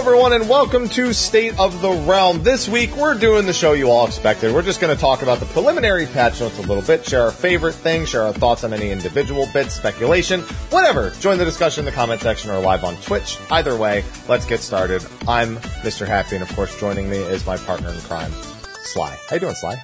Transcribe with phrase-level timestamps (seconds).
[0.00, 2.42] everyone, and welcome to State of the Realm.
[2.42, 4.54] This week, we're doing the show you all expected.
[4.54, 7.30] We're just going to talk about the preliminary patch notes a little bit, share our
[7.30, 11.10] favorite things, share our thoughts on any individual bits, speculation, whatever.
[11.20, 13.36] Join the discussion in the comment section or live on Twitch.
[13.50, 15.04] Either way, let's get started.
[15.28, 16.06] I'm Mr.
[16.06, 18.32] Happy, and of course, joining me is my partner in crime,
[18.84, 19.14] Sly.
[19.28, 19.76] How you doing, Sly?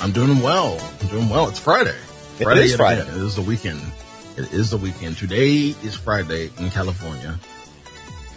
[0.00, 0.80] I'm doing well.
[1.02, 1.46] I'm doing well.
[1.50, 1.90] It's Friday.
[2.38, 3.02] It Friday is yet Friday.
[3.02, 3.16] again.
[3.16, 3.82] It is the weekend.
[4.38, 5.18] It is the weekend.
[5.18, 7.38] Today is Friday in California.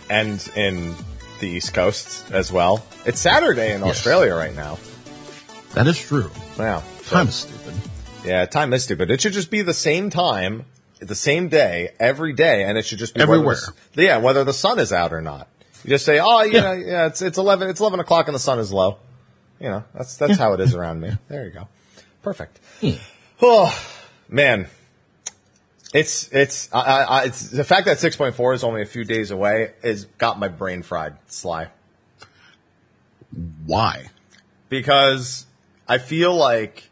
[0.10, 0.96] And in
[1.40, 2.86] the East Coast as well.
[3.06, 3.90] It's Saturday in Yes.
[3.98, 4.78] Australia right now.
[5.74, 6.32] That is true.
[6.58, 6.84] Wow.
[7.10, 7.74] Time is stupid.
[8.24, 9.12] Yeah, time is stupid.
[9.12, 10.66] It should just be the same time,
[11.00, 13.58] the same day, every day, and it should just be whether Everywhere.
[13.94, 15.48] the- yeah, whether the sun is out or not.
[15.84, 16.62] You just say, oh, you Yeah.
[16.62, 18.98] know, yeah, it's it's eleven, it's eleven o'clock and the sun is low.
[19.60, 21.12] You know, that's that's how it is around me.
[21.28, 21.68] There you go,
[22.24, 22.60] perfect.
[22.82, 22.92] Hmm.
[23.42, 23.78] Oh
[24.28, 24.68] man,
[25.96, 29.04] it's it's I, I, it's the fact that six point four is only a few
[29.04, 31.18] days away has got my brain fried.
[31.28, 31.70] Sly.
[33.66, 34.10] Why?
[34.70, 35.46] because
[35.88, 36.90] I feel like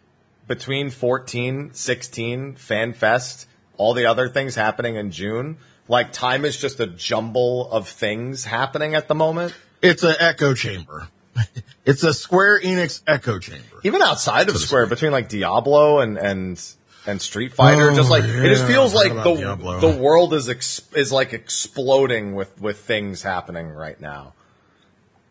[0.47, 3.45] between 14, 16, FanFest,
[3.77, 8.45] all the other things happening in June, like time is just a jumble of things
[8.45, 9.53] happening at the moment.
[9.81, 11.07] It's an echo chamber.
[11.85, 13.79] it's a Square Enix echo chamber.
[13.83, 16.61] Even outside of Square, between like Diablo and and
[17.05, 19.79] and Street Fighter, Oh, just like it just feels like the Diablo.
[19.79, 24.33] the world is ex- is like exploding with with things happening right now,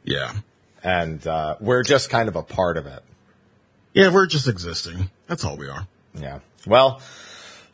[0.04, 0.32] Yeah.
[0.82, 3.02] and uh, we're just kind of a part of it.
[3.94, 5.10] Yeah, we're just existing.
[5.26, 5.86] That's all we are.
[6.14, 6.40] Yeah.
[6.66, 7.00] Well,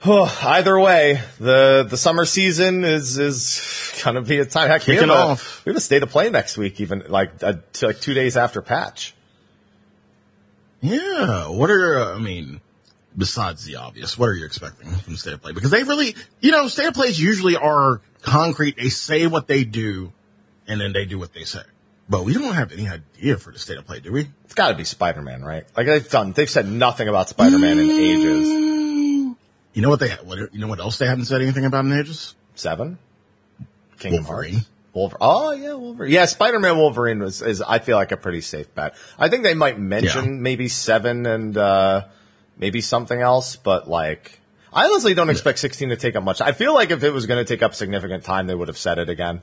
[0.04, 4.69] either way, the the summer season is is gonna be a time.
[4.69, 5.65] Heck, we have a- off.
[5.65, 8.36] we have a state of play next week, even like uh, t- like two days
[8.36, 9.15] after patch.
[10.80, 11.48] Yeah.
[11.48, 12.60] What are, uh, I mean,
[13.18, 15.52] besides the obvious, what are you expecting from State of Play?
[15.52, 18.76] Because they really, you know, State of Plays usually are concrete.
[18.76, 20.12] They say what they do
[20.66, 21.60] and then they do what they say.
[22.08, 24.28] But we don't have any idea for the State of Play, do we?
[24.44, 25.64] It's got to be Spider Man, right?
[25.76, 28.48] Like they've done, they've said nothing about Spider Man in ages.
[29.74, 31.92] You know what they, what, you know what else they haven't said anything about in
[31.92, 32.34] ages?
[32.54, 32.98] Seven,
[33.98, 34.54] King Wolverine.
[34.54, 34.68] Hearts.
[34.94, 35.18] Wolverine.
[35.20, 36.10] Oh yeah, Wolverine.
[36.10, 38.94] Yeah, Spider Man Wolverine was is I feel like a pretty safe bet.
[39.18, 40.40] I think they might mention Yeah.
[40.40, 42.06] maybe seven and uh
[42.58, 44.41] maybe something else, but like
[44.72, 46.41] I honestly don't expect sixteen to take up much.
[46.41, 48.78] I feel like if it was going to take up significant time, they would have
[48.78, 49.42] said it again.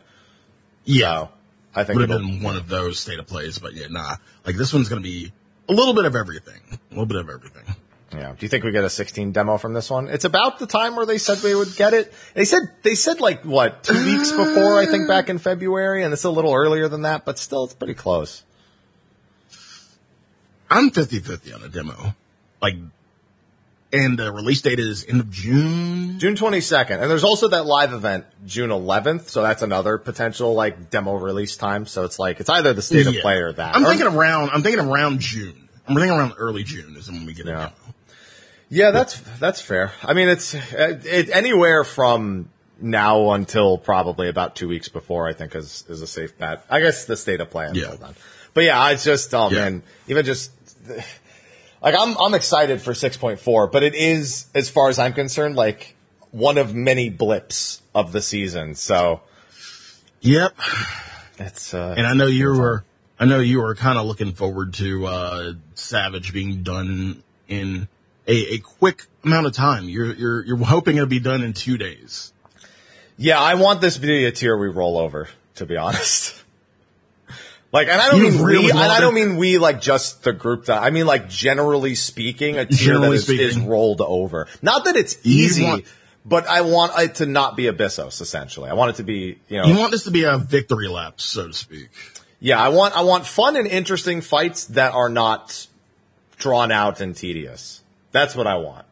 [0.83, 1.27] Yeah.
[1.27, 1.29] So
[1.73, 4.15] I think would have been one of those State of Plays, but yeah, nah.
[4.45, 5.33] Like this one's going to be
[5.67, 6.61] a little bit of everything.
[6.71, 7.75] A little bit of everything.
[8.13, 8.31] Yeah.
[8.31, 10.07] Do you think we get a 16 demo from this one?
[10.07, 12.13] It's about the time where they said we would get it.
[12.33, 16.13] They said they said like what two weeks before I think back in February, and
[16.13, 18.43] it's a little earlier than that, but still it's pretty close.
[20.69, 22.15] I'm 50-50 on a demo.
[22.61, 22.75] Like,
[23.93, 26.19] and the release date is end of June.
[26.19, 30.89] June 22nd, and there's also that live event June 11th, so that's another potential like
[30.89, 31.85] demo release time.
[31.85, 33.75] So it's like it's either the state of play or that.
[33.75, 34.49] I'm Or- thinking around.
[34.51, 35.69] I'm thinking around June.
[35.87, 37.51] I'm thinking around early June is when we get Yeah.
[37.53, 37.71] a demo.
[38.69, 39.91] Yeah, that's that's fair.
[40.03, 42.49] I mean, it's uh, it, anywhere from
[42.81, 45.27] now until probably about two weeks before.
[45.27, 46.65] I think is is a safe bet.
[46.69, 47.95] I guess the state of play until Yeah.
[47.95, 48.15] then.
[48.55, 49.59] But yeah, it's just oh Yeah.
[49.59, 50.51] man, even just
[51.81, 55.13] like I'm I'm excited for six point four, but it is as far as I'm
[55.13, 55.95] concerned like
[56.31, 58.75] one of many blips of the season.
[58.75, 59.21] So
[60.21, 60.55] Yep.
[61.39, 62.83] it's uh, And I know you were.
[63.19, 67.87] I know you were kind of looking forward to uh Savage being done in
[68.27, 69.87] a, a quick amount of time.
[69.87, 72.33] You're you're you're hoping it'll be done in two days.
[73.17, 76.33] Yeah, I want this to be a tier we roll over, to be honest.
[77.75, 80.23] Like, and I don't You mean really we, and I don't mean we like just
[80.23, 84.47] the group that, I mean like generally speaking, a tier that is, is rolled over.
[84.61, 85.85] Not that it's easy, want-
[86.25, 88.69] but I want it to not be Abyssos, essentially.
[88.69, 91.19] I want it to be, you know, You want this to be a victory lap,
[91.19, 91.89] so to speak.
[92.39, 95.67] yeah, I want, I want fun and interesting fights that are not
[96.37, 97.83] drawn out and tedious.
[98.13, 98.85] That's what I want.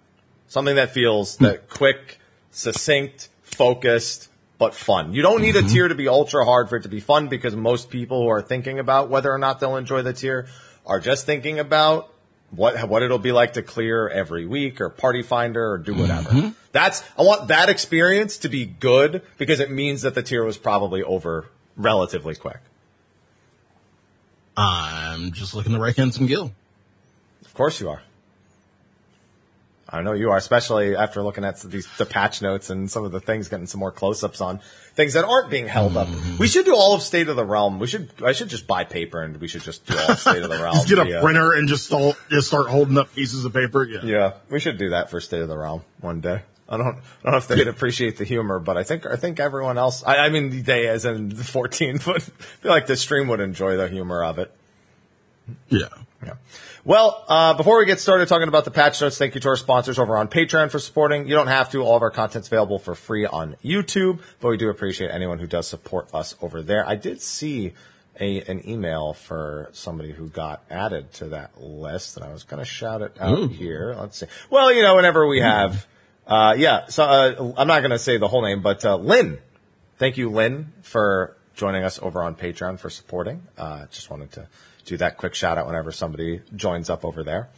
[0.49, 1.67] Something that feels that hmm.
[1.69, 2.19] quick,
[2.51, 4.27] succinct, focused,
[4.63, 5.13] but fun.
[5.13, 5.67] You don't need a mm-hmm.
[5.67, 8.41] tier to be ultra hard for it to be fun because most people who are
[8.41, 10.47] thinking about whether or not they'll enjoy the tier
[10.85, 12.09] are just thinking about
[12.51, 16.01] what what it'll be like to clear every week or party finder or do mm-hmm.
[16.01, 16.53] whatever.
[16.71, 20.57] That's I want that experience to be good because it means that the tier was
[20.57, 22.61] probably over relatively quick.
[24.55, 26.53] I'm just looking to rake in some gil.
[27.43, 28.01] Of course you are.
[29.93, 33.11] I know you are, especially after looking at these the patch notes and some of
[33.11, 34.59] the things, getting some more close-ups on
[34.95, 36.07] things that aren't being held up.
[36.07, 36.37] Mm-hmm.
[36.37, 37.79] We should do all of State of the Realm.
[37.79, 38.09] We should.
[38.25, 40.57] I should just buy paper and we should just do all of State of the
[40.63, 40.73] Realm.
[40.73, 43.83] Just get a via- printer and just start, just start holding up pieces of paper.
[43.83, 43.99] Yeah.
[44.03, 46.41] Yeah, we should do that for State of the Realm one day.
[46.67, 46.91] I don't, I
[47.23, 50.17] don't know if they'd appreciate the humor, but I think, I think everyone else, I,
[50.17, 53.77] I mean, they as in the 14, but I feel like the stream would enjoy
[53.77, 54.51] the humor of it.
[55.69, 55.89] Yeah.
[56.25, 56.33] Yeah.
[56.85, 59.55] Well, uh, before we get started talking about the patch notes, thank you to our
[59.55, 61.29] sponsors over on Patreon for supporting.
[61.29, 61.81] You don't have to.
[61.81, 65.47] All of our content's available for free on YouTube, but we do appreciate anyone who
[65.47, 66.85] does support us over there.
[66.85, 67.71] I did see
[68.19, 72.59] a, an email for somebody who got added to that list, and I was going
[72.59, 73.47] to shout it out Ooh.
[73.47, 73.95] here.
[73.97, 74.25] Let's see.
[74.49, 75.87] Well, you know, whenever we have,
[76.27, 79.39] uh, yeah, so, uh, I'm not going to say the whole name, but, uh, Lynn.
[79.99, 83.47] Thank you, Lynn, for joining us over on Patreon for supporting.
[83.57, 84.49] Uh, just wanted to
[84.85, 87.49] do that quick shout out whenever somebody joins up over there.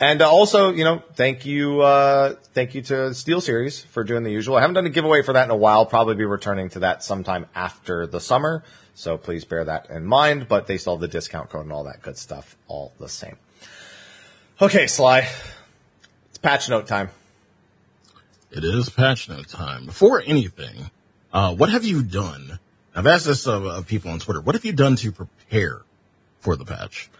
[0.00, 4.32] And uh, also, you know, thank you, uh, thank you to SteelSeries for doing the
[4.32, 4.56] usual.
[4.56, 5.86] I haven't done a giveaway for that in a while.
[5.86, 8.64] Probably be returning to that sometime after the summer.
[8.94, 11.84] So please bear that in mind, but they still have the discount code and all
[11.84, 13.36] that good stuff all the same.
[14.60, 15.28] Okay, Sly.
[16.30, 17.10] It's patch note time.
[18.50, 19.86] It is patch note time.
[19.86, 20.90] Before anything,
[21.32, 22.58] uh, what have you done?
[22.94, 24.40] I've asked this of, of people on Twitter.
[24.40, 25.82] What have you done to prepare
[26.42, 27.10] for the patch?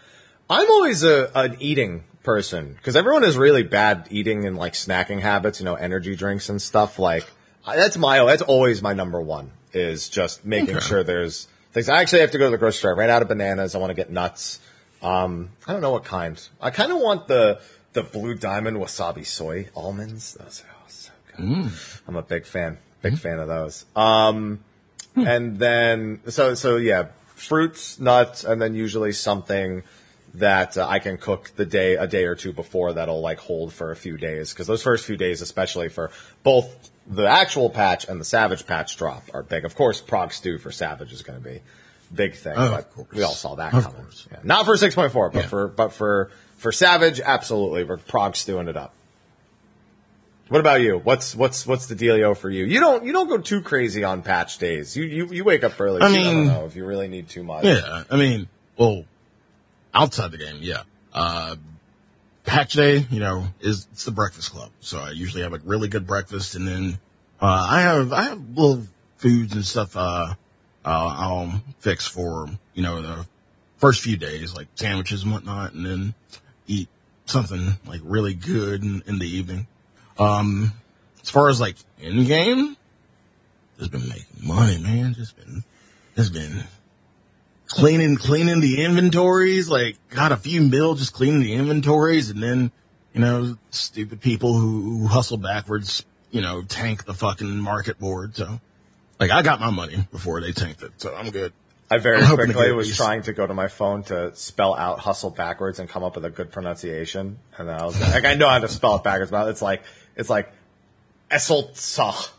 [0.49, 5.19] I'm always a an eating person because everyone has really bad eating and like snacking
[5.21, 5.59] habits.
[5.59, 6.99] You know, energy drinks and stuff.
[6.99, 7.25] Like
[7.65, 10.85] that's my that's always my number one is just making Okay.
[10.85, 11.89] sure there's things.
[11.89, 12.91] I actually have to go to the grocery store.
[12.93, 13.73] I ran out of bananas.
[13.73, 14.59] I want to get nuts.
[15.01, 16.39] Um, I don't know what kind.
[16.61, 17.59] I kind of want the
[17.93, 20.33] the blue diamond wasabi soy almonds.
[20.35, 21.71] Those are oh, so good.
[22.07, 22.77] I'm a big fan.
[23.01, 23.85] Big fan of those.
[23.95, 24.63] Um,
[25.15, 27.07] and then so so yeah,
[27.43, 29.83] fruits, nuts, and then usually something
[30.35, 33.71] that uh, I can cook the day a day or two before that'll like hold
[33.73, 36.09] for a few days because those first few days, especially for
[36.41, 39.63] both the actual patch and the Savage patch drop, are big.
[39.65, 41.61] Of course, Prog Stew for Savage is going to be
[42.13, 44.07] big thing, Oh, but we all saw that Of coming.
[44.31, 44.39] Yeah.
[44.43, 45.47] Not for six point four, but Yeah.
[45.49, 48.93] for but for for Savage, absolutely, we're Prog Stewing it up.
[50.49, 50.99] What about you?
[50.99, 52.65] What's what's what's the dealio for you?
[52.65, 54.95] You don't you don't go too crazy on patch days.
[54.95, 56.01] You you, you wake up early.
[56.01, 57.63] I so I don't mean- know if you really need too much.
[57.65, 58.47] Yeah, I mean,
[58.77, 59.05] well,
[59.93, 60.83] outside the game, yeah.
[61.13, 61.55] Uh,
[62.43, 64.69] patch day, you know, is it's the breakfast club.
[64.81, 66.99] So I usually have a really good breakfast, and then
[67.41, 68.83] uh, I have I have little
[69.17, 69.95] foods and stuff.
[69.95, 70.33] Uh,
[70.85, 73.25] uh, I'll fix for you know the
[73.77, 76.13] first few days, like sandwiches and whatnot, and then
[76.67, 76.89] eat
[77.25, 79.67] something like really good in, in the evening.
[80.17, 80.73] Um,
[81.21, 82.77] as far as like in game,
[83.79, 85.13] just been making money, man.
[85.13, 85.63] Just been,
[86.15, 86.63] just been
[87.67, 89.69] cleaning, cleaning the inventories.
[89.69, 92.71] Like got a few mil just cleaning the inventories, and then
[93.13, 98.35] you know stupid people who, who hustle backwards, you know, tank the fucking market board.
[98.35, 98.59] So
[99.19, 101.53] like I got my money before they tanked it, so I'm good.
[101.89, 105.29] I very I'm quickly was trying to go to my phone to spell out hustle
[105.29, 108.49] backwards and come up with a good pronunciation, and then I was like, I know
[108.49, 109.83] how to spell it backwards, but it's like
[110.15, 110.51] it's like
[111.31, 112.29] Esseltsa.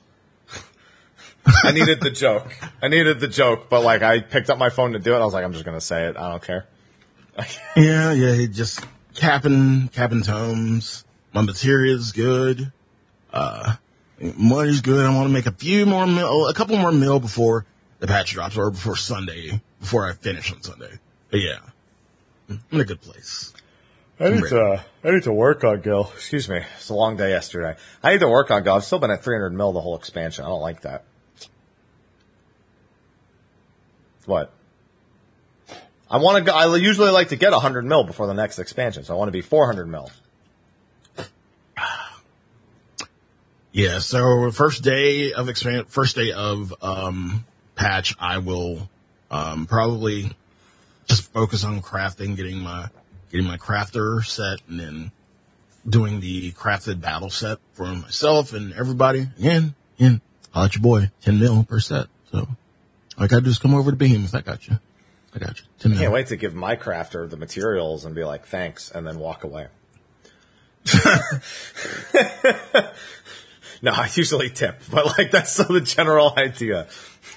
[1.46, 2.50] I needed the joke.
[2.82, 5.18] I needed the joke, but like I picked up my phone to do it.
[5.18, 6.16] I was like, I'm just gonna say it.
[6.16, 6.66] I don't care.
[7.76, 8.80] Yeah, yeah, He just
[9.14, 11.04] capping, capping tomes.
[11.32, 12.72] My material's good.
[13.32, 13.74] Uh,
[14.36, 15.04] money's good.
[15.04, 17.66] I want to make a few more mil, a couple more mil before
[17.98, 21.00] the patch drops or before Sunday, before I finish on Sunday.
[21.30, 21.58] But yeah,
[22.48, 23.52] I'm in a good place.
[24.20, 26.10] I need to- I need to work on Gil.
[26.14, 26.62] Excuse me.
[26.76, 27.76] It's a long day yesterday.
[28.02, 28.72] I need to work on Gil.
[28.72, 30.46] I've still been at 300 mil the whole expansion.
[30.46, 31.04] I don't like that.
[34.24, 34.50] What?
[36.10, 39.04] I want to go, I usually like to get 100 mil before the next expansion,
[39.04, 40.10] so I want to be 400 mil.
[43.72, 47.44] Yeah, so first day of expand, first day of, um,
[47.74, 48.88] patch, I will,
[49.32, 50.30] um, probably
[51.08, 52.88] just focus on crafting, getting my,
[53.34, 55.10] getting my crafter set and then
[55.86, 59.26] doing the crafted battle set for myself and everybody.
[59.40, 60.20] Again, again,
[60.54, 62.06] I'll let your boy, 10 mil per set.
[62.30, 62.46] So all
[63.18, 64.36] I gotta do is come over to Behemoth.
[64.36, 64.78] I got you.
[65.34, 65.66] I got you.
[65.80, 66.00] 10 mil.
[66.00, 69.42] Can't wait to give my crafter the materials and be like, thanks, and then walk
[69.42, 69.66] away.
[73.82, 76.86] no, I usually tip, but like that's the general idea.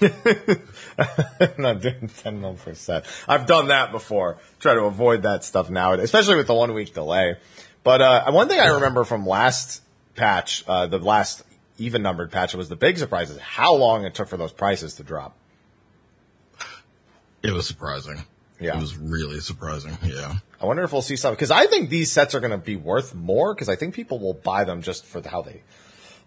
[0.98, 3.04] I'm not doing 10 mil per set.
[3.28, 4.38] I've done that before.
[4.58, 7.36] Try to avoid that stuff nowadays, especially with the one week delay.
[7.84, 9.82] But uh, one thing I remember from last
[10.16, 11.44] patch, uh, the last
[11.78, 14.94] even numbered patch, was the big surprise is how long it took for those prices
[14.94, 15.36] to drop.
[17.42, 18.24] It was surprising.
[18.60, 18.76] Yeah.
[18.76, 19.96] It was really surprising.
[20.04, 20.34] Yeah.
[20.60, 22.74] I wonder if we'll see some because I think these sets are going to be
[22.74, 25.62] worth more because I think people will buy them just for how they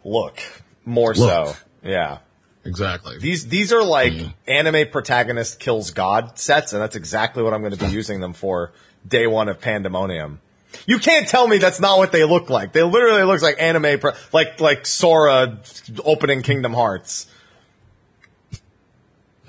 [0.05, 0.39] look
[0.85, 1.53] more so.
[1.83, 2.19] Yeah,
[2.63, 3.17] Exactly.
[3.17, 4.13] these these are like
[4.47, 8.33] anime protagonist kills god sets, and that's exactly what I'm going to be using them
[8.33, 8.71] for
[9.07, 10.39] day one of Pandemonium.
[10.85, 12.71] You can't tell me that's not what they look like.
[12.71, 15.59] They literally look like anime, pro- like like Sora
[16.05, 17.27] opening Kingdom Hearts.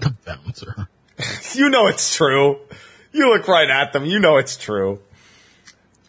[0.00, 0.88] The bouncer.
[1.54, 2.58] You know it's true.
[3.12, 4.04] You look right at them.
[4.06, 4.98] You know it's true.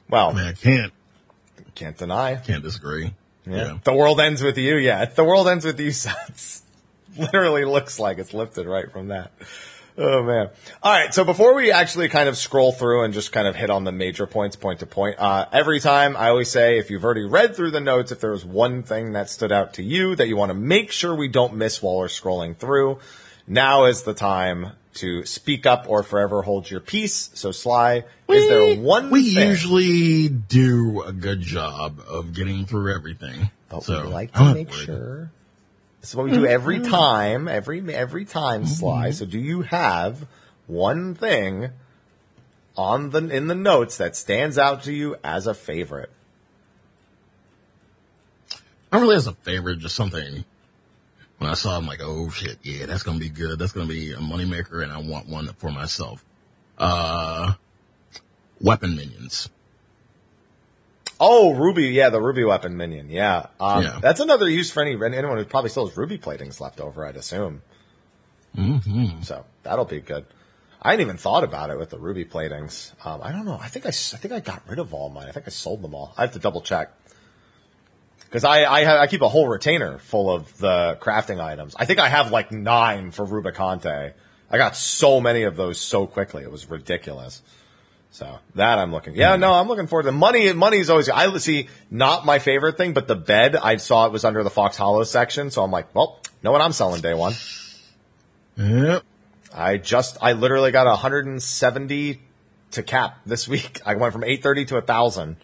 [0.10, 0.94] Well, I mean, I can't
[1.76, 2.36] can't deny.
[2.38, 3.14] can't disagree.
[3.46, 3.78] Yeah.
[3.84, 4.78] The world ends with you.
[4.78, 5.06] Yeah.
[5.06, 5.92] The world ends with you.
[5.92, 6.63] Sets
[7.18, 9.32] literally looks like it's lifted right from that.
[9.96, 10.50] Oh man.
[10.82, 11.14] All right.
[11.14, 13.92] So before we actually kind of scroll through and just kind of hit on the
[13.92, 17.56] major points point to point, uh, every time I always say, if you've already read
[17.56, 20.36] through the notes, if there was one thing that stood out to you that you
[20.36, 22.98] want to make sure we don't miss while we're scrolling through,
[23.46, 27.30] now is the time to speak up or forever hold your peace.
[27.36, 32.96] So Sly, is there one We thing- usually do a good job of getting through
[32.96, 33.52] everything.
[33.70, 34.86] But so we like I'm to make worried.
[34.86, 35.32] sure.
[36.04, 39.12] This is what we do every time, every every time, Sly.
[39.12, 40.28] So, do you have
[40.68, 41.70] one thing
[42.76, 46.12] on the in the notes that stands out to you as a favorite?
[48.92, 50.44] Not really as a favorite, just something.
[51.38, 53.58] When I saw, it, I'm like, oh shit, yeah, that's gonna be good.
[53.58, 56.26] That's gonna be a moneymaker, and I want one for myself.
[56.78, 57.54] Uh,
[58.60, 59.50] weapon minions.
[61.26, 63.48] Oh, Ruby, yeah, the Ruby weapon minion, yeah.
[63.58, 64.00] Um, Yeah.
[64.02, 67.16] That's another use for any anyone who probably still has Ruby platings left over, I'd
[67.16, 67.62] assume.
[68.58, 69.22] Mm-hmm.
[69.22, 70.26] So that'll be good.
[70.82, 72.92] I hadn't even thought about it with the Ruby platings.
[73.06, 73.58] Um, I don't know.
[73.60, 75.30] I think I, I think I got rid of all mine.
[75.30, 76.14] I think I sold them all.
[76.18, 76.92] I have to double check
[78.26, 81.74] because I I, have, I keep a whole retainer full of the crafting items.
[81.80, 84.12] I think I have like nine for Rubicante.
[84.52, 86.44] I got so many of those so quickly.
[86.44, 87.42] It was ridiculous.
[88.14, 89.16] So that I'm looking.
[89.16, 90.54] Yeah, no, I'm looking forward to the money.
[90.54, 91.10] Money is always.
[91.10, 93.56] I see not my favorite thing, but the bed.
[93.56, 96.62] I saw it was under the Faux Hollow section, so I'm like, well, know what
[96.62, 97.34] I'm selling day one.
[98.56, 99.02] Yep.
[99.52, 102.22] I just, I literally got 170
[102.72, 103.82] to cap this week.
[103.84, 105.38] I went from 830 to 1000.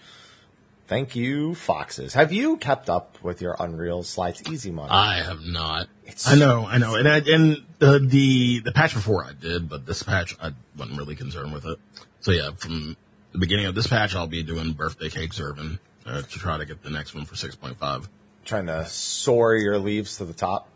[0.88, 2.14] Thank you, Foxes.
[2.14, 4.44] Have you kept up with your Unreal slides?
[4.48, 4.90] Easy money.
[4.92, 5.88] I have not.
[6.04, 9.70] It's- I know, I know, and I, and the the the patch before I did,
[9.70, 11.78] but this patch I wasn't really concerned with it.
[12.22, 12.98] So yeah, from
[13.32, 16.66] the beginning of this patch, I'll be doing birthday cake serving uh, to try to
[16.66, 18.10] get the next one for six point five.
[18.46, 20.68] Trying to soar your leaves to the top.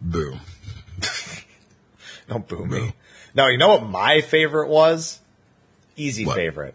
[0.00, 0.36] Boo.
[2.28, 2.92] Don't boo me.
[3.34, 5.20] No, you know what my favorite was?
[5.96, 6.36] Easy What?
[6.36, 6.74] favorite.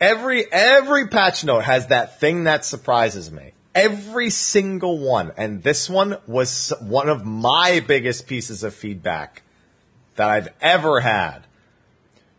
[0.00, 3.52] Every every patch note has that thing that surprises me.
[3.74, 9.42] Every single one, and this one was one of my biggest pieces of feedback
[10.16, 11.40] that I've ever had.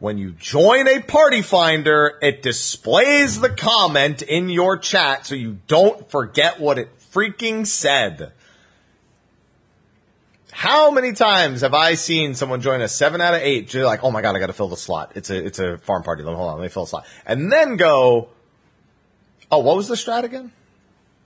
[0.01, 5.59] When you join a party finder, it displays the comment in your chat so you
[5.67, 8.31] don't forget what it freaking said.
[10.51, 13.71] How many times have I seen someone join a seven out of eight?
[13.75, 15.11] You're like, oh my god, I got to fill the slot.
[15.13, 16.23] It's a it's a farm party.
[16.23, 18.29] Hold on, let me fill the slot, and then go.
[19.51, 20.51] Oh, what was the strat again?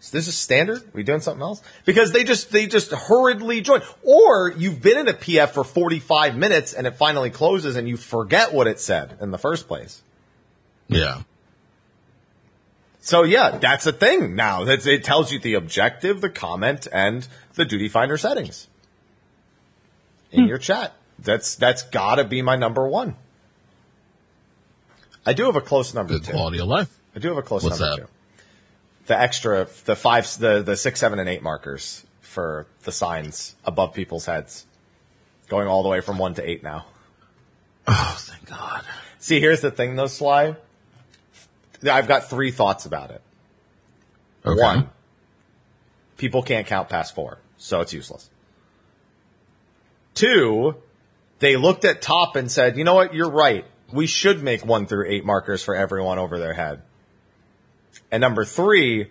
[0.05, 0.83] Is this is standard?
[0.83, 1.63] Are we doing something else?
[1.83, 5.99] Because they just they just hurriedly join, or you've been in a PF for forty
[5.99, 9.67] five minutes and it finally closes and you forget what it said in the first
[9.67, 10.03] place.
[10.87, 11.23] Yeah.
[13.01, 14.63] So yeah, that's a thing now.
[14.63, 18.67] That's, it tells you the objective, the comment, and the duty finder settings
[20.31, 20.49] in hmm.
[20.49, 20.93] your chat.
[21.17, 23.15] That's that's got to be my number one.
[25.25, 26.31] I do have a close number Good two.
[26.31, 26.95] quality of life.
[27.15, 28.07] I do have a close What's number that?
[28.07, 28.14] two.
[29.07, 33.93] The extra, the five, the the six, seven, and eight markers for the signs above
[33.93, 34.65] people's heads,
[35.47, 36.85] going all the way from one to eight now.
[37.87, 38.83] Oh, thank God.
[39.19, 40.55] See, here's the thing, though, Sly.
[41.83, 43.21] I've got three thoughts about it.
[44.43, 44.59] Okay.
[44.59, 44.89] One,
[46.17, 48.29] people can't count past four, so it's useless.
[50.15, 50.75] Two,
[51.39, 53.65] they looked at top and said, you know what, you're right.
[53.91, 56.81] We should make one through eight markers for everyone over their head.
[58.11, 59.09] And number three,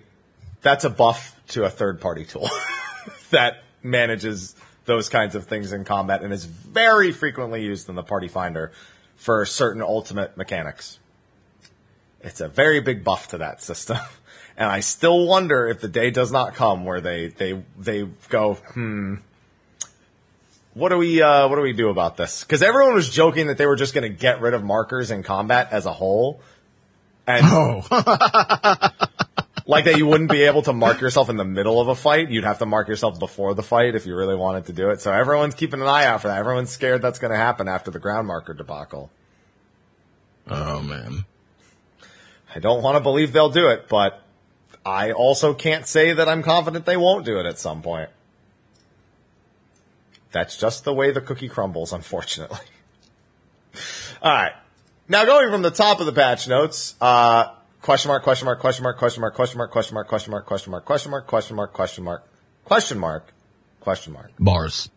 [0.62, 2.48] that's a buff to a third party tool
[3.30, 4.54] that manages
[4.86, 8.72] those kinds of things in combat and is very frequently used in the party finder
[9.16, 10.98] for certain ultimate mechanics.
[12.20, 13.98] It's a very big buff to that system.
[14.56, 18.54] And I still wonder if the day does not come where they, they, they go,
[18.54, 19.16] hmm,
[20.74, 22.44] what do we, uh, what do we do about this?
[22.44, 25.24] Cause everyone was joking that they were just going to get rid of markers in
[25.24, 26.40] combat as a whole.
[27.26, 27.86] And Oh,
[29.66, 32.30] like that you wouldn't be able to mark yourself in the middle of a fight.
[32.30, 35.00] You'd have to mark yourself before the fight if you really wanted to do it.
[35.00, 36.38] So everyone's keeping an eye out for that.
[36.38, 39.10] Everyone's scared that's going to happen after the ground marker debacle.
[40.48, 41.24] oh man.
[42.54, 44.22] I don't want to believe they'll do it, but
[44.86, 48.10] I also can't say that I'm confident they won't do it at some point.
[50.30, 52.58] That's just the way the cookie crumbles, unfortunately.
[54.22, 54.52] All right.
[55.08, 58.82] Now going from the top of the patch notes, uh, question mark, question mark, question
[58.82, 61.74] mark, question mark, question mark, question mark, question mark, question mark, question mark, question mark,
[61.74, 62.24] question mark,
[62.64, 63.32] question mark,
[63.80, 64.88] question mark, Bars.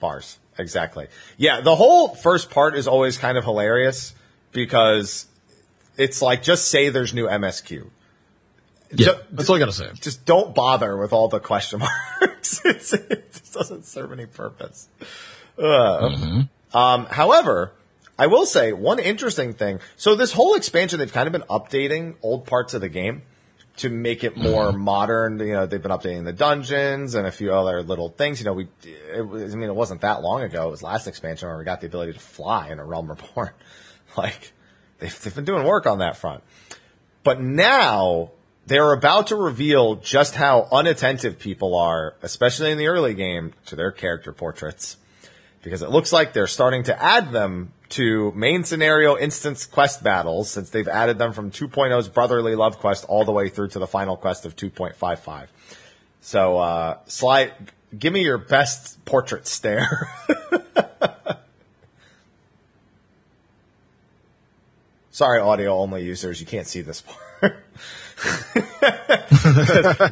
[0.00, 0.38] bars.
[0.58, 1.08] Exactly.
[1.38, 4.14] Yeah, the whole first part is always kind of hilarious
[4.52, 5.26] because
[5.96, 7.88] it's like just say there's new MSQ.
[8.94, 9.90] Yeah, Ju- that's all I gotta say.
[9.94, 12.60] just don't bother with all the question marks.
[12.64, 14.88] It's, it just doesn't serve any purpose.
[15.58, 16.44] Uh,
[16.74, 17.72] um, however,
[18.18, 19.80] I will say one interesting thing.
[19.96, 23.22] So this whole expansion, they've kind of been updating old parts of the game
[23.78, 24.80] to make it more mm-hmm.
[24.80, 25.38] modern.
[25.38, 28.38] You know, they've been updating the dungeons and a few other little things.
[28.40, 30.68] You know, we, it, was- I mean, it wasn't that long ago.
[30.68, 33.50] It was last expansion where we got the ability to fly in a Realm Reborn.
[34.16, 34.52] like,
[34.98, 36.42] they've, they've been doing work on that front.
[37.24, 38.32] But now
[38.66, 43.76] they're about to reveal just how unattentive people are, especially in the early game, to
[43.76, 44.96] their character portraits.
[45.62, 50.50] Because it looks like they're starting to add them to main scenario instance quest battles
[50.50, 53.86] since they've added them from 2.0's brotherly love quest all the way through to the
[53.86, 55.48] final quest of 2.55.
[56.20, 57.52] So, uh, Sly,
[57.96, 60.08] give me your best portrait stare.
[65.10, 67.20] Sorry, audio only users, you can't see this part.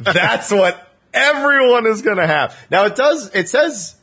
[0.03, 2.55] That's what everyone is going to have.
[2.69, 3.95] Now it does, it says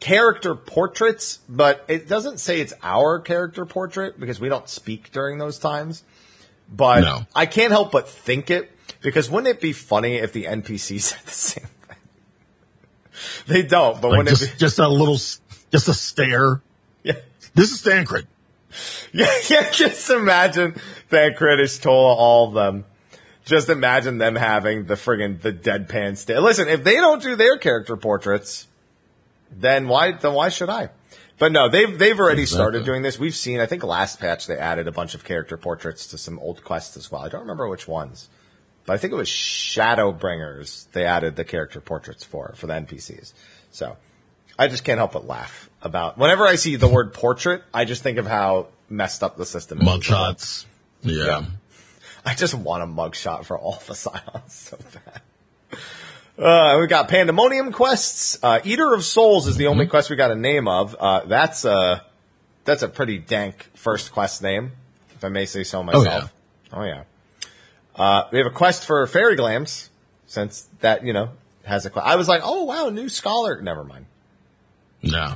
[0.00, 5.38] character portraits, but it doesn't say it's our character portrait because we don't speak during
[5.38, 6.04] those times.
[6.70, 7.26] But No.
[7.34, 11.20] I can't help but think it because wouldn't it be funny if the NPC said
[11.24, 11.96] the same thing?
[13.46, 16.60] They don't, but Like wouldn't it just, just a little, just a stare.
[17.02, 17.14] Yeah.
[17.54, 18.26] This is Thancred.
[19.10, 20.74] Yeah, yeah, just imagine
[21.08, 22.84] Thancred is told all of them.
[23.46, 26.42] Just imagine them having the friggin' the deadpan stare.
[26.42, 28.67] Listen, if they don't do their character portraits,
[29.50, 30.90] then why then why should I?
[31.38, 33.18] But no, they've they've already started doing this.
[33.18, 33.60] We've seen.
[33.60, 36.96] I think last patch they added a bunch of character portraits to some old quests
[36.96, 37.22] as well.
[37.22, 38.28] I don't remember which ones,
[38.86, 40.90] but I think it was Shadowbringers.
[40.92, 43.32] They added the character portraits for for the NPCs.
[43.70, 43.96] So
[44.58, 47.62] I just can't help but laugh about whenever I see the word portrait.
[47.72, 49.86] I just think of how messed up the system is.
[49.86, 50.66] Mugshots.
[51.02, 51.24] Yeah.
[51.24, 51.44] Yeah.
[52.24, 55.22] I just want a mugshot for all the Scions so bad.
[56.38, 58.38] Uh, we got Pandemonium quests.
[58.42, 60.94] Uh, Eater of Souls is the only quest we got a name of.
[60.98, 62.04] Uh, that's a,
[62.64, 64.70] that's a pretty dank first quest name,
[65.16, 66.32] if I may say so myself.
[66.72, 67.02] Oh yeah.
[67.96, 69.88] Uh, we have a quest for Fairy Glams,
[70.26, 71.30] since that, you know,
[71.64, 72.06] has a quest.
[72.06, 73.60] I was like, oh wow, new scholar.
[73.60, 74.06] Never mind.
[75.02, 75.34] No.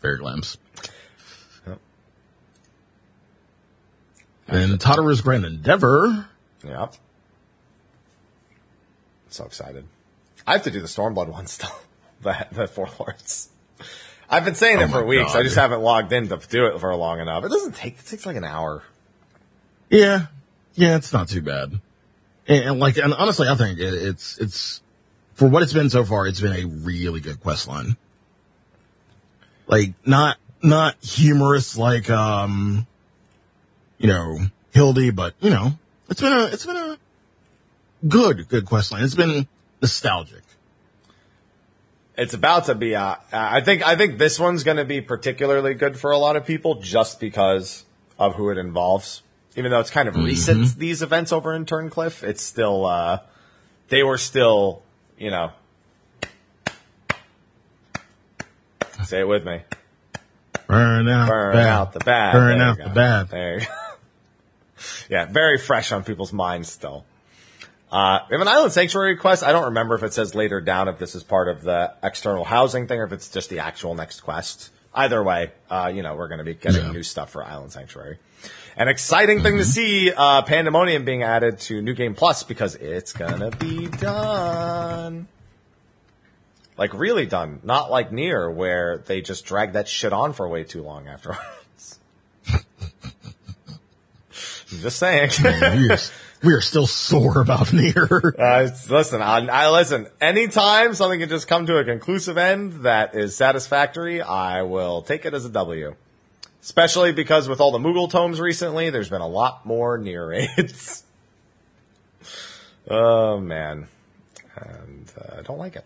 [0.00, 0.58] Fairy Glams.
[4.46, 6.28] And Tataru's Grand Endeavor.
[6.64, 6.94] Yep.
[9.28, 9.84] So excited.
[10.50, 11.70] I have to do the Stormblood one still.
[12.22, 13.50] the, the Four Lords.
[14.28, 15.30] I've been saying Oh it for weeks.
[15.30, 15.42] I God.
[15.44, 17.44] just haven't logged in to do it for long enough.
[17.44, 18.82] It doesn't take, it takes like an hour.
[19.90, 20.26] Yeah.
[20.74, 21.78] Yeah, it's not too bad.
[22.48, 24.82] And, and like, and honestly, I think it, it's, it's,
[25.34, 27.96] for what it's been so far, it's been a really good quest line.
[29.68, 32.88] Like, not, not humorous like, um,
[33.98, 34.40] you know,
[34.72, 36.98] Hildy, but, you know, it's been a, it's been a
[38.08, 39.04] good, good quest line.
[39.04, 39.46] It's been
[39.80, 40.42] nostalgic.
[42.16, 45.74] It's about to be, uh, I think, I think this one's going to be particularly
[45.74, 47.84] good for a lot of people just because
[48.18, 49.22] of who it involves.
[49.56, 53.20] Even though it's kind of recent, these events over in Turncliffe, it's still, uh,
[53.88, 54.82] they were still,
[55.18, 55.52] you know,
[59.04, 59.62] say it with me.
[60.66, 61.66] Burn out, burn bad.
[61.66, 62.32] out the bad.
[62.32, 63.28] Burn There out the bad.
[63.30, 63.66] There you go.
[65.10, 67.04] yeah, very fresh on people's minds still.
[67.90, 69.42] Uh, we have an island sanctuary quest.
[69.42, 72.44] I don't remember if it says later down if this is part of the external
[72.44, 74.70] housing thing or if it's just the actual next quest.
[74.94, 76.92] Either way, uh, you know, we're going to be getting Yeah.
[76.92, 78.18] new stuff for Island Sanctuary.
[78.76, 83.12] An exciting thing to see, uh, Pandemonium being added to New Game Plus because it's
[83.12, 85.26] gonna be done.
[86.78, 87.60] Like really done.
[87.62, 91.98] Not like Nier where they just drag that shit on for way too long afterwards.
[94.72, 95.30] I'm just saying.
[96.42, 98.34] we, are, still sore about Nier.
[98.38, 100.06] Uh, listen, I, I listen.
[100.20, 105.24] Anytime something can just come to a conclusive end that is satisfactory, I will take
[105.24, 105.94] it as a W.
[106.62, 111.04] Especially because with all the Moogle tomes recently, there's been a lot more Nier raids.
[112.88, 113.86] oh man,
[114.56, 115.84] and uh, I don't like it.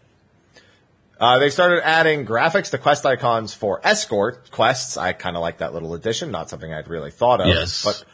[1.21, 4.97] Uh, they started adding graphics to quest icons for escort quests.
[4.97, 6.31] I kind of like that little addition.
[6.33, 7.85] Not something I'd really thought of, Yes.
[7.85, 8.05] but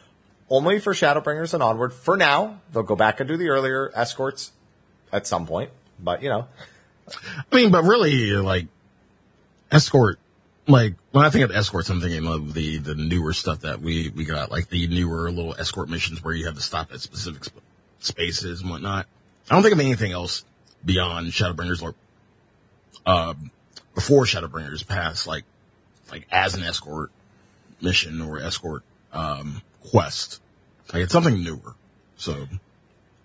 [0.51, 1.93] only for Shadowbringers and onward.
[1.93, 4.51] For now, they'll go back and do the earlier escorts
[5.11, 5.71] at some point.
[5.97, 6.47] But you know,
[7.51, 8.67] I mean, but really, like,
[9.71, 10.19] escort,
[10.67, 14.09] like when I think of escorts, I'm thinking of the the newer stuff that we
[14.09, 17.45] we got, like the newer little escort missions where you have to stop at specific
[17.47, 17.63] sp-
[17.99, 19.07] spaces and whatnot.
[19.49, 20.43] I don't think of anything else
[20.83, 21.95] beyond Shadowbringers or
[23.05, 23.51] um,
[23.95, 25.45] before Shadowbringers past like
[26.11, 27.11] like as an escort
[27.79, 28.83] mission or escort
[29.13, 30.39] um, quest.
[30.93, 31.75] Like it's something newer.
[32.17, 32.47] So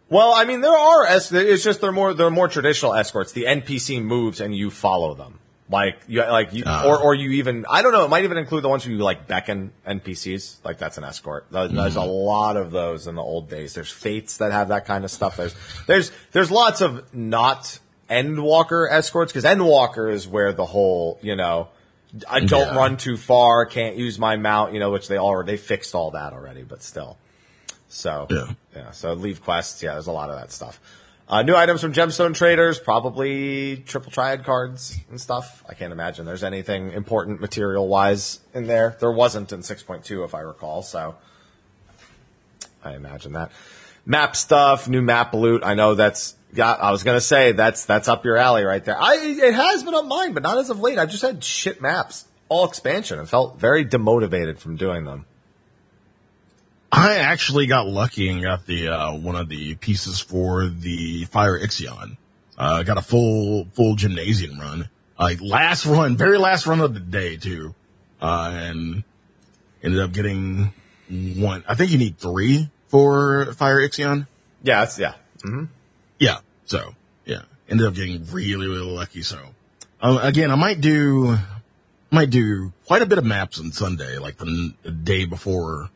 [0.08, 3.32] Well, I mean, there are es- it's just they're more they're more traditional escorts.
[3.32, 5.38] The NPC moves and you follow them.
[5.68, 6.86] Like you like you Ah.
[6.86, 8.04] or or you even I don't know.
[8.04, 10.58] It might even include the ones who you like beckon NPCs.
[10.64, 11.46] Like that's an escort.
[11.50, 13.74] There- There's a lot of those in the old days.
[13.74, 15.36] There's fates that have that kind of stuff.
[15.36, 15.54] There's
[15.88, 21.68] there's there's lots of not Endwalker escorts because Endwalker is where the whole you know.
[22.28, 22.76] I don't Yeah.
[22.76, 26.10] run too far, can't use my mount, you know, which they already they fixed all
[26.12, 27.16] that already, but still.
[27.88, 28.52] So Yeah.
[28.74, 28.90] yeah.
[28.92, 29.82] So leave quests.
[29.82, 30.80] Yeah, there's a lot of that stuff.
[31.28, 35.64] Uh, new items from Gemstone Traders, probably triple triad cards and stuff.
[35.68, 38.96] I can't imagine there's anything important material wise in there.
[39.00, 40.82] There wasn't in 6.2 if I recall.
[40.84, 41.16] So
[42.84, 43.50] I imagine that
[44.06, 45.62] map stuff, new map loot.
[45.64, 46.34] I know that's.
[46.54, 48.96] Yeah, I was gonna say that's that's up your alley right there.
[48.98, 50.98] I it has been up mine, but not as of late.
[50.98, 55.26] I've just had shit maps, all expansion, and felt very demotivated from doing them.
[56.90, 61.58] I actually got lucky and got the uh, one of the pieces for the Fire
[61.58, 62.16] Ixion.
[62.56, 64.88] Uh, got a full full Gymnasion run,
[65.18, 67.74] like last run, very last run of the day too,
[68.22, 69.04] uh, and
[69.82, 70.72] ended up getting
[71.10, 71.64] one.
[71.68, 74.26] I think you need three for Fire Ixion.
[74.62, 75.14] Yeah, it's, yeah.
[76.18, 76.94] Yeah, so
[77.24, 79.22] yeah, ended up getting really really lucky.
[79.22, 79.38] So
[80.00, 81.36] um, again, I might do
[82.10, 85.90] might do quite a bit of maps on Sunday, like the, the day before,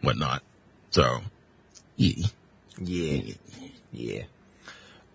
[0.00, 0.42] whatnot.
[0.90, 1.20] So
[1.96, 2.26] yeah.
[2.80, 3.34] Yeah.
[3.92, 4.22] Yeah.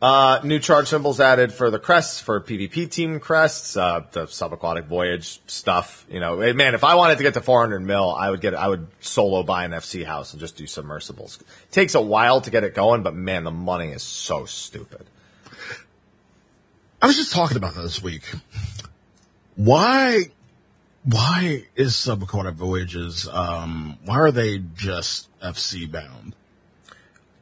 [0.02, 4.88] Uh, new charge symbols added for the crests, for PvP team crests, uh, the subaquatic
[4.88, 6.08] voyage stuff.
[6.10, 8.68] You know, man, if I wanted to get to 400 mil, I would get, I
[8.68, 11.40] would solo buy an FC house and just do submersibles.
[11.40, 15.06] It takes a while to get it going, but man, the money is so stupid.
[17.00, 18.24] I was just talking about that this week.
[19.56, 20.32] Why,
[21.04, 26.34] why is subaquatic voyages, um, why are they just FC bound?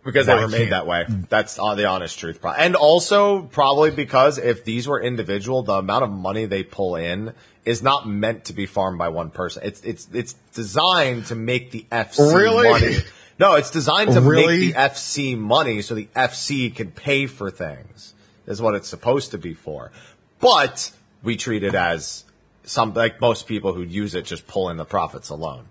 [0.04, 1.06] Because they were made that way.
[1.30, 2.40] That's uh, the honest truth.
[2.44, 7.34] And also probably because if these were individual, the amount of money they pull in
[7.66, 9.64] is not meant to be farmed by one person.
[9.66, 12.70] It's it's it's designed to make the FC Really?
[12.70, 12.96] money.
[13.38, 14.68] No, it's designed to Really?
[14.68, 18.14] make the FC money so the FC can pay for things.
[18.48, 19.92] Is what it's supposed to be for.
[20.40, 22.24] But we treat it as
[22.64, 25.66] some like most people who use it just pull in the profits alone.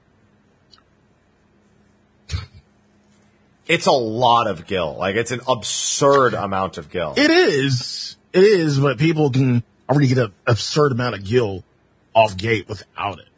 [3.68, 4.96] It's a lot of gil.
[4.96, 7.14] Like it's an absurd amount of gil.
[7.16, 11.62] It is, it is, but people can already get an absurd amount of gil
[12.14, 13.28] off gate without it.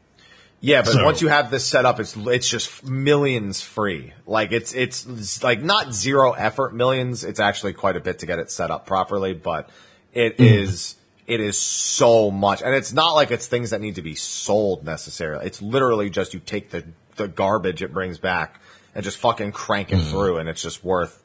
[0.60, 4.12] Yeah, but So- once you have this set up, it's it's just millions free.
[4.26, 7.24] Like it's it's, it's like not zero effort millions.
[7.24, 9.68] It's actually quite a bit to get it set up properly, but
[10.12, 10.44] it mm.
[10.44, 14.14] is it is so much, and it's not like it's things that need to be
[14.14, 15.46] sold necessarily.
[15.46, 16.84] It's literally just you take the
[17.16, 18.60] the garbage it brings back
[18.94, 20.10] and just fucking crank it mm.
[20.10, 21.22] through, and it's just worth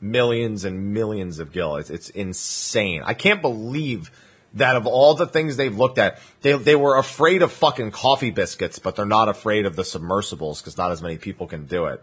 [0.00, 1.76] millions and millions of gil.
[1.76, 3.02] It's, it's insane.
[3.04, 4.10] I can't believe
[4.54, 8.30] that of all the things they've looked at, they they were afraid of fucking coffee
[8.30, 11.86] biscuits, but they're not afraid of the submersibles because not as many people can do
[11.86, 12.02] it.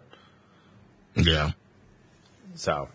[1.16, 1.52] Yeah.
[2.56, 2.89] So,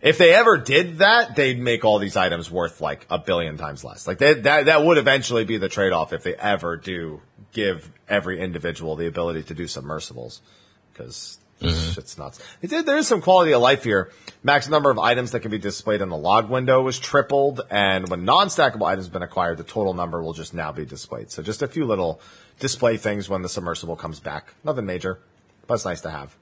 [0.00, 3.84] if they ever did that, they'd make all these items worth like a billion times
[3.84, 4.08] less.
[4.08, 7.20] Like they, that that would eventually be the trade off if they ever do
[7.52, 10.40] give every individual the ability to do submersibles
[11.00, 12.40] because shit's nuts.
[12.62, 12.86] Did.
[12.86, 14.10] There is some quality of life here.
[14.42, 18.08] Max number of items that can be displayed in the log window was tripled, and
[18.08, 21.30] when non-stackable items have been acquired, the total number will just now be displayed.
[21.30, 22.20] So just a few little
[22.58, 24.54] display things when the submersible comes back.
[24.64, 25.18] Nothing major,
[25.66, 26.34] but it's nice to have.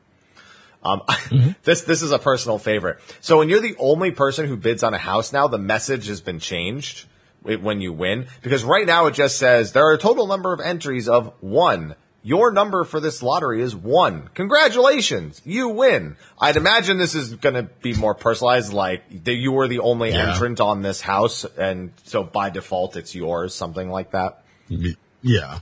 [0.83, 1.03] Um,
[1.65, 2.99] this this is a personal favorite.
[3.21, 6.21] So when you're the only person who bids on a house now, the message has
[6.21, 7.07] been changed
[7.43, 10.61] when you win because right now it just says there are a total number of
[10.61, 11.95] entries of one.
[12.23, 14.29] Your number for this lottery is one.
[14.35, 16.17] Congratulations, you win.
[16.41, 20.11] I'd imagine this is going to be more personalized, like that you were the only
[20.11, 20.33] Yeah.
[20.33, 24.43] entrant on this house, and so by default it's yours, something like that.
[24.69, 25.61] Yeah.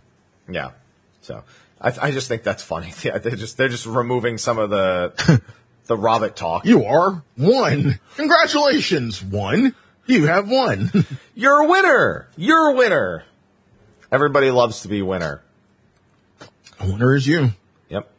[0.49, 0.71] Yeah.
[1.21, 1.45] So
[1.81, 2.93] I, I just think that's funny.
[3.03, 5.43] Yeah, they're just they're just removing some of the
[5.87, 6.65] the Robert talk.
[6.65, 8.01] You are one.
[8.17, 9.75] Congratulations, one.
[10.07, 10.91] You have won.
[11.35, 12.29] You're a winner.
[12.37, 13.25] You're a winner.
[14.11, 15.43] Everybody loves to be winner.
[16.81, 17.53] Winner is you.
[17.89, 18.11] Yep.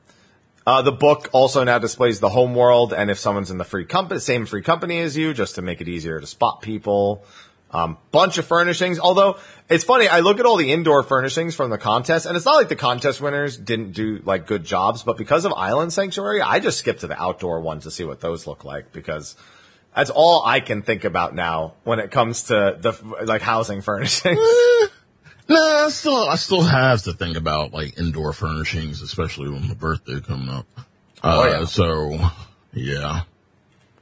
[0.65, 3.85] Uh, the book also now displays the home world and if someone's in the free
[3.85, 7.23] company, same free company as you, just to make it easier to spot people.
[7.69, 8.97] Um, bunch of furnishings.
[8.97, 9.37] Although
[9.69, 12.55] it's funny, I look at all the indoor furnishings from the contest, and it's not
[12.55, 16.59] like the contest winners didn't do like good jobs, but because of Island Sanctuary, I
[16.59, 19.35] just skipped to the outdoor ones to see what those look like because
[19.93, 24.39] that's all I can think about now when it comes to the like housing furnishings.
[25.49, 29.73] Nah, I still, I still have to think about like indoor furnishings, especially with my
[29.73, 30.65] birthday coming up.
[31.23, 31.65] Oh, Uh, yeah.
[31.65, 32.17] so
[32.73, 33.21] yeah.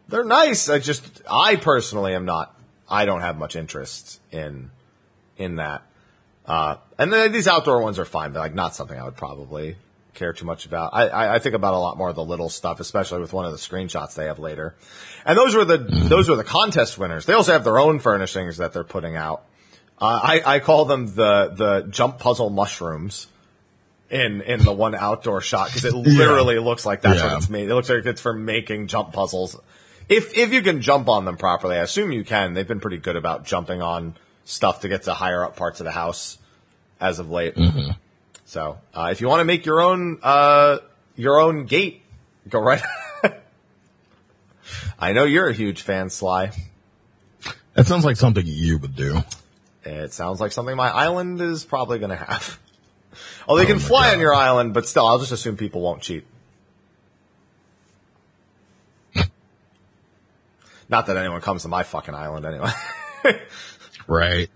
[0.07, 0.69] They're nice.
[0.69, 2.55] I just, I personally am not.
[2.89, 4.71] I don't have much interest in
[5.37, 5.83] in that.
[6.45, 9.75] Uh, and then these outdoor ones are fine, but like not something I would probably
[10.13, 10.91] care too much about.
[10.93, 13.45] I, I, I think about a lot more of the little stuff, especially with one
[13.45, 14.75] of the screenshots they have later.
[15.25, 17.25] And those were the those were the contest winners.
[17.25, 19.43] They also have their own furnishings that they're putting out.
[19.99, 23.27] Uh, I, I call them the the jump puzzle mushrooms
[24.09, 27.27] in in the one outdoor shot because it literally looks like that's Yeah.
[27.33, 27.69] what it's made.
[27.69, 29.59] It looks like it's for making jump puzzles.
[30.09, 32.53] If if you can jump on them properly, I assume you can.
[32.53, 35.85] They've been pretty good about jumping on stuff to get to higher up parts of
[35.85, 36.37] the house
[36.99, 37.57] as of late.
[38.45, 40.77] So uh, if you want to make your own uh,
[41.15, 42.03] your own gate,
[42.49, 42.81] go right.
[44.99, 46.51] I know you're a huge fan, Sly.
[47.73, 49.19] That sounds like something you would do.
[49.85, 52.59] It sounds like something my island is probably going to have.
[53.47, 56.01] Oh, they can my fly on your island, but still, I'll just assume people won't
[56.01, 56.25] cheat.
[60.89, 62.71] Not that anyone comes to my fucking island anyway.
[64.07, 64.49] Right.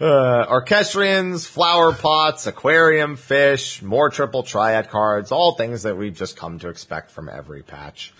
[0.00, 6.36] Uh, orchestrions, flower pots, aquarium fish, more triple triad cards, all things that we've just
[6.36, 8.12] come to expect from every patch.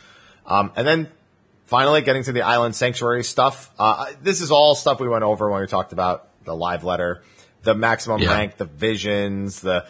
[0.46, 1.09] Um, and then
[1.64, 3.72] finally getting to the island sanctuary stuff.
[3.78, 7.22] Uh, this is all stuff we went over when we talked about the live letter,
[7.62, 8.33] the maximum Yeah.
[8.33, 9.85] rank, the visions, the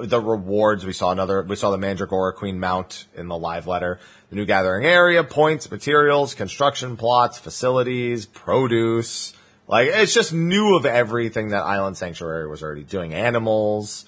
[0.00, 0.86] the rewards.
[0.86, 1.42] We saw another.
[1.42, 4.00] We saw the Mandragora Queen mount in the live letter.
[4.30, 9.34] The new gathering area, points, materials, construction plots, facilities, produce.
[9.68, 13.12] Like it's just new of everything that Island Sanctuary was already doing.
[13.12, 14.06] Animals,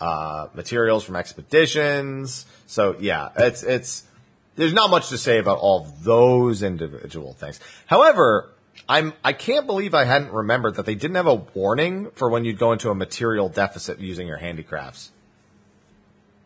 [0.00, 2.46] uh, materials from expeditions.
[2.66, 4.04] So yeah, it's it's
[4.56, 7.60] there's not much to say about all of those individual things.
[7.84, 8.48] However,
[8.88, 12.44] I'm I can't believe I hadn't remembered that they didn't have a warning for when
[12.44, 15.10] you'd go into a material deficit using your handicrafts.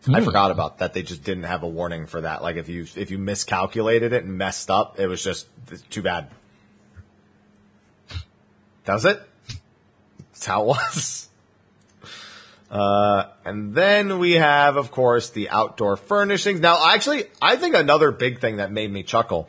[0.08, 0.94] I forgot about that.
[0.94, 2.42] They just didn't have a warning for that.
[2.42, 5.46] Like if you if you miscalculated it and messed up, it was just
[5.90, 6.30] too bad.
[8.84, 9.20] That was it.
[10.32, 11.26] That's how it was.
[12.70, 16.60] Uh, and then we have, of course, the outdoor furnishings.
[16.60, 19.48] Now, actually, I think another big thing that made me chuckle.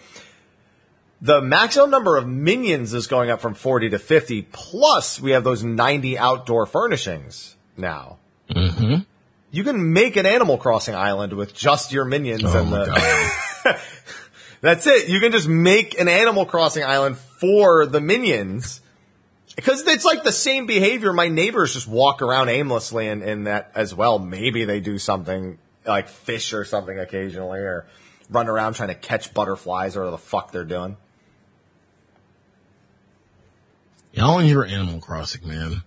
[1.22, 4.42] The maximum number of minions is going up from 40 to 50.
[4.52, 8.18] Plus, we have those 90 outdoor furnishings now.
[8.50, 9.04] Mm-hmm.
[9.52, 13.80] You can make an Animal Crossing island with just your minions Oh and the.
[14.62, 15.10] That's it.
[15.10, 18.82] You can just make an Animal Crossing island for the minions.
[19.56, 21.14] Because it's like the same behavior.
[21.14, 24.18] My neighbors just walk around aimlessly in, in that as well.
[24.18, 27.86] Maybe they do something like fish or something occasionally or
[28.30, 30.98] run around trying to catch butterflies or the fuck they're doing.
[34.14, 35.84] Y'all in your Animal Crossing, man.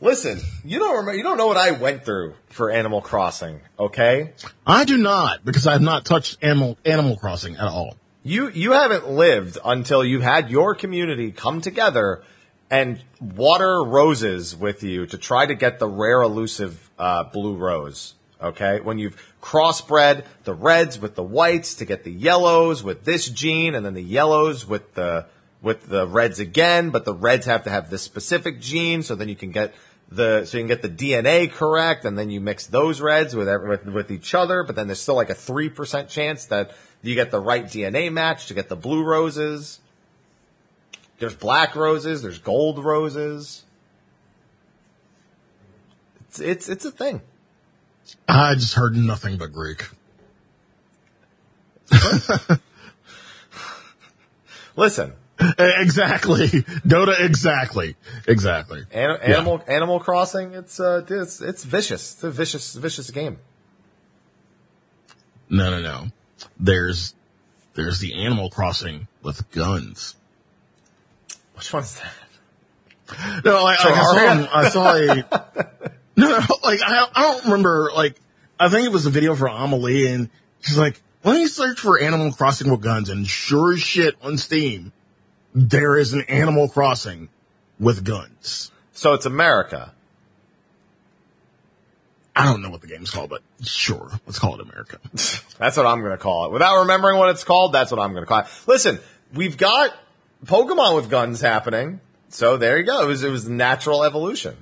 [0.00, 4.32] Listen, you don't remember, you don't know what I went through for Animal Crossing, okay?
[4.66, 7.96] I do not because I have not touched Animal Animal Crossing at all.
[8.22, 12.22] You you haven't lived until you've had your community come together
[12.70, 18.14] and water roses with you to try to get the rare elusive uh, blue rose.
[18.42, 23.28] Okay, when you've crossbred the reds with the whites to get the yellows with this
[23.28, 25.26] gene, and then the yellows with the
[25.64, 29.30] with the reds again, but the reds have to have this specific gene, so then
[29.30, 29.74] you can get
[30.10, 33.48] the so you can get the DNA correct, and then you mix those reds with
[33.48, 34.62] with, with each other.
[34.62, 36.72] But then there's still like a three percent chance that
[37.02, 39.80] you get the right DNA match to get the blue roses.
[41.18, 42.22] There's black roses.
[42.22, 43.64] There's gold roses.
[46.28, 47.22] It's it's it's a thing.
[48.28, 49.88] I just heard nothing but Greek.
[54.76, 55.12] Listen,
[55.58, 56.46] Exactly.
[56.86, 57.96] Dota exactly.
[58.28, 58.82] Exactly.
[58.92, 60.54] An- Animal Animal Crossing.
[60.54, 62.14] It's uh, it's it's vicious.
[62.14, 63.38] It's a vicious vicious game.
[65.48, 66.06] No, no, no.
[66.58, 67.14] There's
[67.74, 70.14] there's the Animal Crossing with guns.
[71.56, 73.44] Which one's that?
[73.44, 74.48] No, like, like I saw?
[74.52, 75.06] I saw a
[76.16, 77.90] no, no, like I, I don't remember.
[77.94, 78.20] Like
[78.58, 82.00] I think it was a video for Amelie, and she's like, "Let me search for
[82.00, 84.92] Animal Crossing with guns," and sure as shit on Steam,
[85.54, 87.28] there is an Animal Crossing
[87.78, 88.72] with guns.
[88.92, 89.92] So it's America.
[92.36, 94.98] I don't know what the game's called, but sure, let's call it America.
[95.12, 96.52] That's what I'm going to call it.
[96.52, 98.46] Without remembering what it's called, that's what I'm going to call it.
[98.66, 98.98] Listen,
[99.32, 99.94] we've got
[100.44, 102.00] Pokemon with guns happening.
[102.28, 103.02] So there you go.
[103.02, 104.56] It was it was natural evolution.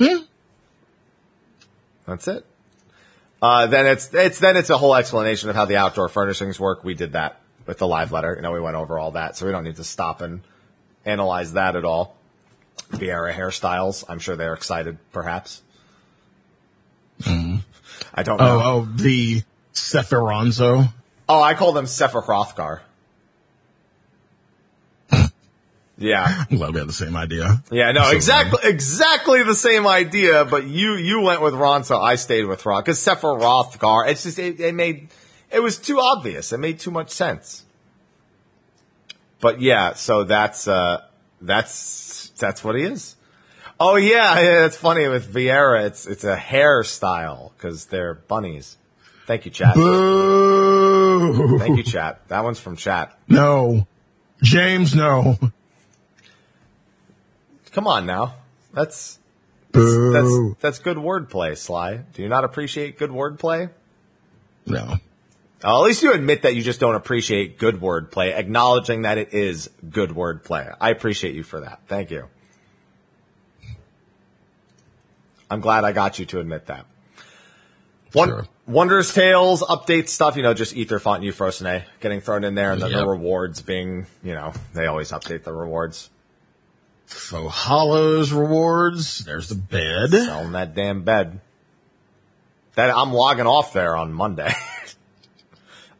[0.00, 0.24] Hmm.
[2.04, 2.44] That's it.
[3.40, 6.82] Uh, then it's it's then it's a whole explanation of how the outdoor furnishings work.
[6.82, 8.34] We did that with the live letter.
[8.36, 10.40] You know, we went over all that, so we don't need to stop and
[11.04, 12.16] analyze that at all.
[12.90, 14.04] Viera hairstyles.
[14.08, 15.62] I'm sure they're excited, perhaps.
[17.22, 17.56] Mm-hmm.
[18.14, 18.60] I don't know.
[18.62, 19.42] Oh, oh, the
[19.74, 20.92] Sephironzo.
[21.28, 22.80] Oh, I call them Sefer Hrothgar.
[25.98, 26.44] yeah.
[26.50, 27.62] I'm glad we had the same idea.
[27.70, 32.00] Yeah, no, So, exactly, exactly the same idea, but you, you went with Ron, so
[32.00, 32.84] I stayed with Ron.
[32.84, 35.08] Cause Hrothgar, it's just, it, it made,
[35.50, 36.52] it was too obvious.
[36.52, 37.64] It made too much sense.
[39.40, 41.02] But yeah, so that's, uh,
[41.40, 43.16] that's, that's what he is.
[43.78, 48.76] Oh yeah, yeah, it's funny with Viera, it's, it's a hairstyle, cause they're bunnies.
[49.26, 49.74] Thank you, chat.
[49.74, 51.58] Boo!
[51.58, 52.28] Thank you, chat.
[52.28, 53.18] That one's from chat.
[53.28, 53.86] No.
[54.42, 55.36] James, no.
[57.72, 58.36] Come on now.
[58.72, 59.18] That's,
[59.72, 60.12] Boo.
[60.12, 61.96] that's, that's good wordplay, Sly.
[62.14, 63.70] Do you not appreciate good wordplay?
[64.66, 64.98] no.
[65.64, 69.32] Uh, at least you admit that you just don't appreciate good wordplay, acknowledging that it
[69.32, 70.74] is good wordplay.
[70.80, 71.80] I appreciate you for that.
[71.86, 72.28] Thank you.
[75.50, 76.86] I'm glad I got you to admit that.
[78.12, 78.46] One, Sure.
[78.66, 82.72] Wondrous Tails update stuff, you know, just Aether Font and Euphrosyne getting thrown in there
[82.72, 86.10] and then the rewards being, you know, they always update the rewards.
[87.06, 89.24] Faux Hollows rewards.
[89.24, 90.10] There's the bed.
[90.10, 91.40] Selling that damn bed.
[92.74, 94.52] That I'm logging off there on Monday.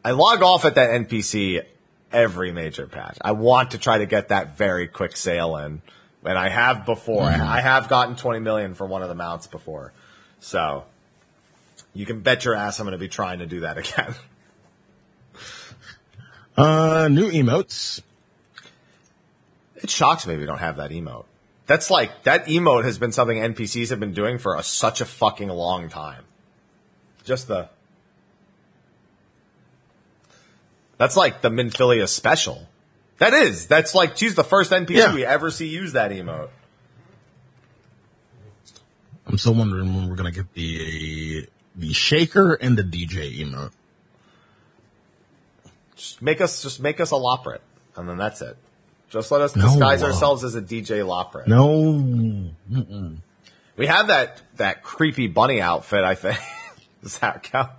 [0.07, 1.65] I log off at that NPC
[2.13, 3.17] every major patch.
[3.19, 5.81] I want to try to get that very quick sale in.
[6.23, 7.23] And I have before.
[7.23, 9.91] I have gotten 20 million for one of the mounts before.
[10.39, 10.85] So
[11.93, 14.15] you can bet your ass I'm going to be trying to do that again.
[16.55, 18.01] Uh, new emotes.
[19.75, 21.25] It shocks me we don't have that emote.
[21.65, 25.05] That's like, that emote has been something NPCs have been doing for a, such a
[25.05, 26.23] fucking long time.
[27.25, 27.67] Just the.
[30.97, 32.67] That's like the Minfilia special.
[33.19, 33.67] That is.
[33.67, 35.13] That's like, she's the first NPC Yeah.
[35.13, 36.49] we ever see use that emote.
[39.25, 43.71] I'm still wondering when we're gonna get the the shaker and the DJ emote.
[45.95, 47.59] Just make us, just make us a Loporrit,
[47.95, 48.55] And then that's it.
[49.09, 49.65] Just let us No.
[49.65, 51.47] disguise ourselves as a DJ Loporrit.
[51.47, 52.51] No.
[53.75, 56.37] We have that, that creepy bunny outfit, I think.
[57.03, 57.71] Does that count?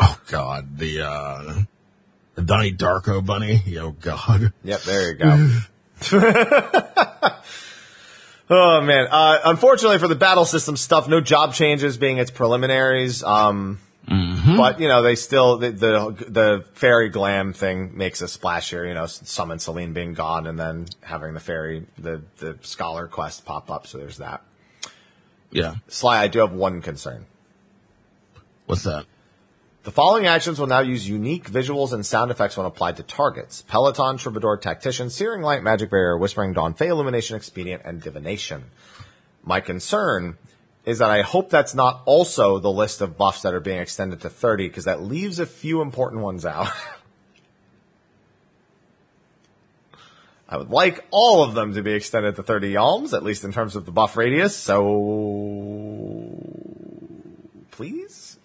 [0.00, 1.54] Oh God, the uh,
[2.34, 3.62] the Donnie Darko bunny.
[3.78, 4.52] Oh God.
[4.64, 5.58] Yep, there you go.
[8.50, 9.08] oh man.
[9.10, 13.22] Uh, unfortunately for the battle system stuff, no job changes being its preliminaries.
[13.22, 13.78] Um,
[14.56, 18.84] but you know, they still, the, the, the fairy glam thing makes a splash here,
[18.84, 23.44] you know, summon Selene being gone and then having the fairy, the, the scholar quest
[23.44, 23.86] pop up.
[23.86, 24.42] So there's that.
[25.50, 25.76] Yeah.
[25.88, 27.26] Sly, I do have one concern.
[28.66, 29.06] What's that?
[29.84, 33.62] The following actions will now use unique visuals and sound effects when applied to targets.
[33.62, 38.66] Peloton, Troubadour, Tactician, Searing Light, Magick Barrier, Whispering Dawn, Fey Illumination, Expedient, and Divination.
[39.42, 40.38] My concern
[40.84, 44.20] is that I hope that's not also the list of buffs that are being extended
[44.20, 46.68] to 30, because that leaves a few important ones out.
[50.48, 53.52] I would like all of them to be extended to 30 yalms, at least in
[53.52, 54.78] terms of the buff radius, so
[57.72, 58.38] please?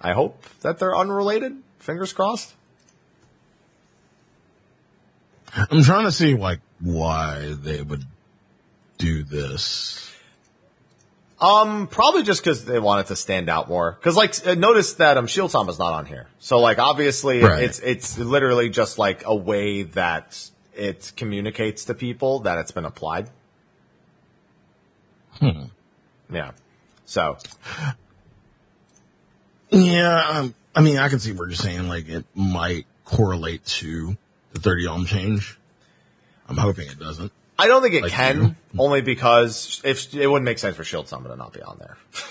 [0.00, 1.56] I hope that they're unrelated.
[1.78, 2.54] Fingers crossed.
[5.54, 8.04] I'm trying to see like why they would
[8.98, 10.06] do this.
[11.40, 13.92] Um, probably just because they want it to stand out more.
[13.92, 16.26] Because like, uh, notice that um, Shield Samba is not on here.
[16.38, 17.64] So like, obviously, Right.
[17.64, 22.84] it's it's literally just like a way that it communicates to people that it's been
[22.84, 23.30] applied.
[25.38, 25.64] Hmm.
[26.30, 26.50] Yeah.
[27.06, 27.38] So
[29.70, 31.88] Yeah, um, I mean, I can see what you're saying.
[31.88, 34.16] Like, it might correlate to
[34.52, 35.58] the 30 yalm change.
[36.48, 37.32] I'm hoping it doesn't.
[37.58, 41.08] I don't think it Like can, only because if it wouldn't make sense for Shield
[41.08, 41.96] Samba to not be on there.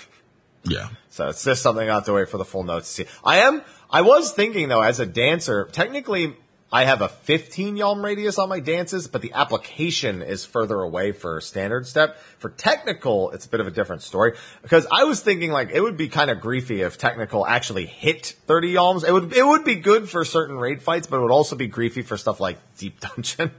[0.66, 0.90] Yeah.
[1.10, 3.12] So it's just something I have to wait for the full notes to see.
[3.24, 6.36] I am, I was thinking though, as a dancer, technically
[6.72, 11.14] I have a 15 yalm radius on my dances, but the application is further away
[11.14, 12.18] for standard step.
[12.38, 15.82] For technical, it's a bit of a different story because I was thinking like it
[15.82, 19.04] would be kind of griefy if technical actually hit 30 yalms.
[19.04, 21.68] It would, it would be good for certain raid fights, but it would also be
[21.68, 23.52] griefy for stuff like deep dungeon.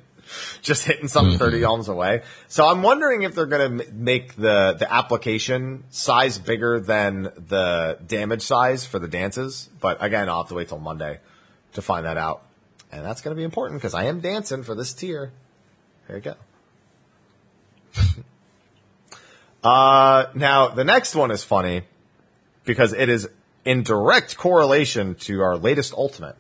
[0.62, 1.64] Just hitting something 30 mm-hmm.
[1.64, 2.22] yalms away.
[2.46, 7.24] So I'm wondering if they're going to m- make the, the application size bigger than
[7.24, 9.68] the damage size for the dances.
[9.80, 11.18] But again, I'll have to wait till Monday
[11.72, 12.44] to find that out.
[12.92, 15.32] And that's going to be important because I am dancing for this tier.
[16.06, 16.34] There you go.
[19.68, 21.82] uh, now, the next one is funny
[22.64, 23.28] because it is
[23.64, 26.36] in direct correlation to our latest ultimate.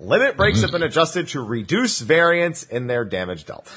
[0.00, 3.70] Limit breaks have been adjusted to reduce variance in their damage dealt.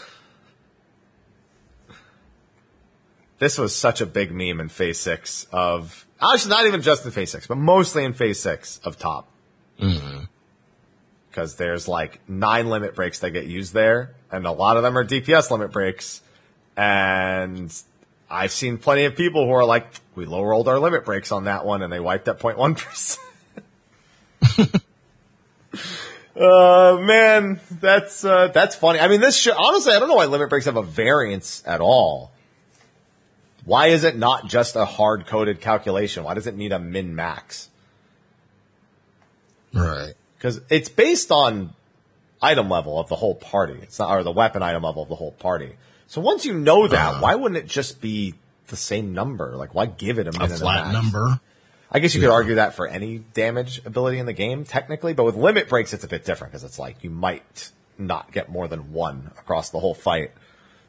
[3.39, 7.11] This was such a big meme in phase six of, actually not even just in
[7.11, 9.31] phase six, but mostly in phase six of top.
[11.31, 14.97] Because there's like nine limit breaks that get used there, and a lot of them
[14.97, 16.21] are DPS limit breaks.
[16.75, 17.73] And
[18.29, 21.45] I've seen plenty of people who are like, we low rolled our limit breaks on
[21.45, 23.17] that one, and they wiped at 0.1%.
[26.33, 28.99] Uh, man, that's, uh, that's funny.
[28.99, 32.31] I mean, this honestly, I don't know why limit breaks have a variance at all.
[33.65, 36.23] Why is it not just a hard coded calculation?
[36.23, 37.69] Why does it need a min max?
[39.73, 40.13] Right.
[40.41, 41.71] Because it's based on
[42.41, 43.77] item level of the whole party.
[43.83, 45.75] It's not, or the weapon item level of the whole party.
[46.07, 47.19] So once you know that, Uh-huh.
[47.21, 48.33] why wouldn't it just be
[48.65, 49.55] the same number?
[49.55, 50.93] Like, why give it a A flat max?
[50.93, 51.39] number.
[51.91, 55.25] I guess you could argue that for any damage ability in the game, technically, but
[55.25, 57.69] with limit breaks, it's a bit different because it's like you might
[57.99, 60.31] not get more than one across the whole fight.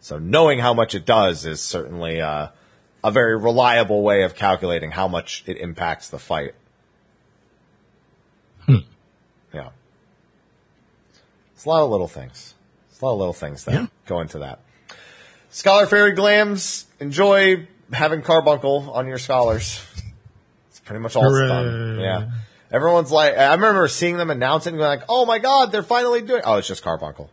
[0.00, 2.48] So knowing how much it does is certainly uh,
[3.04, 6.54] a very reliable way of calculating how much it impacts the fight.
[9.52, 9.68] Yeah.
[11.54, 12.54] It's a lot of little things.
[12.90, 13.86] It's a lot of little things that Yeah.
[14.06, 14.60] go into that.
[15.50, 19.84] Scholar Fairy Glams, enjoy having carbuncle on your scholars.
[20.70, 22.00] It's pretty much all it's done.
[22.00, 22.30] Yeah.
[22.70, 25.82] Everyone's like, I remember seeing them announce it and going like, oh my god, they're
[25.82, 27.28] finally doing Oh, it's just carbuncle.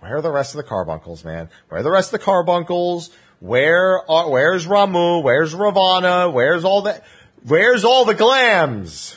[0.00, 1.48] Where are the rest of the carbuncles, man?
[1.68, 3.10] Where are the rest of the carbuncles?
[3.40, 5.22] Where are, where's Ramuh?
[5.22, 6.30] Where's Ravana?
[6.30, 7.02] Where's all the,
[7.46, 9.16] where's all the glams?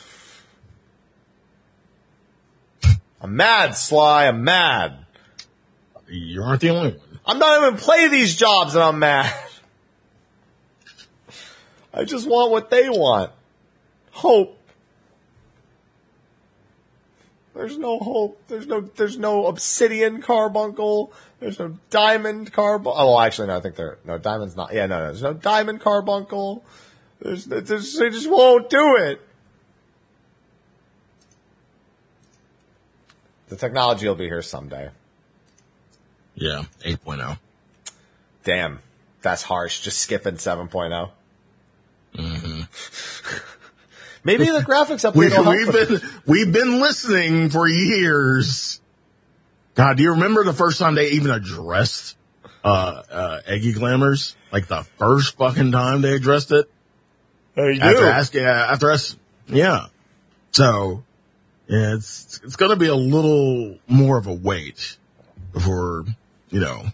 [3.20, 4.26] I'm mad, Sly.
[4.26, 5.04] I'm mad.
[6.08, 7.20] You aren't the only one.
[7.26, 9.34] I'm not even play these jobs and I'm mad.
[11.92, 13.32] I just want what they want.
[14.12, 14.58] Hope.
[17.54, 18.40] There's no hope.
[18.46, 21.12] There's no, there's no obsidian carbuncle.
[21.40, 22.94] There's no diamond carbuncle.
[22.96, 24.72] Oh, actually, no, I think there, no, diamond's not.
[24.72, 26.64] Yeah, no, no, there's no diamond carbuncle.
[27.20, 29.20] There's, there's, they just won't do it.
[33.48, 34.90] The technology will be here someday.
[36.34, 36.64] Yeah.
[36.84, 36.88] oh.
[36.88, 37.38] 8.0.
[38.44, 38.80] Damn,
[39.22, 39.80] that's harsh.
[39.80, 41.10] Just skipping 7.0.
[44.24, 45.56] Maybe the graphics update We, will help.
[45.56, 45.88] we've with it.
[46.00, 48.80] been we've been listening for years.
[49.74, 52.16] God, do you remember the first time they even addressed
[52.64, 54.34] uh uh Egi Glamours?
[54.50, 56.70] Like the first fucking time they addressed it?
[57.54, 57.80] They do.
[57.82, 59.86] After asking after us yeah.
[60.52, 61.04] So
[61.68, 64.96] yeah, it's it's gonna be a little more of a wait
[65.52, 66.04] before,
[66.48, 66.86] you know,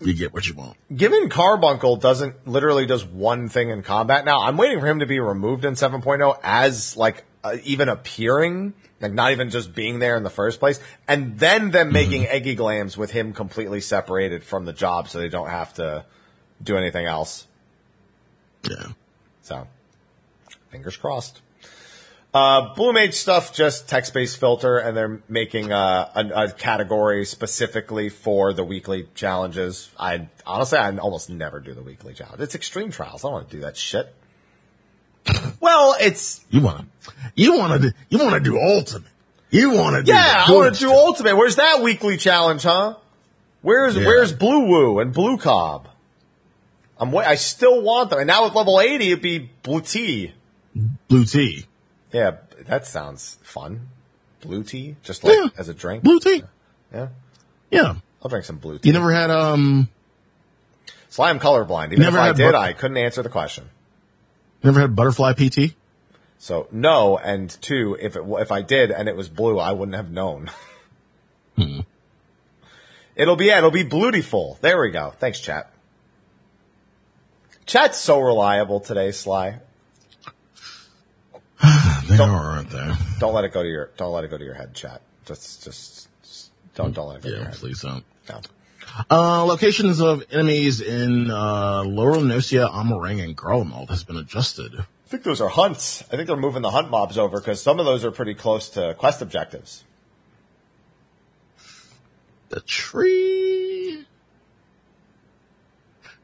[0.00, 0.76] you get what you want.
[0.94, 5.06] Given Carbuncle doesn't literally does one thing in combat now, I'm waiting for him to
[5.06, 10.16] be removed in 7.0 as like uh, even appearing, like not even just being there
[10.16, 14.64] in the first place, and then them making Egi Glams with him completely separated from
[14.64, 16.04] the job so they don't have to
[16.62, 17.46] do anything else.
[18.68, 18.88] Yeah.
[19.42, 19.68] So,
[20.70, 21.42] fingers crossed.
[22.34, 28.08] Uh, Blue Mage stuff, just text-based filter, and they're making uh, a, a category specifically
[28.08, 29.88] for the weekly challenges.
[29.96, 32.42] I honestly, I almost never do the weekly challenge.
[32.42, 33.24] It's extreme trials.
[33.24, 34.12] I don't want to do that shit.
[35.60, 36.86] well, it's You wanna
[37.36, 39.08] you wanna do you wanna do ultimate.
[39.50, 40.44] You wanna do yeah.
[40.48, 41.36] I want to do ultimate.
[41.36, 42.96] Where's that weekly challenge, huh?
[43.62, 44.06] Where's Yeah.
[44.06, 45.88] Where's Blue Woo and Blue Cob?
[46.98, 50.34] I'm wa- I still want them, and now with level eighty, it'd be Blue Tea.
[51.08, 51.64] blue tea.
[52.14, 52.36] Yeah,
[52.66, 53.88] that sounds fun.
[54.40, 55.48] Blue tea, just like Yeah.
[55.58, 56.04] as a drink.
[56.04, 56.44] Blue tea.
[56.92, 57.08] Yeah,
[57.72, 57.94] Yeah.
[58.22, 58.88] I'll drink some blue tea.
[58.88, 59.88] You never had um
[61.08, 61.86] so am colorblind.
[61.88, 63.68] Even Never if I did, bu- I couldn't answer the question.
[64.62, 65.74] never had butterfly pea tea?
[66.38, 69.96] So no, and two, if it if I did and it was blue, I wouldn't
[69.96, 70.50] have known.
[71.56, 71.80] Hmm.
[73.16, 74.58] It'll be yeah, it'll be blutiful.
[74.60, 75.12] There we go.
[75.18, 75.70] Thanks, chat.
[77.66, 79.60] Chat's so reliable today, Sly.
[82.16, 82.92] They are, aren't they?
[83.18, 85.00] Don't let it go to your don't let it go to your head, chat.
[85.24, 87.58] Just just, just don't don't let it go to your Yeah, head.
[87.58, 88.04] please don't.
[88.28, 88.40] No.
[89.10, 94.72] Uh, locations of enemies in uh, Lower Nocia, Amh Araeng, and Garlemald has been adjusted.
[94.78, 96.02] I think those are hunts.
[96.12, 98.68] I think they're moving the hunt mobs over because some of those are pretty close
[98.70, 99.82] to quest objectives.
[102.50, 104.04] The tree.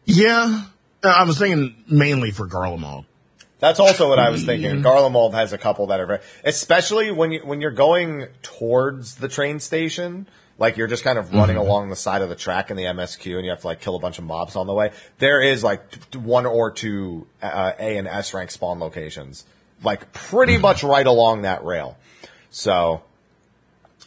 [0.04, 0.64] Yeah,
[1.02, 3.04] I was thinking mainly for Garlemald.
[3.60, 4.70] That's also what I was thinking.
[4.70, 4.86] Mm-hmm.
[4.86, 9.28] Garlemald has a couple that are very, especially when you when you're going towards the
[9.28, 10.26] train station,
[10.58, 11.66] like you're just kind of running mm-hmm.
[11.66, 13.96] along the side of the track in the MSQ, and you have to like kill
[13.96, 14.92] a bunch of mobs on the way.
[15.18, 15.82] There is like
[16.14, 19.44] one or two uh, A and S rank spawn locations,
[19.84, 20.62] like pretty mm-hmm.
[20.62, 21.98] much right along that rail.
[22.50, 23.02] So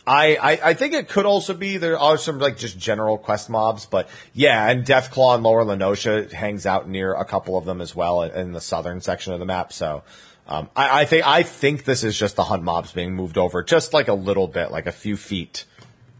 [0.05, 3.49] I, I, I think it could also be there are some like just general quest
[3.49, 7.63] mobs, but yeah, and Deathclaw and Lower La Noscea hangs out near a couple of
[7.63, 9.71] them as well in the southern section of the map.
[9.71, 10.03] So
[10.47, 13.63] um, I, I think I think this is just the hunt mobs being moved over
[13.63, 15.63] just like a little bit, like a few feet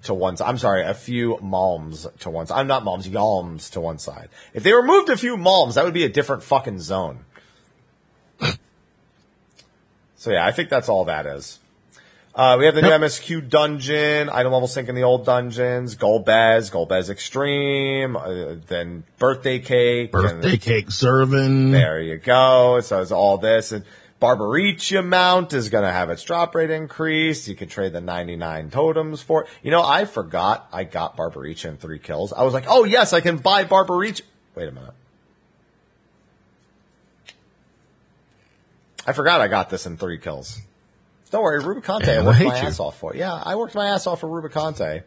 [0.04, 0.48] to one side.
[0.48, 2.60] I'm sorry, a few malms to one side.
[2.60, 4.30] I'm not malms, yalms to one side.
[4.54, 7.26] If they removed a few malms, that would be a different fucking zone.
[10.16, 11.60] so yeah, I think that's all that is.
[12.36, 16.72] Uh, we have the new MSQ dungeon, item level sync in the old dungeons, Golbez,
[16.72, 20.12] Golbez Extreme, uh, then birthday cake.
[20.12, 21.70] Birthday cake serving.
[21.72, 22.80] there you go.
[22.82, 23.86] So it's all this and
[24.20, 27.48] Barbariccia mount is going to have its drop rate increased.
[27.48, 29.50] You can trade the 99 totems for it.
[29.62, 32.34] You know, I forgot I got Barbariccia in three kills.
[32.34, 34.22] I was like, oh yes, I can buy Barbariccia.
[34.56, 34.94] Wait a minute.
[39.06, 40.58] I forgot I got this in three kills.
[41.34, 42.68] Don't worry, Rubicante, I worked my you.
[42.68, 43.16] ass off for.
[43.16, 45.02] Yeah, I worked my ass off for Rubicante.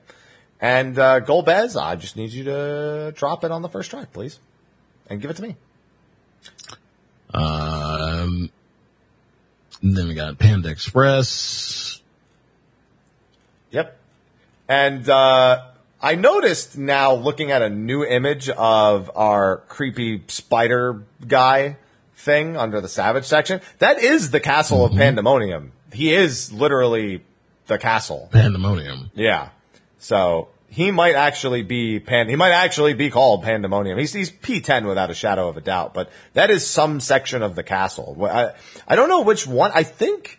[0.60, 4.40] And uh, Golbez, I just need you to drop it on the first try, please.
[5.08, 5.54] And give it to me.
[7.32, 8.50] Um,
[9.80, 12.02] then we got Panda Express.
[13.70, 13.96] Yep.
[14.68, 15.62] And uh,
[16.02, 21.76] I noticed now looking at a new image of our creepy spider guy
[22.16, 23.60] thing under the Savage section.
[23.78, 25.70] That is the castle of Pandemonium.
[25.96, 27.24] He is literally
[27.66, 28.28] the castle.
[28.32, 29.10] Pandemonium.
[29.14, 29.50] Yeah.
[29.98, 32.28] So he might actually be pan.
[32.28, 33.98] He might actually be called Pandemonium.
[33.98, 35.94] He's he's P10 without a shadow of a doubt.
[35.94, 38.16] But that is some section of the castle.
[38.24, 38.52] I
[38.86, 39.70] I don't know which one.
[39.74, 40.38] I think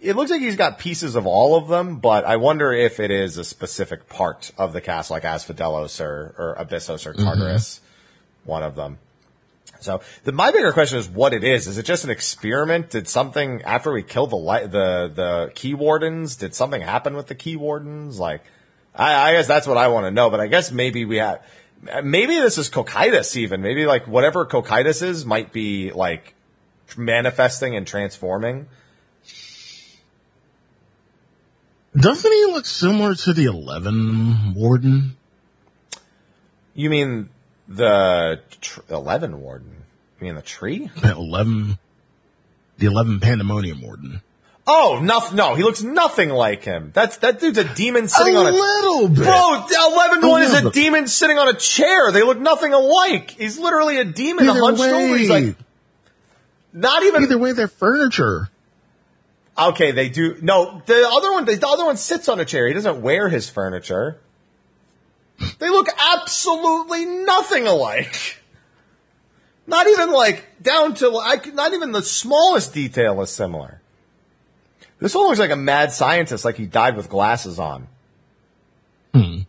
[0.00, 3.10] it looks like he's got pieces of all of them, but I wonder if it
[3.10, 7.24] is a specific part of the castle, like Asphodelos or or Abyssos or mm-hmm.
[7.24, 7.80] Tartarus,
[8.44, 8.98] one of them.
[9.80, 11.66] So the, my bigger question is what it is.
[11.66, 12.90] Is it just an experiment?
[12.90, 16.36] Did something after we killed the li- the the key wardens?
[16.36, 18.18] Did something happen with the key wardens?
[18.18, 18.42] Like,
[18.94, 20.30] I, I guess that's what I want to know.
[20.30, 21.42] But I guess maybe we have.
[22.02, 23.62] Maybe this is Cocytus even.
[23.62, 26.34] Maybe like whatever Cocytus is might be like
[26.96, 28.66] manifesting and transforming.
[31.96, 35.16] Doesn't he look similar to the 11 Warden?
[36.74, 37.28] You mean
[37.68, 39.84] the tr- eleven warden?
[40.20, 40.90] You mean the tree?
[41.00, 41.78] The 11,
[42.78, 44.20] the 11 Pandemonium Warden.
[44.66, 46.90] Oh, no, no, he looks nothing like him.
[46.92, 49.24] That's that dude's a demon sitting a on a little bit.
[49.24, 52.12] Bro, the 11 one is a demon sitting on a chair.
[52.12, 53.30] They look nothing alike.
[53.30, 55.16] He's literally a demon Either hunched over.
[55.16, 55.56] He's like,
[56.74, 57.22] not even.
[57.22, 58.50] either way, they're furniture.
[59.56, 60.36] Okay, they do.
[60.42, 62.68] No, the other one, the other one sits on a chair.
[62.68, 64.18] He doesn't wear his furniture.
[65.58, 68.42] They look absolutely nothing alike.
[69.66, 73.80] Not even like down to like, not even the smallest detail is similar.
[74.98, 77.86] This one looks like a mad scientist, like he died with glasses on.
[79.14, 79.40] Hmm.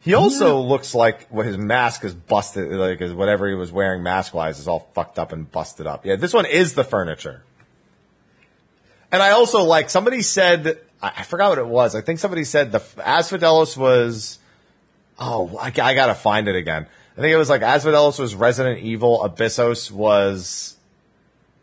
[0.00, 4.02] He also looks like what his mask is busted, like his- whatever he was wearing
[4.02, 6.04] mask wise is all fucked up and busted up.
[6.04, 7.42] Yeah, this one is the furniture.
[9.10, 11.94] And I also like somebody said I, I forgot what it was.
[11.94, 14.38] I think somebody said the Asphodelos was.
[15.18, 16.86] Oh, I, I gotta find it again.
[17.16, 19.18] I think it was like Asphodelos was Resident Evil.
[19.18, 20.76] Abyssos was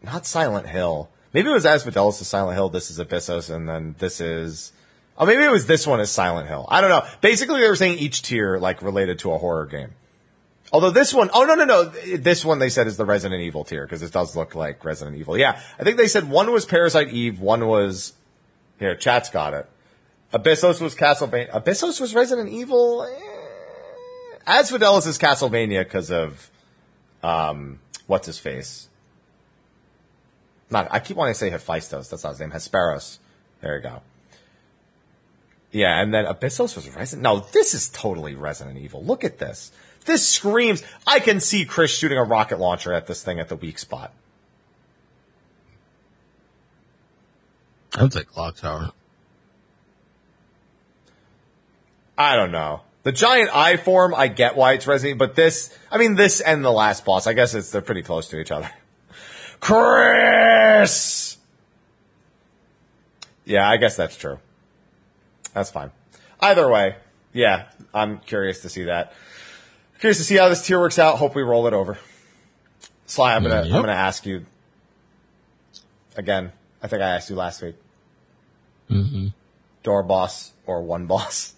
[0.03, 1.09] not Silent Hill.
[1.33, 2.69] Maybe it was Asphodelos is Silent Hill.
[2.69, 4.71] This is Abyssos, and then this is.
[5.17, 6.65] Oh, maybe it was this one is Silent Hill.
[6.69, 7.05] I don't know.
[7.21, 9.89] Basically, they were saying each tier like related to a horror game.
[10.71, 13.63] Although this one, oh no no no, this one they said is the Resident Evil
[13.63, 15.37] tier because it does look like Resident Evil.
[15.37, 18.13] Yeah, I think they said one was Parasite Eve, one was
[18.77, 18.95] here.
[18.95, 19.67] Chat's got it.
[20.31, 21.51] Abyssos was Castlevania.
[21.51, 23.03] Abyssos was Resident Evil.
[23.03, 23.28] Eh.
[24.49, 26.49] Asphodelos is Castlevania because of
[27.21, 28.89] um what's his face.
[30.69, 32.07] Not I keep wanting to say Hephaestus.
[32.07, 32.51] That's not his name.
[32.51, 33.19] Hesperos.
[33.61, 34.01] There you go.
[35.71, 37.21] Yeah, and then Abyssos was Resident.
[37.21, 39.03] No, this is totally Resident Evil.
[39.03, 39.71] Look at this.
[40.05, 40.81] This screams.
[41.05, 44.11] I can see Chris shooting a rocket launcher at this thing at the weak spot.
[47.93, 48.91] I would say Clock Tower.
[52.17, 52.81] I don't know.
[53.09, 56.63] The giant eye form, I get why it's Resident, but this, I mean, this and
[56.63, 58.69] the last boss, I guess it's they're pretty close to each other.
[59.59, 61.35] Chris.
[63.45, 64.37] Yeah, I guess that's true.
[65.55, 65.89] That's fine.
[66.39, 66.97] Either way,
[67.33, 69.11] yeah, I'm curious to see that.
[69.99, 71.17] Curious to see how this tier works out.
[71.17, 71.97] Hope we roll it over.
[73.07, 73.73] Sly, I'm gonna Yep.
[73.73, 74.45] I'm gonna ask you
[76.15, 76.51] again.
[76.83, 77.75] I think I asked you last week.
[78.87, 79.29] Mm-hmm.
[79.81, 81.55] Door boss or one boss.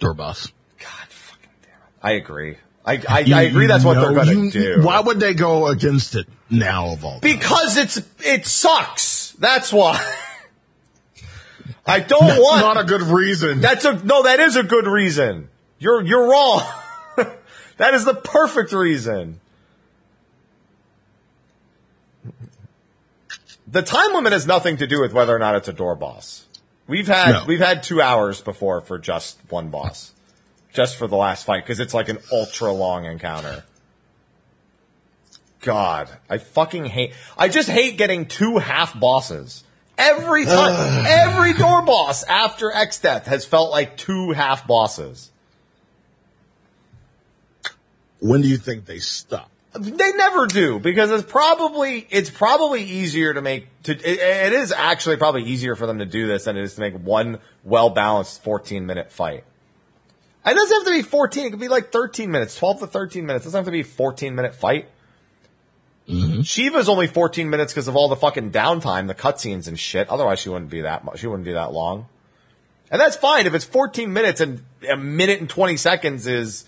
[0.00, 0.52] Door boss.
[0.78, 1.78] God fucking damn it.
[2.02, 2.56] I agree.
[2.84, 4.82] I, I, I agree that's what they're No, going you- to do.
[4.82, 7.18] Why would they go against it now of all?
[7.20, 9.32] Because it's, it sucks.
[9.32, 10.02] That's why.
[11.86, 12.60] I don't That's want.
[12.60, 13.60] not a good reason.
[13.60, 14.24] That's a no.
[14.24, 15.48] That is a good reason.
[15.78, 16.62] You're you're wrong.
[17.78, 19.40] that is the perfect reason.
[23.66, 26.44] The time limit has nothing to do with whether or not it's a door boss.
[26.88, 27.44] We've had No.
[27.46, 30.12] we've had two hours before for just one boss,
[30.72, 33.62] just for the last fight because it's like an ultra long encounter.
[35.60, 37.12] God, I fucking hate.
[37.36, 39.64] I just hate getting two half bosses.
[39.98, 45.30] Every time, every door boss after Exdeath has felt like two half bosses.
[48.20, 49.50] when do you think they stop?
[49.74, 54.72] They never do because it's probably it's probably easier to make to it, it is
[54.72, 57.90] actually probably easier for them to do this than it is to make one well
[57.90, 59.44] balanced 14 minute fight.
[60.46, 61.46] It doesn't have to be 14.
[61.46, 63.44] It could be like 13 minutes, 12 to 13 minutes.
[63.44, 64.88] It doesn't have to be a 14 minute fight.
[66.08, 66.40] Mm-hmm.
[66.40, 70.08] Shiva's only 14 minutes because of all the fucking downtime, the cutscenes and shit.
[70.08, 71.18] Otherwise, she wouldn't be that much.
[71.18, 72.06] She wouldn't be that long.
[72.90, 76.64] And that's fine if it's 14 minutes and a minute and 20 seconds is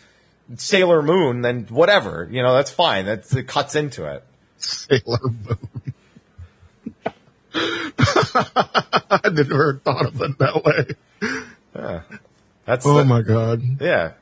[0.57, 1.43] Sailor Moon.
[1.43, 3.05] Then whatever, you know, that's fine.
[3.07, 4.25] That's it cuts into it.
[4.59, 5.59] Sailor Moon.
[8.03, 11.31] I never thought of it that way.
[11.75, 12.03] Yeah.
[12.65, 13.63] That's Oh the- my god.
[13.81, 14.13] yeah.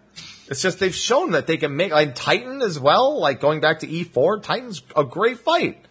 [0.51, 3.19] It's just they've shown that they can make like Titan as well.
[3.21, 5.85] Like going back to E4, Titan's a great fight.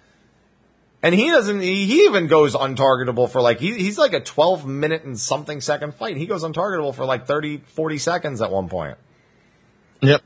[1.03, 4.65] And he doesn't, he, he even goes untargetable for like, he, he's like a 12
[4.65, 6.17] minute and something second fight.
[6.17, 8.97] He goes untargetable for like 30, 40 seconds at one point.
[10.01, 10.21] Yep.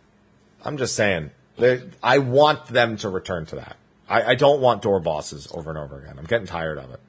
[0.64, 3.78] I'm just saying, they- I want them to return to that.
[4.08, 6.16] I, I don't want door bosses over and over again.
[6.20, 7.00] I'm getting tired of it.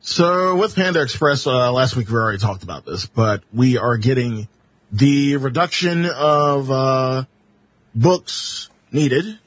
[0.00, 3.96] So with Panda Express, uh, last week we already talked about this, but we are
[3.98, 4.48] getting
[4.90, 7.24] the reduction of, uh,
[7.94, 9.38] books needed.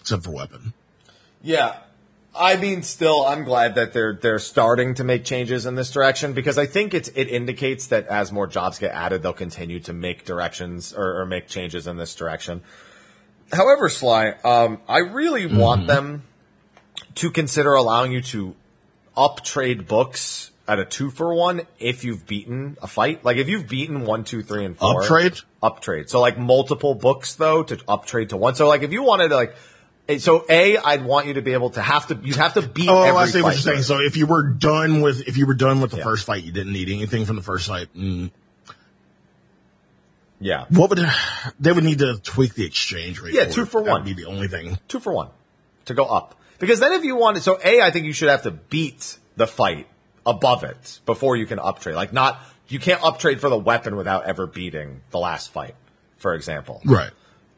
[0.00, 0.74] Except for weapon.
[1.42, 1.76] Yeah.
[2.34, 6.32] I mean, still, I'm glad that they're they're starting to make changes in this direction
[6.32, 9.92] because I think it's it indicates that as more jobs get added, they'll continue to
[9.92, 12.62] make directions or, or make changes in this direction.
[13.52, 16.22] However, Sly, um, I really want them
[17.16, 18.54] to consider allowing you to
[19.14, 23.24] up trade books at a two for one if you've beaten a fight.
[23.24, 25.02] Like if you've beaten one, two, three, and four.
[25.02, 25.34] Up trade?
[25.62, 26.08] Up trade.
[26.08, 28.54] So like multiple books though to up trade to one.
[28.54, 29.54] So like if you wanted to like,
[30.18, 32.88] so A, I'd want you to be able to have to, you'd have to beat
[32.88, 33.76] Oh, I see what you're saying.
[33.78, 33.88] first.
[33.88, 36.04] So if you were done with, if you were done with the Yeah.
[36.04, 37.88] first fight, you didn't need anything from the first fight.
[37.96, 38.30] Mm,
[40.40, 40.64] Yeah.
[40.70, 40.98] what would
[41.60, 43.34] they would need to tweak the exchange rate?
[43.34, 44.00] Yeah, two for That one.
[44.04, 44.78] would be the only thing.
[44.88, 45.28] Two for one
[45.86, 46.36] to go up.
[46.58, 49.46] Because then if you wanted, so A, I think you should have to beat the
[49.46, 49.88] fight
[50.24, 51.94] above it before you can uptrade.
[51.96, 55.74] Like not, you can't uptrade for the weapon without ever beating the last fight,
[56.18, 56.80] for example.
[56.84, 57.10] Right.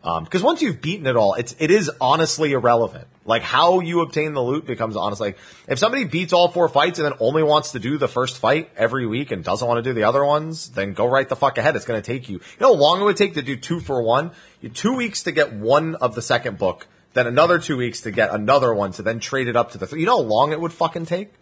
[0.05, 3.07] Um, cause once you've beaten it all, it's, it is honestly irrelevant.
[3.25, 5.19] Like how you obtain the loot becomes honest.
[5.19, 8.39] Like if somebody beats all four fights and then only wants to do the first
[8.39, 11.37] fight every week and doesn't want to do the other ones, then go right the
[11.37, 11.75] fuck ahead.
[11.75, 13.81] It's going to take you, you know how long it would take to do two
[13.81, 14.33] for one?
[14.61, 18.11] You two weeks to get one of the second book, then another two weeks to
[18.11, 20.01] get another one to then trade it up to the three.
[20.01, 21.33] You know how long it would fucking take?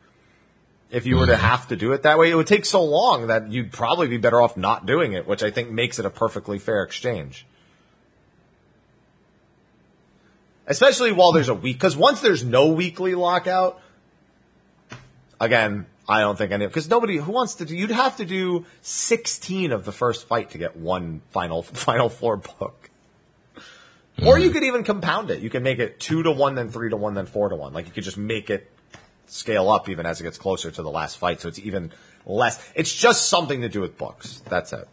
[0.92, 3.28] If you were to have to do it that way, it would take so long
[3.28, 6.10] that you'd probably be better off not doing it, which I think makes it a
[6.10, 7.46] perfectly fair exchange.
[10.72, 13.78] Especially while there's a week, because once there's no weekly lockout,
[15.38, 18.64] again, I don't think any, because nobody, who wants to do, you'd have to do
[18.80, 22.88] 16 of the first fight to get one final, final floor book.
[24.24, 24.54] Or you hmm.
[24.54, 25.40] could even compound it.
[25.40, 27.74] You can make it two to one, then three to one, then four to one.
[27.74, 28.70] Like you could just make it
[29.26, 31.42] scale up even as it gets closer to the last fight.
[31.42, 31.92] So it's even
[32.24, 32.66] less.
[32.74, 34.40] It's just something to do with books.
[34.48, 34.88] That's it.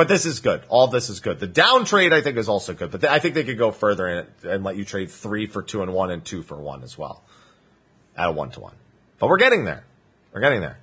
[0.00, 0.62] But this is good.
[0.70, 1.40] All this is good.
[1.40, 3.70] The down trade I think is also good, but th- I think they could go
[3.70, 6.56] further in it and let you trade three for two and one and two for
[6.56, 7.22] one as well
[8.16, 8.72] at a one to one.
[9.18, 9.84] But we're getting there.
[10.32, 10.78] We're getting there.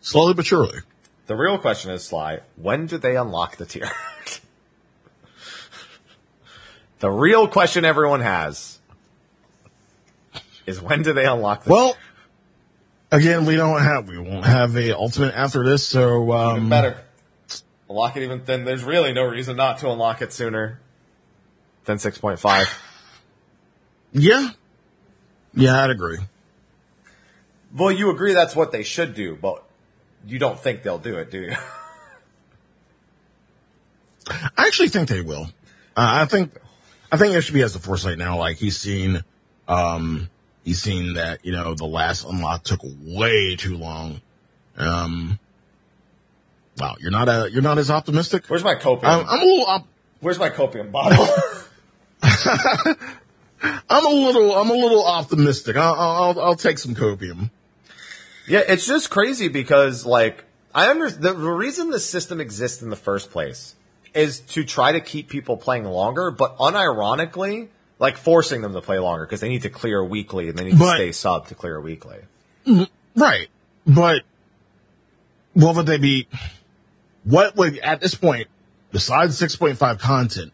[0.00, 0.80] Slowly but surely.
[1.28, 3.88] The real question is, Sly, when do they unlock the tier?
[6.98, 8.80] the real question everyone has
[10.66, 11.96] is when do they unlock the Well,
[13.12, 16.34] again, we don't have, we won't have a ultimate after this, so, tier?
[16.34, 17.04] um, better?
[17.94, 20.80] Unlock it even then there's really no reason not to unlock it sooner
[21.84, 22.66] than 6.5.
[24.10, 24.50] yeah.
[25.54, 26.18] Yeah, I'd agree.
[27.72, 29.62] well, you agree that's what they should do, but
[30.26, 31.52] you don't think they'll do it, do you?
[34.28, 35.44] I actually think they will.
[35.96, 36.52] Uh, I think,
[37.12, 38.38] I think HB has the foresight now.
[38.38, 39.22] Like he's seen,
[39.68, 40.28] um,
[40.64, 44.20] he's seen that, you know, the last unlock took way too long.
[44.76, 45.38] Um,
[46.78, 48.44] wow, you're not a, you're not as optimistic.
[48.48, 49.04] Where's my copium?
[49.04, 49.88] I'm, I'm a little, op-
[50.20, 51.26] Where's my copium bottle?
[53.90, 55.76] I'm a little, I'm a little optimistic.
[55.76, 57.50] I'll, I'll, I'll take some copium.
[58.46, 60.44] yeah, it's just crazy because like
[60.74, 63.74] I under the, reason the system exists in the first place
[64.12, 67.68] is to try to keep people playing longer, but unironically,
[67.98, 70.78] like forcing them to play longer because they need to clear weekly and they need
[70.78, 72.18] But- to stay sub to clear weekly.
[72.66, 73.20] Mm-hmm.
[73.20, 73.48] Right.
[73.86, 74.22] But
[75.52, 76.26] what would they be?
[77.24, 78.48] What would, at this point,
[78.92, 80.52] besides 6.5 content,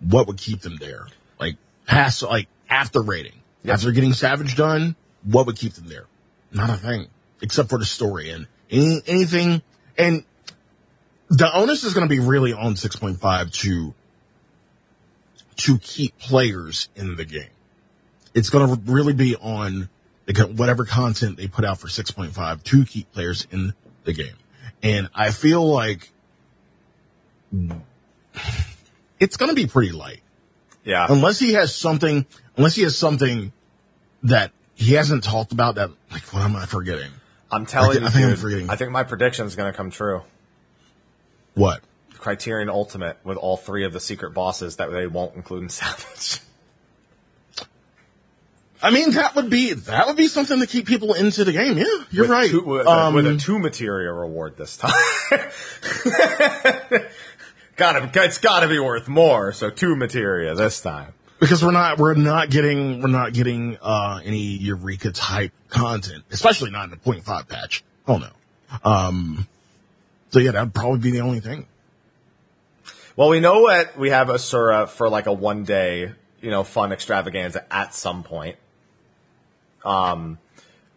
[0.00, 1.06] what would keep them there?
[1.40, 1.56] Like,
[1.86, 3.32] past, like, after rating.
[3.64, 3.74] Yep.
[3.74, 6.06] After getting Savage done, what would keep them there?
[6.52, 7.08] Not a thing.
[7.40, 9.62] Except for the story and any, anything.
[9.96, 10.24] And
[11.28, 13.94] the onus is going to be really on 6.5 to,
[15.56, 17.50] to keep players in the game.
[18.34, 19.88] It's going to really be on
[20.26, 24.34] the whatever content they put out for 6.5 to keep players in the game.
[24.82, 26.10] And I feel like
[29.20, 30.22] it's going to be pretty light
[30.84, 31.06] Yeah.
[31.08, 32.26] unless he has something,
[32.56, 33.52] unless he has something
[34.24, 37.10] that he hasn't talked about that, like, what am I forgetting?
[37.50, 38.70] I'm telling I you, think I'm forgetting.
[38.70, 40.22] I think my prediction is going to come true.
[41.54, 41.82] What?
[42.18, 46.40] Criterion Ultimate with all three of the secret bosses that they won't include in Savage.
[48.82, 51.78] I mean, that would be, that would be something to keep people into the game.
[51.78, 52.50] Yeah, you're with right.
[52.50, 54.92] Two, with, Um, a, with a two materia reward this time.
[57.76, 59.52] gotta, it's gotta be worth more.
[59.52, 61.12] So two materia this time.
[61.40, 66.70] because we're not we're not getting we're not getting uh any Eureka type content, especially
[66.70, 67.82] not in the point five patch.
[68.06, 68.28] Oh no.
[68.84, 69.46] Um
[70.30, 71.66] so yeah, that'd probably be the only thing.
[73.16, 76.92] Well, we know what we have Asura for like a one day, you know, fun
[76.92, 78.56] extravaganza at some point.
[79.84, 80.38] Um,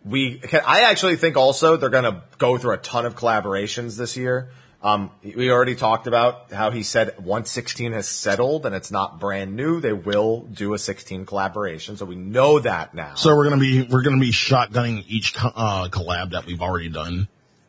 [0.03, 4.15] we, I actually think also they're going to go through a ton of collaborations this
[4.15, 4.51] year.
[4.85, 9.19] Um, we already talked about how he said once 16 has settled and it's not
[9.19, 11.97] brand new, they will do a 16 collaboration.
[11.97, 13.15] So we know that now.
[13.15, 17.27] So we're gonna be we're gonna be shotgunning each uh collab that we've already done.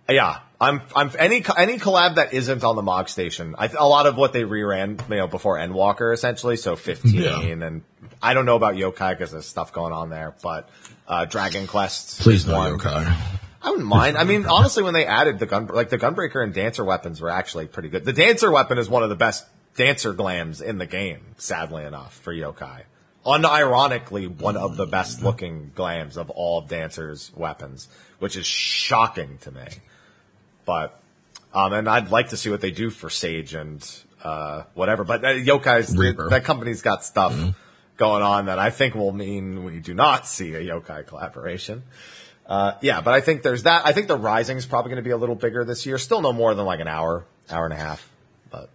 [0.09, 0.82] Yeah, I'm.
[0.94, 3.54] I'm any any collab that isn't on the Mog Station.
[3.59, 6.57] I, a lot of what they reran, you know, before Endwalker essentially.
[6.57, 7.40] So 15, Yeah.
[7.40, 7.82] and
[8.22, 10.68] I don't know about Yokai because there's stuff going on there, but
[11.09, 12.20] uh, Dragon Quest.
[12.20, 12.78] Please no one.
[12.78, 13.16] yokai.
[13.62, 14.16] I wouldn't mind.
[14.16, 17.30] I mean, honestly, when they added the gun, like the Gunbreaker and Dancer weapons were
[17.30, 18.04] actually pretty good.
[18.04, 19.44] The Dancer weapon is one of the best
[19.76, 21.20] Dancer glams in the game.
[21.36, 22.82] Sadly enough, for Yokai.
[23.26, 27.88] Unironically, one of the best looking glams of all of Dancer's weapons,
[28.20, 29.66] which is shocking to me.
[30.67, 31.01] But,
[31.55, 33.83] um, and I'd like to see what they do for Sage and,
[34.23, 35.05] uh, whatever.
[35.05, 35.95] But uh, Yokai's,
[36.31, 37.33] that company's got stuff
[37.97, 41.83] going on that I think will mean we do not see a Yokai collaboration.
[42.47, 43.87] Uh, yeah, but I think there's that.
[43.87, 45.99] I think the Rising is probably going to be a little bigger this year.
[45.99, 48.09] Still no more than like an hour, hour and a half.
[48.51, 48.69] But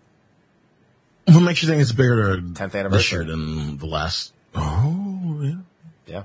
[1.25, 3.25] What makes you think it's bigger 10th this year anniversary.
[3.25, 5.55] than the last Oh yeah.
[6.05, 6.23] yeah,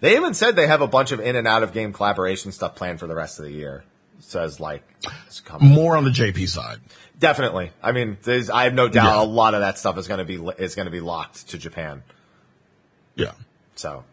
[0.00, 2.74] they even said they have a bunch of in and out of game collaboration stuff
[2.74, 3.84] planned for the rest of the year.
[4.20, 4.82] Says like,
[5.26, 5.68] it's coming.
[5.68, 6.78] More on the JP side.
[7.18, 7.70] definitely.
[7.82, 8.18] I mean,
[8.52, 9.22] I have no doubt Yeah.
[9.22, 11.58] a lot of that stuff is going to be is going to be locked to
[11.58, 12.02] Japan.
[13.14, 13.32] Yeah.
[13.74, 14.04] So,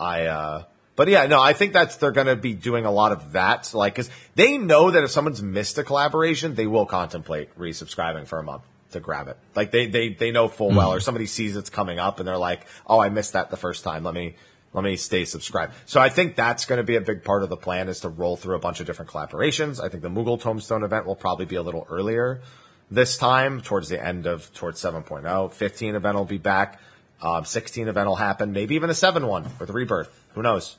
[0.00, 0.64] I, uh,
[0.96, 3.72] but yeah, no, I think that's, they're going to be doing a lot of that.
[3.74, 8.38] Like, cause they know that if someone's missed a collaboration, they will contemplate resubscribing for
[8.38, 8.62] a month
[8.92, 9.36] to grab it.
[9.54, 12.38] Like they, they, they know full well, or somebody sees it's coming up and they're
[12.38, 14.02] like, oh, I missed that the first time.
[14.04, 14.36] Let me,
[14.72, 15.74] let me stay subscribed.
[15.86, 18.08] So I think that's going to be a big part of the plan is to
[18.08, 19.82] roll through a bunch of different collaborations.
[19.82, 22.40] I think the Moogle Tombstone event will probably be a little earlier
[22.90, 25.52] this time towards the end of towards 7.0.
[25.52, 26.80] 15 event will be back.
[27.20, 28.52] Um, 16 event will happen.
[28.52, 30.28] Maybe even a 7 one with Rebirth.
[30.34, 30.76] Who knows?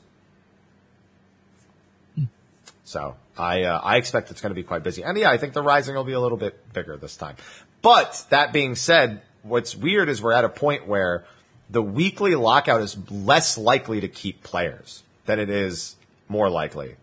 [2.85, 5.03] So I uh, I expect it's going to be quite busy.
[5.03, 7.35] And yeah, I think the Rising will be a little bit bigger this time.
[7.81, 11.25] But that being said, what's weird is we're at a point where
[11.70, 15.95] the weekly lockout is less likely to keep players than it is
[16.28, 16.95] more likely.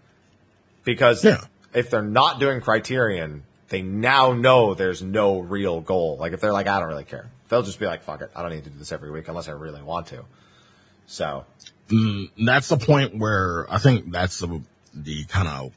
[0.84, 1.44] Because Yeah.
[1.72, 6.16] if they're not doing criterion, they now know there's no real goal.
[6.18, 7.26] Like if they're like, I don't really care.
[7.48, 8.30] They'll just be like, fuck it.
[8.34, 10.24] I don't need to do this every week unless I really want to.
[11.06, 11.44] So
[11.88, 14.60] And that's the point where I think that's the
[14.92, 15.72] the kind of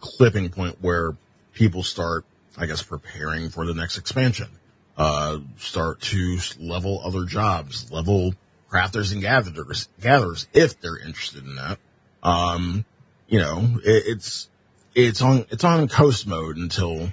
[0.00, 1.16] clipping point where
[1.54, 2.24] people start,
[2.58, 4.48] I guess, preparing for the next expansion.
[4.96, 8.34] Uh, start to level other jobs, level
[8.70, 11.78] crafters and gatherers, gatherers if they're interested in that.
[12.22, 12.84] Um,
[13.26, 14.50] you know, it, it's
[14.94, 17.12] it's on it's on coast mode until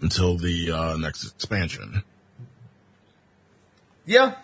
[0.00, 2.02] until the uh, next expansion.
[4.06, 4.34] Yeah.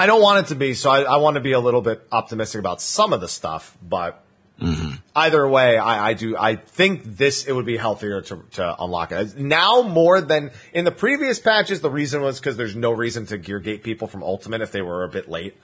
[0.00, 2.06] I don't want it to be, so I, I want to be a little bit
[2.12, 4.22] optimistic about some of the stuff, but
[4.60, 4.96] Mm-hmm.
[5.14, 9.12] either way, I, I do, I think this, it would be healthier to, to unlock
[9.12, 9.36] it.
[9.36, 13.38] Now more than in the previous patches, the reason was because there's no reason to
[13.38, 15.56] gear gate people from Ultimate if they were a bit late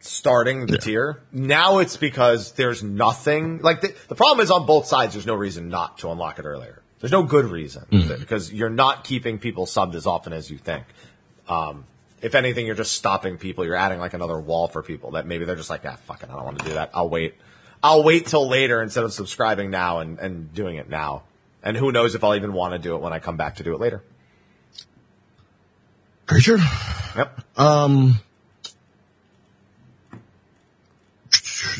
[0.00, 0.78] starting the Yeah.
[0.80, 1.20] tier.
[1.30, 5.36] Now it's because there's nothing, like the, the problem is on both sides, there's no
[5.36, 6.82] reason not to unlock it earlier.
[6.98, 8.20] There's no good reason mm-hmm.
[8.20, 10.84] because you're not keeping people subbed as often as you think
[11.48, 11.84] um,
[12.20, 13.64] if anything, you're just stopping people.
[13.64, 16.30] You're adding like another wall for people that maybe they're just like, ah, fuck it,
[16.30, 16.90] I don't want to do that.
[16.94, 17.34] I'll wait.
[17.82, 21.24] I'll wait till later instead of subscribing now and, and doing it now.
[21.62, 23.62] And who knows if I'll even want to do it when I come back to
[23.62, 24.02] do it later.
[26.26, 26.58] True.
[27.16, 27.40] Yep.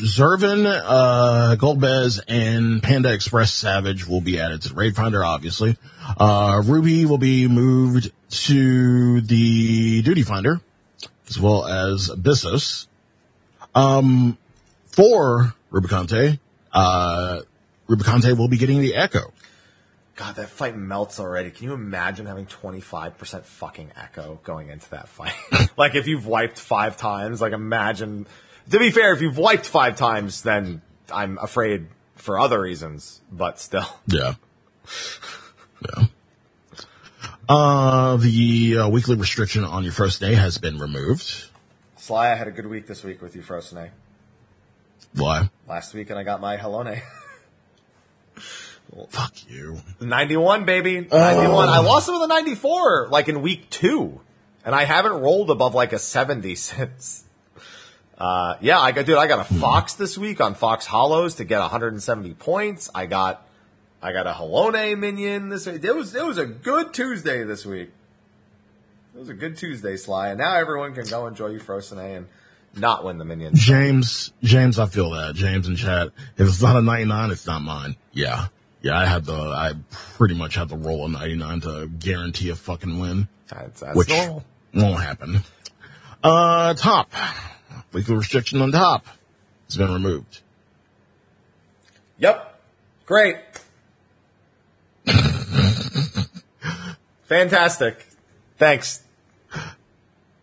[0.01, 5.77] Zervin, uh, Golbez, and Panda Express Savage will be added to the Raid Finder, obviously.
[6.17, 10.61] Uh, Ruby will be moved to the Duty Finder,
[11.29, 12.87] as well as Abyssos.
[13.75, 14.37] Um,
[14.87, 16.39] for Rubicante,
[16.71, 17.41] uh,
[17.89, 19.33] Rubicante will be getting the Echo.
[20.15, 21.49] God, that fight melts already.
[21.49, 25.33] Can you imagine having 25% fucking echo going into that fight?
[25.77, 28.27] like if you've wiped five times, like imagine,
[28.69, 33.59] to be fair, if you've wiped five times, then I'm afraid for other reasons, but
[33.59, 33.87] still.
[34.05, 34.35] Yeah.
[35.81, 36.05] Yeah.
[37.49, 41.49] Uh, the uh, weekly restriction on your first day has been removed.
[41.97, 43.89] Sly, I had a good week this week with you, Frosne.
[45.15, 45.49] Why?
[45.67, 47.01] Last week, and I got my Halone.
[49.09, 49.79] Fuck you.
[49.99, 51.01] 91, baby.
[51.01, 51.69] 91.
[51.69, 54.21] I lost it with a 94, like in week two.
[54.65, 57.25] And I haven't rolled above like a 70 since.
[58.17, 61.43] Uh, yeah, I got, dude, I got a Fox this week on Faux Hollows to
[61.43, 62.89] get 170 points.
[62.93, 63.45] I got,
[64.01, 65.83] I got a Halone minion this week.
[65.83, 67.89] It was, it was a good Tuesday this week.
[69.15, 70.29] It was a good Tuesday, Sly.
[70.29, 72.27] And now everyone can go enjoy you Euphrosyne and
[72.75, 73.59] not win the minions.
[73.59, 75.35] James, James, I feel that.
[75.35, 76.07] James in chat.
[76.37, 77.95] If it's not a 99, it's not mine.
[78.11, 78.47] Yeah.
[78.81, 79.73] Yeah, I had the, I
[80.17, 84.09] pretty much had to roll a 99 to guarantee a fucking win, That's, that's which
[84.09, 84.43] normal.
[84.73, 85.41] won't happen.
[86.23, 87.11] Uh, top.
[87.93, 89.05] Weekly restriction on top
[89.67, 90.41] has been removed.
[92.17, 92.59] Yep.
[93.05, 93.37] Great.
[97.25, 98.05] Fantastic.
[98.57, 99.02] Thanks.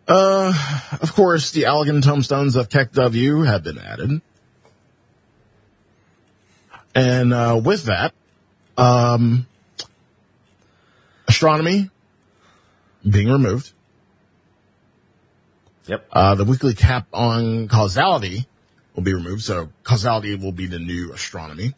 [0.07, 4.21] Of course, the Allagan tomestones of Keck W have been added.
[6.93, 8.13] And, uh, with that,
[8.77, 9.47] um,
[11.27, 11.89] astronomy
[13.09, 13.71] being removed.
[15.87, 16.07] Yep.
[16.11, 18.47] Uh, the weekly cap on causality
[18.95, 19.43] will be removed.
[19.43, 21.73] So causality will be the new astronomy.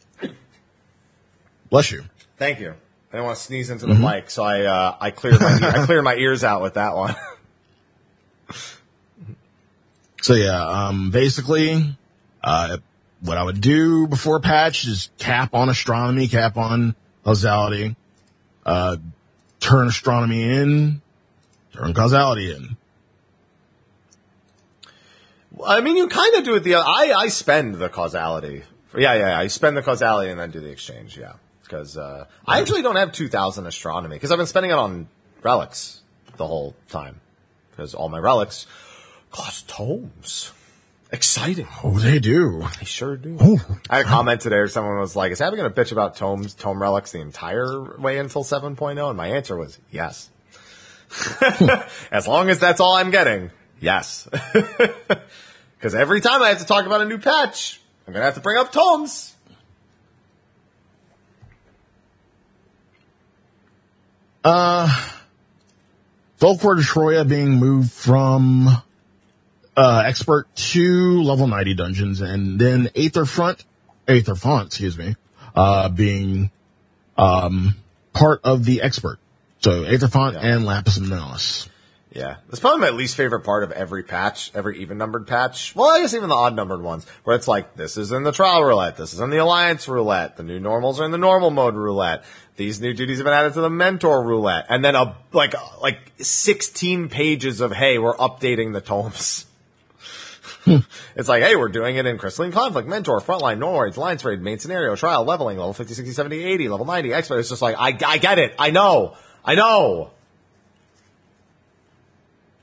[1.70, 2.04] Bless you.
[2.36, 2.70] Thank you.
[2.70, 5.86] I didn't want to sneeze into the mic, so I uh, I cleared my I
[5.86, 7.14] cleared my ears out with that one.
[10.24, 11.96] So yeah, um, basically,
[12.42, 12.78] uh,
[13.20, 17.94] what I would do before patch is cap on astronomy, cap on causality,
[18.64, 18.96] uh,
[19.60, 21.02] turn astronomy in,
[21.74, 22.76] turn causality in.
[25.62, 26.86] I mean, you kind of do it the other.
[26.88, 28.62] I I spend the causality.
[28.96, 31.18] Yeah, yeah, I spend the causality and then do the exchange.
[31.18, 34.78] Yeah, because uh, I actually don't have two thousand astronomy because I've been spending it
[34.78, 35.08] on
[35.42, 36.00] relics
[36.38, 37.20] the whole time
[37.74, 38.66] because all my relics
[39.30, 40.52] cost tomes.
[41.12, 41.68] Exciting.
[41.82, 42.62] Oh, they do.
[42.62, 43.36] I sure do.
[43.40, 43.78] Oh.
[43.88, 46.16] I had a comment today where someone was like, is Abby going to bitch about
[46.16, 49.08] tomes, tome relics the entire way until 7.0?
[49.08, 50.28] And my answer was yes.
[52.10, 53.50] as long as that's all I'm getting,
[53.80, 54.28] yes.
[55.84, 58.36] Because every time I have to talk about a new patch, I'm going to have
[58.36, 59.36] to bring up tomes.
[64.42, 64.88] Uh,
[66.40, 68.68] Volkor Troya being moved from
[69.76, 73.64] uh, expert to level 90 dungeons, and then Aether Front,
[74.08, 75.16] Aether Font, excuse me,
[75.54, 76.50] uh, being
[77.16, 77.74] um,
[78.12, 79.18] part of the expert.
[79.60, 80.54] So Aether Font Yeah.
[80.56, 81.68] and Lapis Manalis.
[82.12, 82.36] Yeah.
[82.46, 85.74] That's probably my least favorite part of every patch, every even numbered patch.
[85.74, 88.30] Well, I guess even the odd numbered ones, where it's like, this is in the
[88.30, 91.50] trial roulette, this is in the alliance roulette, the new normals are in the normal
[91.50, 92.22] mode roulette,
[92.56, 95.98] these new duties have been added to the mentor roulette, and then a, like, like
[96.18, 99.46] 16 pages of, hey, we're updating the tomes.
[101.16, 104.58] it's like, hey, we're doing it in Crystalline Conflict, Mentor, Frontline, Nords, Alliance Raid, Main
[104.58, 107.38] Scenario, Trial, Leveling, level 50, 60, 70, 80, level 90, Expert.
[107.40, 108.54] It's just like, I, I get it.
[108.58, 109.16] I know.
[109.44, 110.10] I know.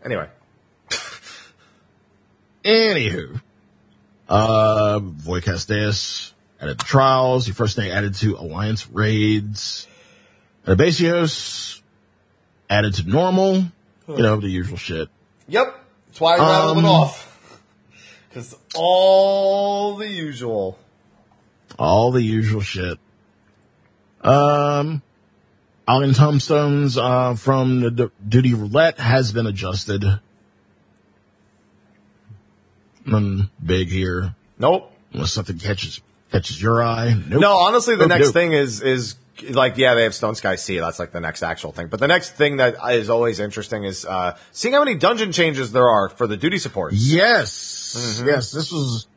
[0.04, 0.28] Anyway.
[2.64, 3.42] Anywho,
[4.30, 7.48] uh, Voidcast Dais added to trials.
[7.48, 9.88] Your first day added to alliance raids.
[10.66, 11.82] Abyssos
[12.70, 13.66] added to normal.
[14.08, 15.10] You know, the usual shit.
[15.48, 15.76] Yep.
[16.08, 17.28] That's why I rattled Um, it off.
[18.30, 20.80] Because all the usual.
[21.78, 22.98] All the usual shit.
[24.22, 25.02] Um,
[25.86, 30.06] Allagan Tomestones, uh, from the D- Duty Roulette has been adjusted.
[33.06, 34.34] Nothing big here.
[34.58, 34.94] Nope.
[35.14, 36.00] Unless something catches,
[36.32, 37.14] catches your eye.
[37.28, 37.42] Nope.
[37.42, 38.34] No, honestly, the Nope, next nope.
[38.34, 39.16] thing is is
[39.50, 40.80] like yeah, they have Stone Sky Sea.
[40.80, 41.88] That's like the next actual thing.
[41.88, 45.72] But the next thing that is always interesting is uh, seeing how many dungeon changes
[45.72, 46.96] there are for the duty supports.
[46.98, 48.28] Yes, Mm-hmm.
[48.28, 48.52] yes.
[48.52, 49.08] This was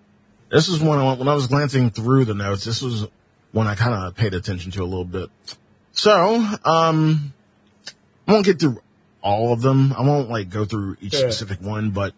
[0.51, 2.65] this was when I, when I was glancing through the notes.
[2.65, 3.07] This was
[3.53, 5.31] one I kind of paid attention to a little bit.
[5.93, 7.33] So, um,
[8.27, 8.81] I won't get through
[9.23, 9.93] all of them.
[9.93, 12.15] I won't like go through each specific one, but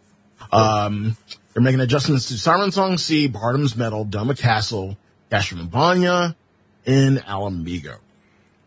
[0.53, 1.17] um,
[1.53, 4.97] they're making adjustments to Sirensong Sea, Bardam's Mettle, Doma Castle,
[5.31, 6.35] Castrum Abania,
[6.87, 7.99] and Ala Mhigo.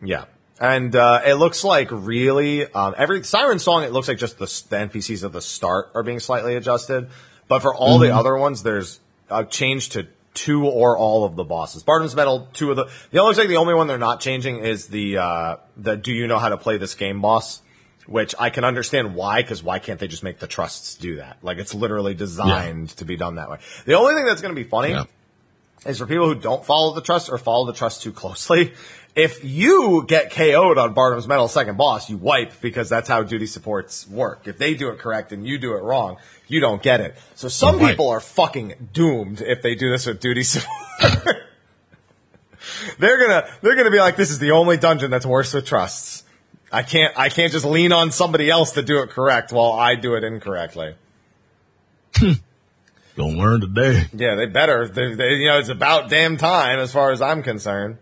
[0.01, 0.25] Yeah.
[0.59, 3.83] And uh, it looks like really um, every siren song.
[3.83, 7.09] It looks like just the, the NPCs at the start are being slightly adjusted,
[7.47, 8.99] but for all the other ones, there's
[9.29, 11.83] a change to two or all of the bosses.
[11.83, 12.89] Bardam's Mettle, two of the.
[13.11, 16.27] The looks like the only one they're not changing is the uh, the Do you
[16.27, 17.61] know how to play this game boss,
[18.09, 21.37] which I can understand why because why can't they just make the trusts do that?
[21.43, 23.57] Like it's literally designed to be done that way.
[23.85, 25.03] The only thing that's going to be funny Yeah.
[25.85, 28.73] is for people who don't follow the trust or follow the trust too closely.
[29.15, 33.47] If you get KO'd on Bardam's Mettle second boss, you wipe because that's how duty
[33.47, 34.47] supports work.
[34.47, 37.15] If they do it correct and you do it wrong, you don't get it.
[37.35, 41.37] So some people are fucking doomed if they do this with duty support.
[42.99, 46.18] they're gonna they're gonna be like, this is the only dungeon that's worse with trusts.
[46.71, 49.95] I can't I can't just lean on somebody else to do it correct while I
[49.95, 50.95] do it incorrectly.
[53.15, 54.05] You'll learn today.
[54.13, 54.87] Yeah, they better.
[54.87, 57.97] They, they, you know, it's about damn time as far as I'm concerned.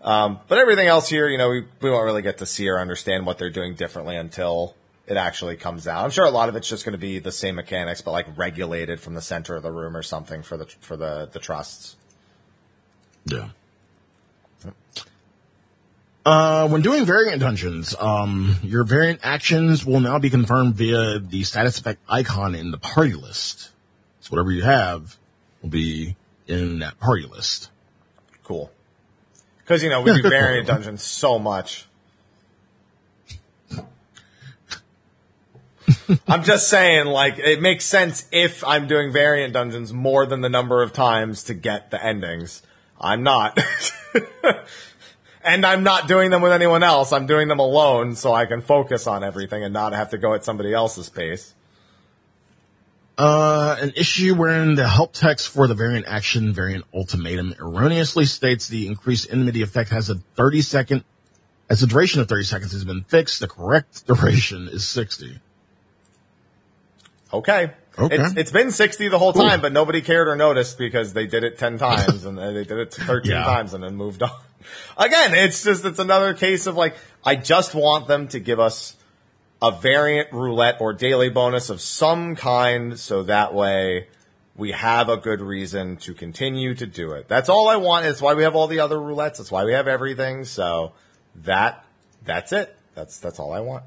[0.00, 2.80] Um, but everything else here, you know, we, we won't really get to see or
[2.80, 4.74] understand what they're doing differently until
[5.06, 6.04] it actually comes out.
[6.04, 8.26] I'm sure a lot of it's just going to be the same mechanics, but like
[8.36, 11.96] regulated from the center of the room or something for the for the the trusts.
[13.26, 13.50] Yeah.
[16.24, 21.44] Uh, when doing variant dungeons, um, your variant actions will now be confirmed via the
[21.44, 23.70] status effect icon in the party list.
[24.20, 25.16] So whatever you have
[25.62, 26.16] will be
[26.46, 27.70] in that party list.
[28.44, 28.70] Cool.
[29.58, 31.86] Because you know we do variant dungeons so much.
[36.28, 40.48] I'm just saying, like, it makes sense if I'm doing variant dungeons more than the
[40.48, 42.62] number of times to get the endings.
[43.00, 43.58] I'm not.
[45.44, 47.12] and I'm not doing them with anyone else.
[47.12, 50.34] I'm doing them alone so I can focus on everything and not have to go
[50.34, 51.54] at somebody else's pace.
[53.18, 58.68] Uh, an issue wherein the help text for the variant action variant ultimatum erroneously states
[58.68, 61.04] the increased enmity effect has a 30 second,
[61.68, 65.38] as the duration of 30 seconds has been fixed, the correct duration is 60.
[67.32, 67.72] Okay.
[67.98, 68.16] Okay.
[68.16, 71.44] It's, it's been 60 the whole time, but nobody cared or noticed because they did
[71.44, 73.44] it 10 times and they did it 13 Yeah.
[73.44, 74.30] times and then moved on.
[74.96, 78.96] Again, it's just, it's another case of like, I just want them to give us
[79.62, 84.08] a variant roulette or daily bonus of some kind so that way
[84.56, 87.28] we have a good reason to continue to do it.
[87.28, 88.06] That's all I want.
[88.06, 89.38] It's why we have all the other roulettes.
[89.38, 90.44] That's why we have everything.
[90.44, 90.92] So
[91.36, 91.84] that,
[92.24, 92.76] that's it.
[92.94, 93.84] That's, that's all I want.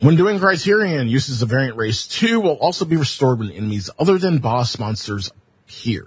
[0.00, 4.16] When doing Criterion, uses of variant race 2 will also be restored when enemies other
[4.16, 5.32] than boss monsters
[5.66, 6.06] appear.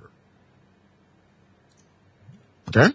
[2.75, 2.93] Okay?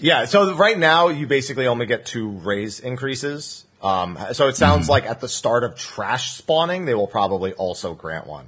[0.00, 3.64] Yeah, so right now you basically only get two raise increases.
[3.82, 7.94] Um, so it sounds like at the start of trash spawning, they will probably also
[7.94, 8.46] grant one,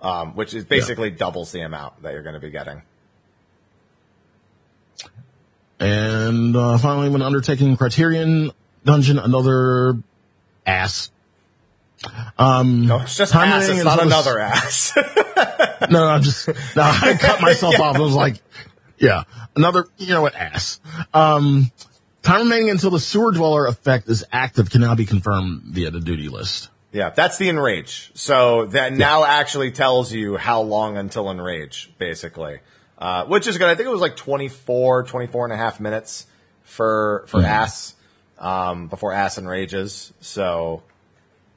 [0.00, 2.82] um, which is basically doubles the amount that you're going to be getting.
[5.78, 8.52] And uh, finally, when undertaking Criterion
[8.84, 9.96] Dungeon, another
[10.66, 11.10] ass.
[12.38, 13.68] Um, No, it's just ass.
[13.68, 14.96] It's not another ass.
[15.90, 17.96] No, no, I'm just, no, I cut myself off.
[17.96, 18.40] I was like,
[19.02, 19.24] yeah,
[19.56, 20.80] another, you know what, ass.
[21.12, 21.72] Um,
[22.22, 26.00] time remaining until the sewer dweller effect is active can now be confirmed via the
[26.00, 26.70] duty list.
[26.92, 28.12] yeah, that's the enrage.
[28.14, 32.60] So that now actually tells you how long until enrage, basically.
[32.96, 33.66] Uh, which is good.
[33.66, 36.24] I think it was like 24, 24 and a half minutes
[36.62, 37.96] for, for ass,
[38.38, 40.12] um, before ass enrages.
[40.20, 40.84] So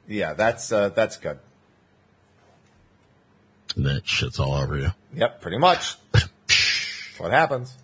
[0.08, 1.38] yeah, that's, uh, that's good.
[3.76, 4.90] And then it shits all over you.
[5.14, 5.94] Yep, pretty much.
[7.18, 7.76] what happens?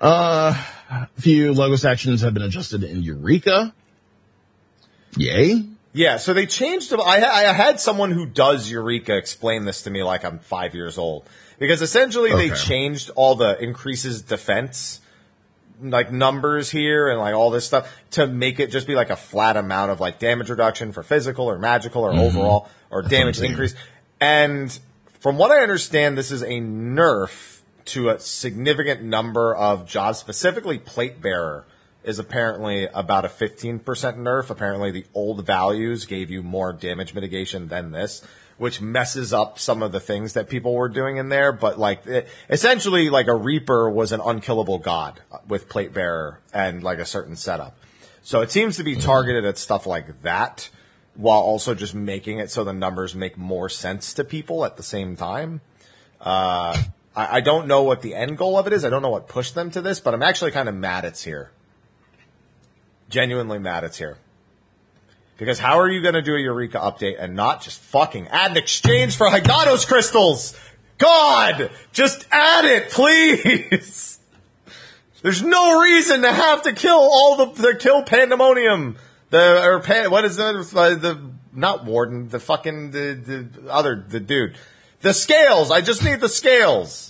[0.00, 0.54] Uh,
[0.90, 3.74] a few Logos actions have been adjusted in Eureka.
[5.16, 5.64] Yay.
[5.92, 6.92] Yeah, so they changed.
[6.92, 10.98] I, I had someone who does Eureka explain this to me like I'm five years
[10.98, 11.28] old
[11.58, 15.00] because essentially they changed all the increases defense
[15.80, 19.16] like numbers here and like all this stuff to make it just be like a
[19.16, 23.74] flat amount of like damage reduction for physical or magical or overall or damage increase.
[24.20, 24.76] And
[25.20, 27.57] from what I understand, this is a nerf
[27.88, 31.66] to a significant number of jobs, specifically plate bearer
[32.04, 34.50] is apparently about a 15% nerf.
[34.50, 38.22] Apparently the old values gave you more damage mitigation than this,
[38.56, 41.52] which messes up some of the things that people were doing in there.
[41.52, 46.82] But like it, essentially like a Reaper was an unkillable god with plate bearer and
[46.82, 47.76] like a certain setup.
[48.22, 50.70] So it seems to be targeted at stuff like that
[51.14, 54.82] while also just making it so the numbers make more sense to people at the
[54.82, 55.60] same time.
[56.20, 56.80] Uh,
[57.18, 58.84] I, I don't know what the end goal of it is.
[58.84, 61.24] I don't know what pushed them to this, but I'm actually kind of mad it's
[61.24, 61.50] here.
[63.10, 64.18] Genuinely mad it's here.
[65.36, 68.52] Because how are you going to do a Eureka update and not just fucking add
[68.52, 70.56] an exchange for Hydatos crystals?
[70.98, 71.70] God!
[71.92, 74.20] Just add it, please!
[75.22, 78.96] There's no reason to have to kill all the, the kill pandemonium.
[79.30, 84.04] The, or pan, what is the, uh, the, not warden, the fucking, the, the other,
[84.08, 84.56] the dude.
[85.00, 85.70] The scales!
[85.70, 87.07] I just need the scales!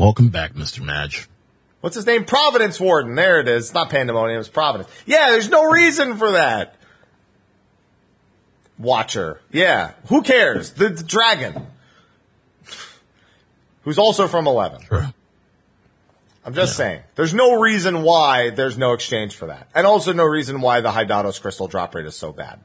[0.00, 0.82] Welcome back, Mr.
[0.82, 1.28] Madge.
[1.82, 2.24] What's his name?
[2.24, 3.16] Providence Warden.
[3.16, 3.66] There it is.
[3.66, 4.88] It's not Pandemonium, it's Providence.
[5.04, 6.74] Yeah, there's no reason for that.
[8.78, 9.42] Watcher.
[9.52, 9.92] Yeah.
[10.06, 10.72] Who cares?
[10.72, 11.66] The, the dragon.
[13.82, 14.86] Who's also from 11.
[14.88, 15.12] Sure.
[16.46, 17.02] I'm just saying.
[17.16, 19.68] There's no reason why there's no exchange for that.
[19.74, 22.58] And also no reason why the Hydatos crystal drop rate is so bad.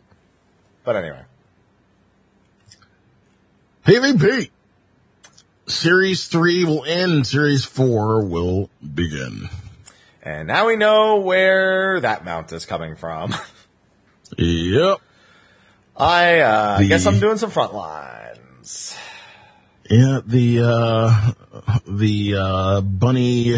[0.86, 1.24] But anyway.
[3.86, 4.52] PvP.
[5.68, 7.26] Series 3 will end.
[7.28, 9.50] Series 4 will begin.
[10.22, 13.34] And now we know where that mount is coming from.
[14.38, 14.98] Yep.
[15.96, 18.96] I uh, The- guess I'm doing some front lines.
[19.90, 21.32] Yeah, the, uh,
[21.88, 23.56] the, uh, bunny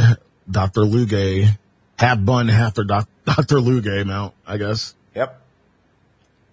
[0.52, 0.82] Dr.
[0.82, 1.48] Lugay,
[1.98, 3.56] half bun, half the Dr.
[3.58, 4.94] Lugay mount, I guess.
[5.16, 5.42] Yep.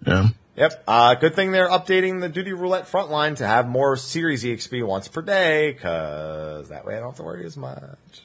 [0.06, 0.28] Yeah.
[0.56, 0.84] Yep.
[0.86, 4.86] Uh, good thing they're updating the duty roulette front line to have more series EXP
[4.86, 8.22] once per day, cause that way I don't have to worry as much.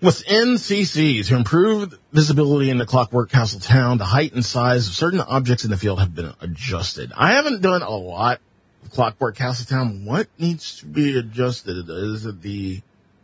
[0.00, 4.94] Within CCs, to improve visibility in the Clockwork Castle town, the height and size of
[4.94, 7.10] certain objects in the field have been adjusted.
[7.16, 8.38] I haven't done a lot
[8.84, 10.04] of Clockwork Castle town.
[10.04, 11.90] What needs to be adjusted?
[11.90, 12.80] Is it the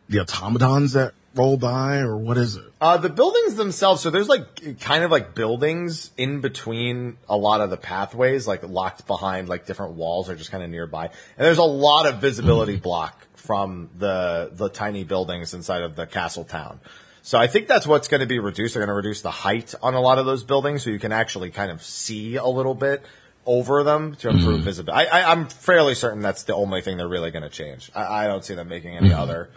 [0.09, 2.65] the automatons that roll by, or what is it?
[2.81, 7.61] Uh, the buildings themselves, so there's like kind of like buildings in between a lot
[7.61, 11.07] of the pathways, like locked behind like different walls or just kind of nearby.
[11.07, 11.13] And
[11.47, 12.83] there's a lot of visibility mm-hmm.
[12.83, 16.81] block from the, the tiny buildings inside of the castle town.
[17.23, 18.75] So I think that's what's going to be reduced.
[18.75, 21.13] They're going to reduce the height on a lot of those buildings so you can
[21.13, 23.05] actually kind of see a little bit
[23.47, 24.65] over them to improve mm-hmm.
[24.65, 25.09] visibility.
[25.09, 27.91] I, I, I'm fairly certain that's the only thing they're really going to change.
[27.95, 29.21] I, I don't see them making any mm-hmm.
[29.21, 29.51] other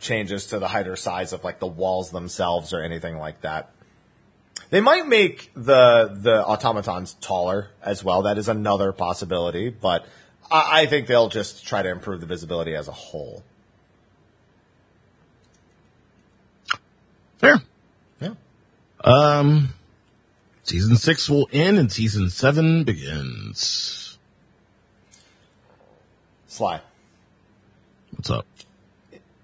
[0.00, 3.70] changes to the height or size of like the walls themselves or anything like that.
[4.70, 8.22] They might make the the automatons taller as well.
[8.22, 10.06] That is another possibility, but
[10.50, 13.42] I, I think they'll just try to improve the visibility as a whole.
[17.38, 17.60] Fair.
[18.20, 18.34] Yeah.
[19.02, 19.74] Um,
[20.62, 24.18] season six will end and season seven begins.
[26.46, 26.80] Sly.
[28.12, 28.46] What's up?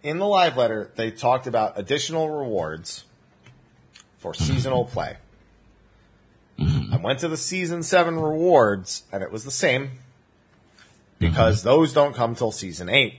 [0.03, 3.05] In the live letter, they talked about additional rewards
[4.19, 4.45] for mm-hmm.
[4.45, 5.17] seasonal play.
[6.59, 6.95] Mm-hmm.
[6.95, 9.93] I went to the season seven rewards and it was the same
[11.19, 11.69] because mm-hmm.
[11.69, 13.15] those don't come till season eight.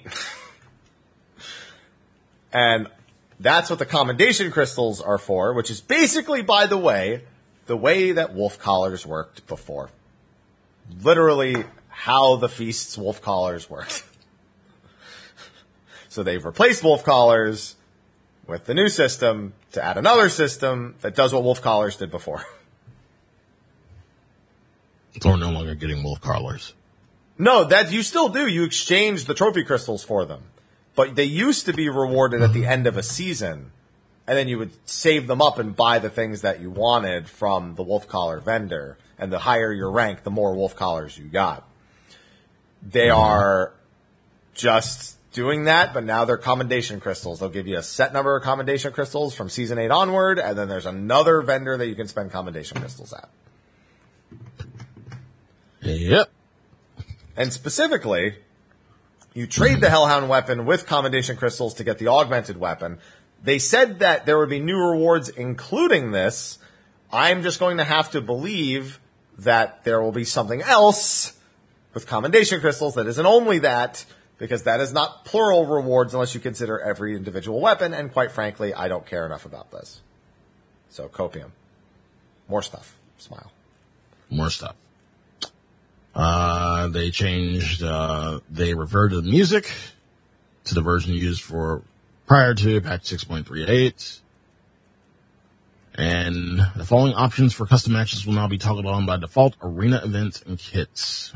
[2.54, 2.88] and
[3.40, 7.24] that's what the commendation crystals are for, which is basically, by the way,
[7.66, 9.90] the way that wolf collars worked before.
[11.02, 14.04] Literally how the feast's wolf collars worked.
[16.12, 17.78] So they've replaced wolf collars
[18.46, 22.44] with the new system to add another system that does what wolf collars did before.
[25.22, 26.74] So we're no longer getting wolf collars.
[27.38, 28.48] No, that you still do.
[28.48, 30.44] You exchange the trophy crystals for them.
[30.96, 33.72] But they used to be rewarded at the end of a season.
[34.26, 37.76] And then you would save them up and buy the things that you wanted from
[37.76, 38.98] the wolf collar vendor.
[39.18, 41.68] And the higher your rank, the more wolf collars you got.
[42.82, 43.20] They mm-hmm.
[43.20, 43.74] are
[44.54, 47.40] just doing that, but now they're commendation crystals.
[47.40, 50.68] They'll give you a set number of commendation crystals from season eight onward, and then
[50.68, 53.30] there's another vendor that you can spend commendation crystals at.
[55.82, 56.30] Yep.
[57.38, 58.36] And specifically,
[59.34, 63.00] you trade the Hellhound weapon with commendation crystals to get the augmented weapon.
[63.44, 66.60] They said that there would be new rewards including this.
[67.12, 69.00] I'm just going to have to believe
[69.40, 71.38] that there will be something else
[71.94, 74.06] with commendation crystals that isn't only that
[74.42, 77.94] because that is not plural rewards unless you consider every individual weapon.
[77.94, 80.02] And quite frankly, I don't care enough about this.
[80.90, 81.52] So copium,
[82.50, 82.98] more stuff.
[83.20, 83.52] Smile.
[84.32, 84.76] More stuff.
[86.16, 89.72] Uh, they changed, uh, they reverted the music
[90.64, 91.84] to the version used for
[92.26, 94.22] prior to patch 6.38.
[95.94, 100.02] And the following options for custom matches will now be toggled on by default arena
[100.04, 101.32] events and kits.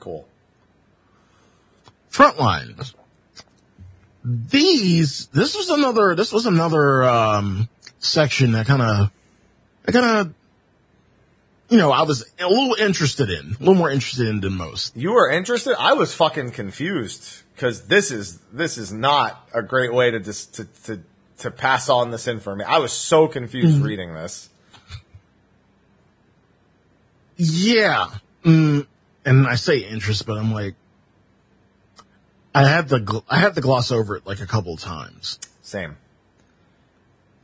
[0.00, 0.26] Cool.
[2.14, 2.94] Frontlines.
[4.24, 7.68] These, this was another, this was another, um,
[7.98, 9.10] section that kind of,
[9.88, 10.34] I kind of,
[11.68, 14.96] you know, I was a little interested in, a little more interested in than most.
[14.96, 15.74] You were interested?
[15.78, 20.54] I was fucking confused because this is this is not a great way to just
[20.54, 21.00] to to
[21.38, 22.70] to pass on this information.
[22.70, 24.50] I was so confused reading this.
[27.36, 28.10] Yeah.
[28.44, 28.86] Mm,
[29.24, 30.74] and I say interest, but I'm like,
[32.54, 35.38] I had to, gl- I had to gloss over it like a couple of times.
[35.62, 35.96] Same.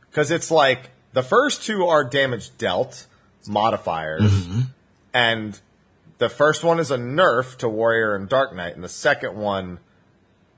[0.09, 3.07] Because it's like the first two are damage dealt
[3.47, 4.61] modifiers, mm-hmm.
[5.13, 5.59] and
[6.17, 9.79] the first one is a nerf to Warrior and Dark Knight, and the second one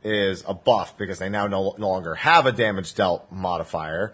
[0.03, 4.13] is a buff because they now no, no longer have a damage dealt modifier.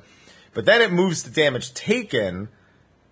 [0.54, 2.50] But then it moves to damage taken,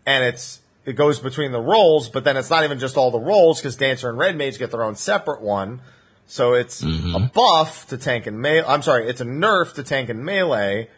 [0.05, 3.19] and it's it goes between the rolls, but then it's not even just all the
[3.19, 5.81] rolls because Dancer and Red Mage get their own separate one.
[6.27, 7.15] So it's mm-hmm.
[7.15, 8.67] a buff to tank and melee.
[8.67, 10.89] I'm sorry, it's a nerf to tank and melee,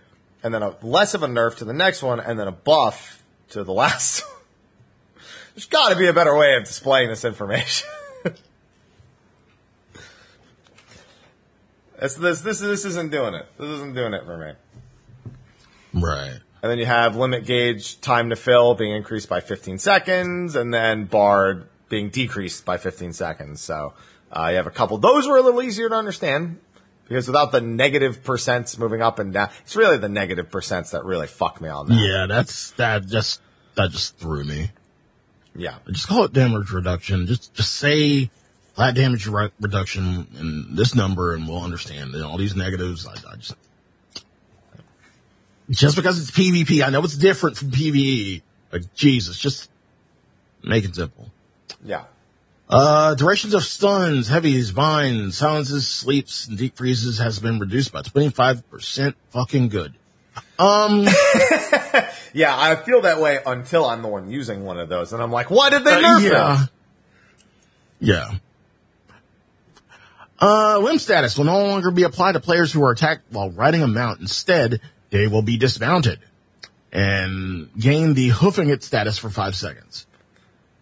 [0.43, 3.23] and then a less of a nerf to the next one, and then a buff
[3.49, 4.23] to the last.
[5.53, 7.87] There's got to be a better way of displaying this information.
[11.99, 13.45] this, this this this isn't doing it.
[13.59, 14.53] This isn't doing it for me.
[15.93, 16.39] Right.
[16.61, 20.73] And then you have limit gauge time to fill being increased by 15 seconds, and
[20.73, 23.61] then bard being decreased by 15 seconds.
[23.61, 23.93] So
[24.31, 24.97] uh, you have a couple.
[24.97, 26.59] Those were a little easier to understand
[27.07, 31.03] because without the negative percents moving up and down, it's really the negative percents that
[31.03, 31.95] really fuck me on that.
[31.95, 33.41] Yeah, that's, that just,
[33.75, 34.71] that just threw me.
[35.55, 35.75] Yeah.
[35.91, 37.25] Just call it damage reduction.
[37.25, 38.29] Just, just say
[38.75, 42.13] flat damage re- reduction and this number and we'll understand.
[42.13, 43.55] And all these negatives, I, I just,
[45.71, 49.69] just because it's PvP, I know it's different from PvE, but Jesus, just
[50.63, 51.29] make it simple.
[51.83, 52.03] Yeah.
[52.69, 58.01] Uh, durations of stuns, heavies, vines, silences, sleeps, and deep freezes has been reduced by
[58.03, 59.15] 25%.
[59.31, 59.95] Fucking good.
[60.59, 61.07] Um,
[62.33, 65.31] Yeah, I feel that way until I'm the one using one of those, and I'm
[65.31, 66.63] like, why did they Uh, nerf yeah.
[66.63, 66.69] it?
[68.01, 68.31] Yeah.
[70.39, 73.81] Uh, limb status will no longer be applied to players who are attacked while riding
[73.81, 74.21] a mount.
[74.21, 74.79] Instead,
[75.09, 76.19] they will be dismounted
[76.93, 80.05] and gain the hoofing it status for five seconds.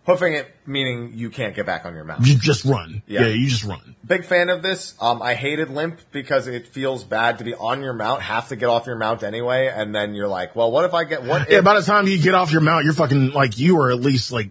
[0.08, 2.26] Hoofing it, meaning you can't get back on your mount.
[2.26, 3.02] You just run.
[3.08, 3.24] Yeah.
[3.24, 3.96] Yeah, you just run.
[4.06, 4.96] Big fan of this.
[5.02, 8.56] Um, I hated limp because it feels bad to be on your mount, have to
[8.56, 11.50] get off your mount anyway, and then you're like, well, what if I get what?
[11.52, 13.92] Yeah, If, by the time you get off your mount, you're fucking like you are
[13.92, 14.50] at least like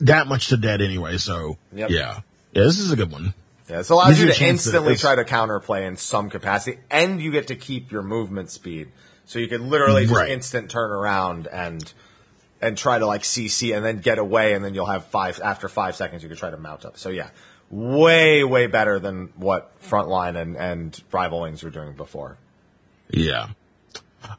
[0.00, 1.18] that much to dead anyway.
[1.18, 1.90] So Yep.
[1.90, 2.20] yeah,
[2.52, 3.34] yeah, this is a good one.
[3.68, 7.20] yeah, this allows you to chance to- instantly try to counterplay in some capacity, and
[7.20, 8.88] you get to keep your movement speed,
[9.26, 10.30] so you can literally just Right.
[10.30, 11.92] instant turn around and
[12.62, 15.68] and try to like CC and then get away, and then you'll have five after
[15.68, 16.96] five seconds you can try to mount up.
[16.96, 17.28] So yeah,
[17.70, 22.38] way way better than what Frontline and and Rival Wings were doing before.
[23.10, 23.48] Yeah.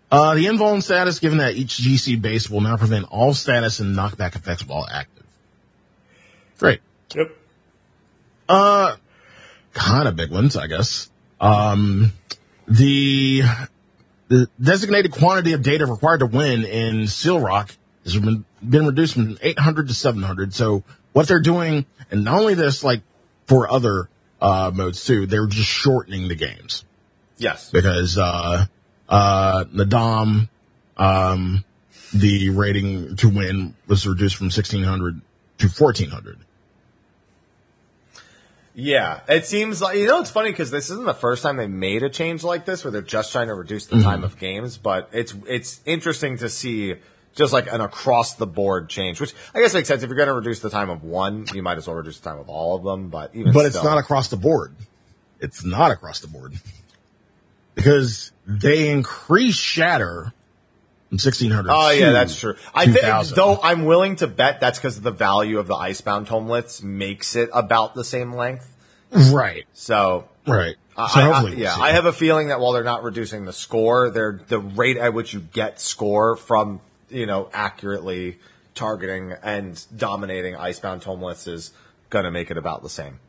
[0.10, 3.95] Uh, the invuln status, given that each GC base will now prevent all status and
[3.95, 5.26] knockback effects while active.
[6.58, 6.80] Great.
[7.14, 7.36] Yep.
[8.48, 8.95] Uh,
[9.74, 11.10] kind of big ones, I guess.
[11.41, 12.14] Um,
[12.66, 13.41] the,
[14.30, 19.14] the designated quantity of data required to win in Seal Rock has been, been reduced
[19.14, 20.54] from 800 to 700.
[20.54, 23.02] So what they're doing, and not only this, like
[23.48, 24.10] for other,
[24.42, 26.84] uh, modes too, they're just shortening the games
[27.38, 27.70] Yes.
[27.72, 28.66] because, uh,
[29.10, 30.50] uh, Naadam,
[30.98, 31.64] um,
[32.14, 35.22] the rating to win was reduced from 1600
[35.60, 36.38] to 1400.
[38.76, 41.68] Yeah, it seems like you know it's funny because this isn't the first time they
[41.68, 44.78] made a change like this where they're just trying to reduce the time of games,
[44.80, 46.96] but it's it's interesting to see
[47.36, 50.04] just like an across the board change, which I guess makes sense.
[50.04, 52.30] If you're going to reduce the time of one, you might as well reduce the
[52.30, 53.10] time of all of them.
[53.10, 54.76] But even But it's not across the board.
[55.40, 56.54] It's not across the board.
[57.76, 60.32] Because they increase shatter
[61.10, 61.72] from 1600.
[61.74, 62.56] Oh yeah, that's true.
[62.74, 63.36] I think 2000.
[63.36, 67.50] though I'm willing to bet that's because the value of the icebound homelets makes it
[67.54, 68.70] about the same length.
[69.12, 69.66] Right.
[69.74, 70.76] So Right.
[70.96, 71.76] So I- I- yeah.
[71.76, 75.14] I have a feeling that while they're not reducing the score, they're the rate at
[75.14, 76.80] which you get score from
[77.14, 78.40] you know accurately
[78.76, 81.72] targeting and dominating icebound homeless is
[82.10, 83.19] gonna make it about the same.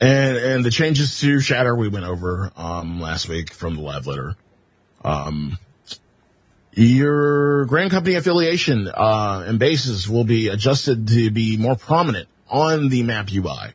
[0.00, 4.06] And and the changes to Shatter we went over um last week from the live
[4.06, 4.36] letter.
[5.04, 5.58] Um
[6.74, 12.88] your Grand Company affiliation uh and bases will be adjusted to be more prominent on
[12.88, 13.74] the map UI.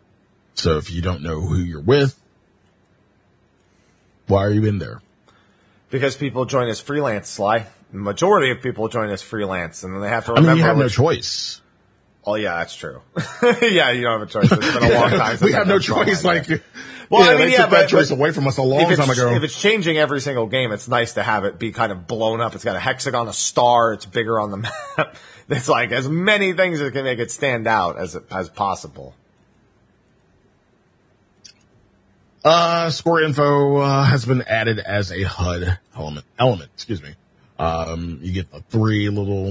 [0.54, 2.20] So if you don't know who you're with,
[4.28, 5.02] why are you in there?
[5.90, 7.68] Because people join as freelance, Sly.
[7.92, 10.50] Majority of people join as freelance, and then they have to I remember.
[10.52, 11.62] mean, you have no choice.
[12.26, 13.02] oh, yeah, that's true.
[13.62, 14.52] yeah, you don't have a choice.
[14.52, 15.38] It's been a long time.
[15.38, 16.24] Since we I've no choice.
[16.26, 16.48] Like,
[17.10, 18.94] Well, yeah, I mean, they yeah, took that choice but away from us a long
[18.94, 19.34] time ago.
[19.34, 22.42] if it's changing every single game, it's nice to have it be kind of blown
[22.42, 22.54] up.
[22.56, 23.94] It's got a hexagon, a star.
[23.94, 24.58] It's bigger on the
[24.98, 25.16] map.
[25.48, 29.16] It's like as many things that can make it stand out as as possible.
[32.44, 36.26] Uh, score info uh, has been added as a HUD element.
[36.40, 37.16] Element, excuse me.
[37.60, 39.48] Um, you get the three little.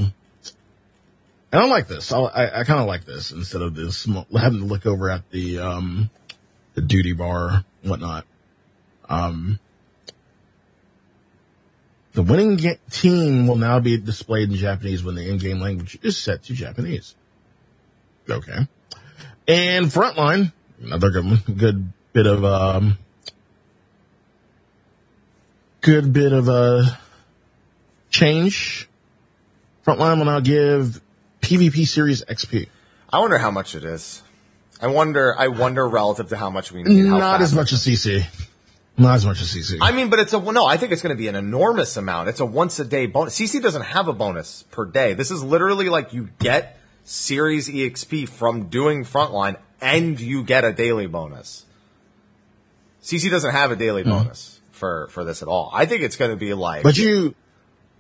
[1.53, 2.13] And I like this.
[2.13, 5.31] I, I, I kind of like this instead of this having to look over at
[5.31, 6.11] the um
[6.75, 8.27] the duty bar whatnot.
[9.09, 9.59] Um,
[12.13, 12.59] the winning
[12.91, 17.15] team will now be displayed in Japanese when the in-game language is set to Japanese.
[18.29, 18.67] Okay.
[19.47, 20.53] And frontline,
[20.83, 22.99] another good good bit of um,
[25.81, 26.99] good bit of a
[28.11, 28.89] change.
[29.87, 31.01] Frontline will now give
[31.41, 32.69] PvP series XP.
[33.11, 34.23] I wonder how much it is.
[34.81, 35.35] I wonder.
[35.39, 37.05] I wonder relative to how much we need.
[37.05, 38.25] Not as much as CC.
[38.99, 39.79] Not as much as CC.
[39.81, 40.65] I mean, but it's a no.
[40.65, 42.29] I think it's going to be an enormous amount.
[42.29, 43.39] It's a once a day bonus.
[43.39, 45.15] CC doesn't have a bonus per day.
[45.15, 50.73] This is literally like you get Series EXP from doing frontline, and you get a
[50.73, 51.65] daily bonus.
[53.03, 54.11] CC doesn't have a daily hmm.
[54.11, 55.71] bonus for for this at all.
[55.73, 56.83] I think it's going to be like.
[56.83, 57.35] but you,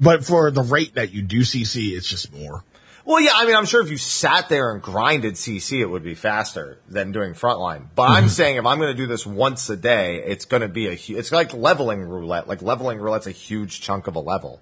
[0.01, 2.65] but for the rate that you do CC, it's just more.
[3.07, 6.03] Well, yeah, I mean, I'm sure if you sat there and grinded CC, it would
[6.03, 7.87] be faster than doing frontline.
[7.95, 8.29] But I'm mm-hmm.
[8.31, 10.97] saying if I'm going to do this once a day, it's going to be a,
[10.97, 12.49] hu- it's like leveling roulette.
[12.49, 14.61] Like leveling roulette's a huge chunk of a level.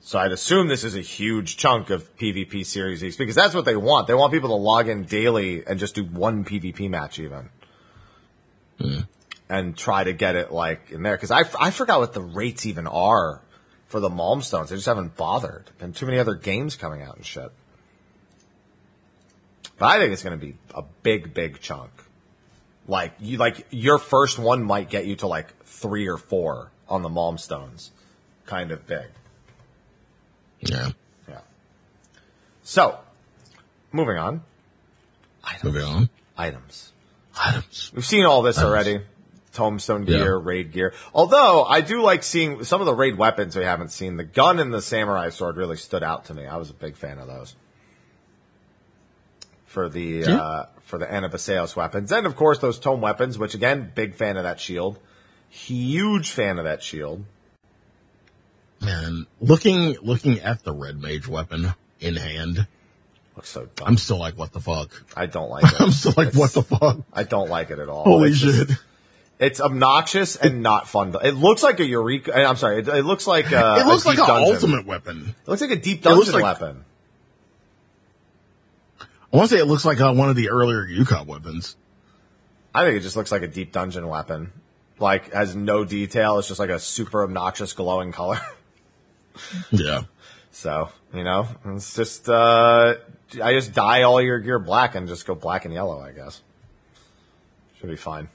[0.00, 3.64] So I'd assume this is a huge chunk of PvP Series X because that's what
[3.64, 4.08] they want.
[4.08, 7.48] They want people to log in daily and just do one PvP match even.
[8.80, 9.06] Mm.
[9.48, 11.16] And try to get it like in there.
[11.16, 13.40] Cause I, I forgot what the rates even are
[13.88, 14.68] for the Malmstones.
[14.68, 15.64] They just haven't bothered.
[15.78, 17.50] Been too many other games coming out and shit.
[19.78, 21.90] But I think it's going to be a big, big chunk.
[22.86, 27.02] Like you, like your first one might get you to like three or four on
[27.02, 27.90] the Malmstones,
[28.46, 29.06] kind of big.
[30.60, 30.90] Yeah.
[31.28, 31.40] Yeah.
[32.62, 32.98] So,
[33.92, 34.42] moving on.
[35.44, 35.64] Items.
[35.64, 36.10] Moving on.
[36.36, 36.92] Items.
[37.38, 37.92] Items.
[37.94, 39.00] We've seen all this already.
[39.58, 40.40] Tombstone gear, Yeah.
[40.40, 40.94] raid gear.
[41.12, 44.16] Although I do like seeing some of the raid weapons we haven't seen.
[44.16, 46.46] The gun and the samurai sword really stood out to me.
[46.46, 47.56] I was a big fan of those.
[49.66, 50.36] For the Yeah.
[50.36, 53.36] uh, for the Anabaseos weapons, and of course those tome weapons.
[53.36, 54.98] Which again, big fan of that shield.
[55.50, 57.24] Huge fan of that shield.
[58.80, 62.66] Man, looking looking at the red mage weapon in hand,
[63.34, 63.88] Looks so dumb.
[63.88, 64.90] I'm still like, what the fuck?
[65.16, 65.80] I don't like it.
[65.80, 66.98] I'm still like, what the fuck?
[67.12, 68.04] I don't like it at all.
[68.04, 68.78] Holy It's just- shit!
[69.38, 71.12] It's obnoxious and not fun.
[71.12, 72.34] to- It looks like a Eureka.
[72.34, 72.80] I'm sorry.
[72.80, 75.34] It, it looks like a, it looks a like an ultimate weapon.
[75.42, 76.84] It looks like a deep dungeon like- weapon.
[79.00, 81.76] I want to say it looks like uh, one of the earlier Yukon weapons.
[82.74, 84.52] I think it just looks like a deep dungeon weapon.
[84.98, 86.38] Like has no detail.
[86.38, 88.40] It's just like a super obnoxious glowing color.
[89.70, 90.02] Yeah.
[90.50, 92.96] so you know, it's just uh,
[93.40, 96.00] I just dye all your gear black and just go black and yellow.
[96.00, 96.42] I guess
[97.78, 98.28] should be fine.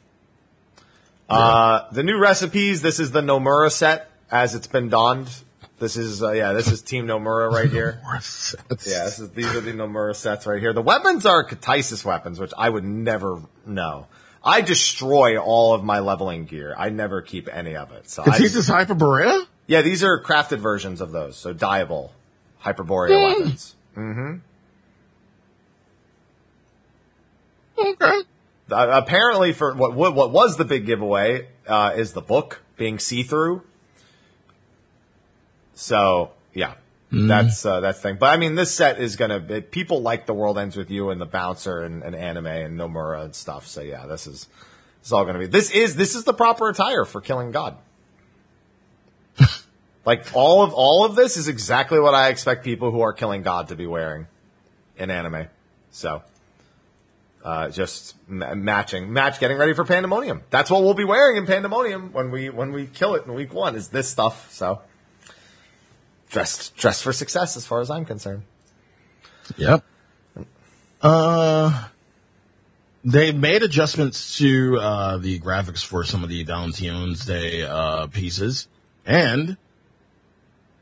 [1.29, 2.81] Uh, the new recipes.
[2.81, 5.29] This is the Nomura set as it's been donned.
[5.79, 6.53] This is uh, yeah.
[6.53, 7.99] This is Team Nomura right here.
[8.85, 10.73] Yeah, this is, these are the Nomura sets right here.
[10.73, 14.07] The weapons are Katisis weapons, which I would never know.
[14.43, 16.75] I destroy all of my leveling gear.
[16.77, 18.09] I never keep any of it.
[18.09, 18.23] So
[18.67, 19.45] Hyperborea?
[19.67, 21.37] yeah, these are crafted versions of those.
[21.37, 22.11] So dyeable
[22.63, 23.75] Hyperborea weapons.
[23.95, 24.35] Mm-hmm.
[27.77, 28.21] Okay.
[28.73, 32.99] Uh, apparently, for what what what was the big giveaway uh, is the book being
[32.99, 33.61] see through.
[35.75, 36.75] So yeah,
[37.11, 38.17] that's uh, that's the thing.
[38.19, 41.09] But I mean, this set is gonna be, people like the world ends with you
[41.09, 43.67] and the bouncer and, and anime and Nomura and stuff.
[43.67, 44.47] So yeah, this is
[44.99, 47.77] this is all gonna be this is this is the proper attire for killing God.
[50.05, 53.43] like all of all of this is exactly what I expect people who are killing
[53.43, 54.27] God to be wearing
[54.97, 55.47] in anime.
[55.91, 56.23] So
[57.43, 60.41] uh, just ma- matching, match, getting ready for Pandemonium.
[60.49, 63.53] That's what we'll be wearing in Pandemonium when we when we kill it in week
[63.53, 63.75] one.
[63.75, 64.51] Is this stuff?
[64.51, 64.81] So
[66.29, 68.43] dressed dressed for success, as far as I'm concerned.
[69.57, 69.83] Yep.
[71.01, 71.87] Uh,
[73.03, 78.69] they made adjustments to uh, the graphics for some of the Valentine's Day uh, pieces,
[79.05, 79.57] and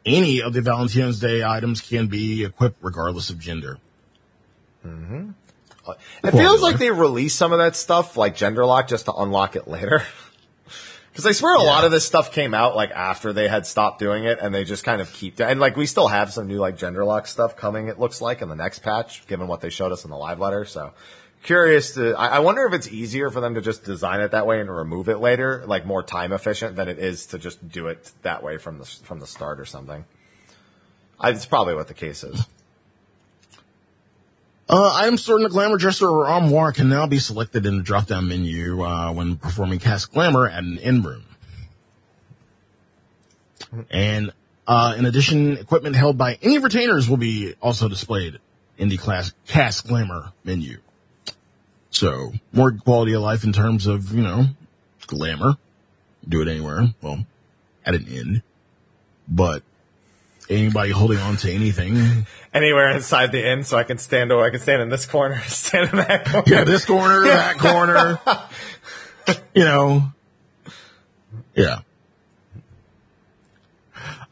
[0.06, 3.80] any of the Valentine's Day items can be equipped regardless of gender.
[6.24, 9.56] It feels like they release some of that stuff, like gender lock, just to unlock
[9.56, 10.04] it later.
[11.12, 14.00] Because I swear a lot of this stuff came out like after they had stopped
[14.00, 16.58] doing it, and they just kind of keep and like we still have some new
[16.58, 17.90] like gender lock stuff coming.
[17.90, 20.40] It looks like in the next patch, given what they showed us in the live
[20.40, 20.64] letter.
[20.64, 20.94] So
[21.44, 22.14] curious to.
[22.14, 24.74] I, I wonder if it's easier for them to just design it that way and
[24.74, 28.42] remove it later, like more time efficient than it is to just do it that
[28.42, 30.06] way from the from the start or something.
[31.20, 32.46] I, it's probably what the case is.
[34.72, 37.84] Uh, items stored in the Glamour Dresser or Armoire can now be selected in the
[37.84, 41.26] drop-down menu uh, when performing Cast Glamour at an in-room.
[43.90, 44.32] And
[44.66, 48.40] uh, in addition, equipment held by any retainers will be also displayed
[48.78, 50.78] in the class Cast Glamour menu.
[51.90, 54.46] So more quality of life in terms of you know
[55.08, 55.56] glamour.
[56.28, 56.88] Do it anywhere.
[57.02, 57.26] Well,
[57.86, 58.44] at an inn,
[59.28, 59.64] but
[60.52, 64.30] anybody holding on to anything Anywhere inside the inn, so I can stand.
[64.30, 66.44] Or I can stand in this corner, stand in that corner.
[66.48, 68.20] yeah, this corner, that corner.
[69.56, 70.12] you know.
[71.56, 71.80] Yeah.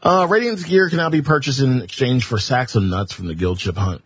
[0.02, 3.34] Uh, Radiance gear can now be purchased in exchange for sacks of nuts from the
[3.34, 4.02] guild ship hunt,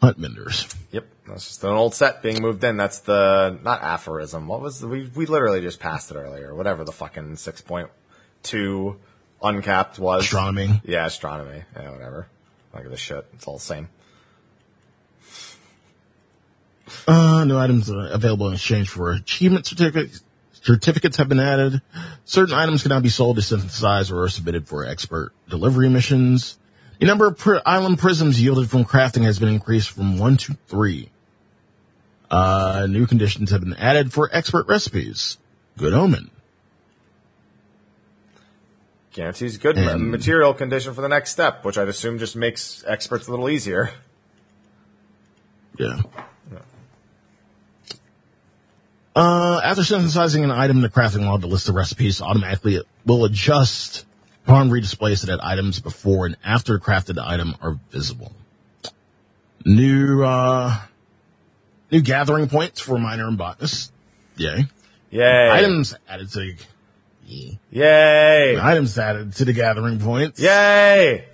[0.00, 0.66] hunt vendors.
[0.90, 2.76] Yep, that's just an old set being moved in.
[2.76, 4.48] That's the not aphorism.
[4.48, 6.52] What was the, we we literally just passed it earlier.
[6.52, 7.90] Whatever the fucking six point
[8.42, 8.96] two
[9.42, 10.24] uncapped was.
[10.24, 10.80] Astronomy.
[10.84, 11.62] Yeah, astronomy.
[11.76, 12.26] Yeah, whatever.
[12.74, 13.26] Look at this shit.
[13.34, 13.88] It's all the same.
[17.06, 20.22] Uh, new items are available in exchange for achievement certificates.
[20.52, 21.82] Certificates have been added.
[22.24, 26.58] Certain items cannot be sold to synthesize or are submitted for expert delivery missions.
[27.00, 30.56] The number of pri- island prisms yielded from crafting has been increased from one to
[30.68, 31.10] three.
[32.30, 35.36] Uh, new conditions have been added for expert recipes.
[35.76, 36.30] Good omen.
[39.12, 43.28] Guarantees good And- material condition for the next step, which I'd assume just makes experts
[43.28, 43.90] a little easier.
[45.78, 46.00] Yeah.
[49.14, 52.86] Uh, after synthesizing an item in the crafting log, the list of recipes automatically it
[53.04, 54.06] will adjust
[54.46, 58.32] upon redisplay so that items before and after crafted item are visible.
[59.66, 60.74] New, uh,
[61.90, 63.92] new gathering points for miner and botanist.
[64.36, 64.66] Yay.
[65.10, 65.50] Yay!
[65.50, 66.54] Items added to,
[67.70, 67.84] yeah.
[67.84, 68.58] Yay!
[68.60, 70.40] items added to the gathering points.
[70.40, 71.24] Yay!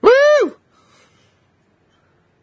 [0.00, 0.56] Woo!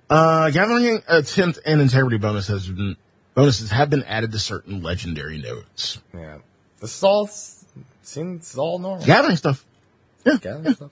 [0.10, 2.95] Uh, gathering attempt and integrity bonus has been,
[3.34, 6.02] bonuses have been added to certain legendary nodes.
[6.14, 6.38] Yeah,
[6.80, 7.30] this is all
[8.03, 9.06] seems all normal.
[9.06, 9.65] Gathering stuff.
[10.26, 10.38] Yeah.
[10.38, 10.91] Gathering stuff.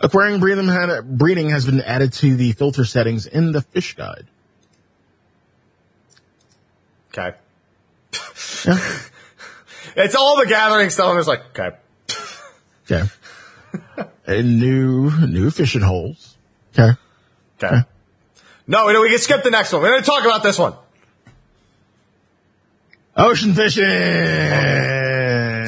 [0.00, 4.26] Acquiring breeding, had, breeding has been added to the filter settings in the fish guide.
[7.08, 7.36] Okay.
[8.64, 8.78] Yeah.
[9.96, 11.10] It's all the gathering stuff.
[11.10, 11.76] and It's like, okay.
[12.90, 13.08] Okay.
[14.26, 16.36] and new, new fishing holes.
[16.76, 16.90] Okay.
[17.62, 17.76] Okay.
[18.66, 19.80] No, we, we can skip the next one.
[19.82, 20.74] We're going to talk about this one.
[23.16, 23.84] Ocean fishing.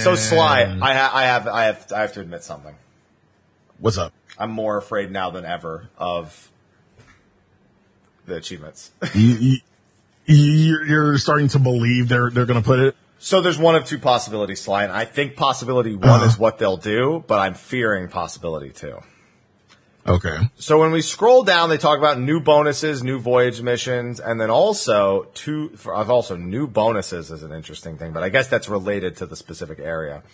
[0.01, 2.75] So Sly, I, ha- I have, I have, I have to admit something.
[3.79, 4.13] What's up?
[4.39, 6.51] I'm more afraid now than ever of
[8.27, 8.91] the achievements.
[9.15, 9.57] You, you,
[10.27, 12.97] you're, you're starting to believe they're, they're going to put it.
[13.25, 16.25] So there's one of two possibilities, Sly, and I think possibility one Uh-huh.
[16.27, 18.99] is what they'll do, but I'm fearing possibility two.
[20.05, 20.37] Okay.
[20.57, 24.51] So when we scroll down, they talk about new bonuses, new voyage missions, and then
[24.51, 25.69] also two.
[25.77, 29.37] For, also new bonuses is an interesting thing, but I guess that's related to the
[29.37, 30.25] specific area.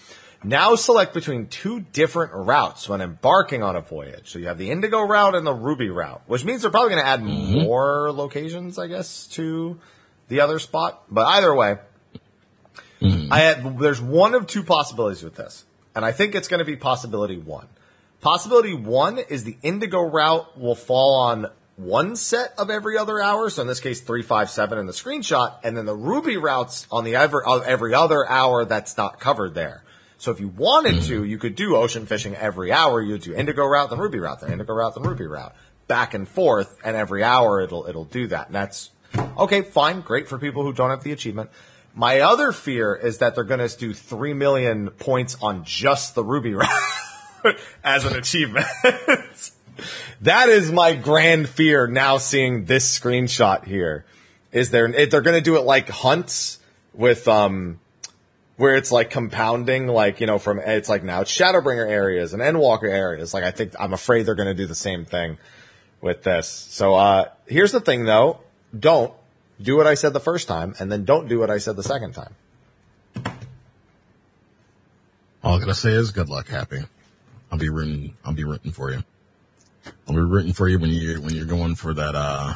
[0.43, 4.31] Now select between two different routes when embarking on a voyage.
[4.31, 7.03] So you have the Indigo route and the Ruby route, which means they're probably going
[7.03, 9.79] to add more locations, I guess, to
[10.29, 11.03] the other spot.
[11.11, 11.77] But either way,
[13.01, 15.65] I had, there's one of two possibilities with this,
[15.95, 17.69] and I think it's going to be possibility one.
[18.21, 21.47] Possibility one is the Indigo route will fall on
[21.77, 23.49] one set of every other hour.
[23.51, 26.87] So in this case, three, five, seven in the screenshot, and then the Ruby routes
[26.91, 29.85] on the every, uh, every other hour that's not covered there.
[30.19, 33.01] So if you wanted to, you could do ocean fishing every hour.
[33.01, 35.55] You'd do Indigo route, then Ruby route, then Indigo route, then Ruby route,
[35.87, 38.47] back and forth, and every hour it'll it'll do that.
[38.47, 38.91] And that's
[39.39, 41.51] okay, fine, great for people who don't have the achievement.
[41.99, 46.23] My other fear is that they're going to do three million points on just the
[46.23, 46.71] Ruby route
[47.85, 48.67] as an achievement.
[50.21, 54.05] that is my grand fear now seeing this screenshot here.
[54.53, 56.61] Is there they're going to do it like hunts
[56.95, 57.81] with um
[58.57, 62.41] where it's like compounding like you know from it's like now it's Shadowbringer areas and
[62.41, 63.35] Endwalker areas.
[63.35, 65.37] Like I think I'm afraid they're going to do the same thing
[66.01, 66.47] with this.
[66.47, 68.39] So uh here's the thing though,
[68.79, 69.13] don't
[69.61, 71.83] do what I said the first time, and then don't do what I said the
[71.83, 72.35] second time.
[75.43, 76.81] All I gotta say is good luck, Happy.
[77.51, 78.15] I'll be rooting.
[78.25, 79.03] I'll be rooting for you.
[80.07, 82.55] I'll be rooting for you when you when you're going for that uh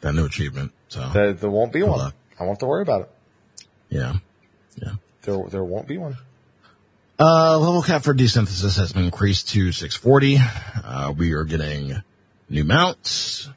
[0.00, 0.72] that new achievement.
[0.88, 1.98] So There, there won't be one.
[1.98, 2.14] luck.
[2.38, 3.10] I won't have to worry about it.
[3.88, 4.14] yeah,
[4.76, 4.92] yeah.
[5.22, 6.16] There, there won't be one.
[7.20, 10.38] Uh, level cap for desynthesis has been increased to 640.
[10.84, 12.02] Uh, we are getting
[12.48, 13.48] new mounts,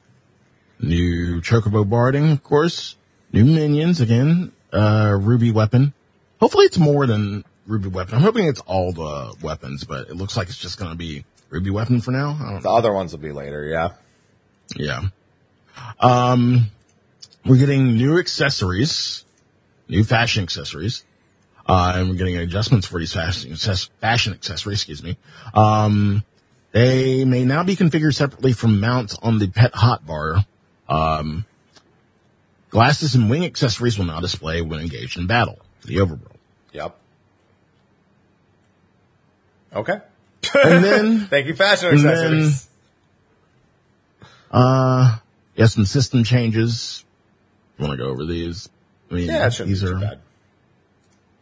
[0.80, 2.96] new chocobo barding, of course,
[3.32, 5.94] new minions again, uh, ruby weapon.
[6.40, 8.16] Hopefully it's more than ruby weapon.
[8.16, 11.26] I'm hoping it's all the weapons, but it looks like it's just going to be
[11.50, 12.38] ruby weapon for now.
[12.40, 13.66] I don't The other ones will be later.
[13.66, 13.92] Yeah.
[14.76, 15.02] Yeah.
[16.00, 16.68] Um,
[17.46, 19.24] we're getting new accessories,
[19.88, 21.04] new fashion accessories.
[21.68, 25.18] Uh, and we're getting adjustments for these fashion, fashion accessories, excuse me.
[25.56, 26.24] Um,
[26.74, 30.46] they may now be configured separately from mounts on the pet hotbar.
[30.88, 31.46] Um,
[32.70, 35.60] glasses and wing accessories will now display when engaged in battle.
[35.86, 36.36] The overworld.
[36.74, 36.96] Yep.
[39.76, 40.00] Okay.
[40.64, 42.68] And then, Thank you, fashion And then- accessories.
[44.52, 45.18] uh,
[45.56, 47.04] yeah, some system changes.
[47.80, 48.70] Want to go over these?
[49.12, 50.20] I mean, yeah, these are, bad.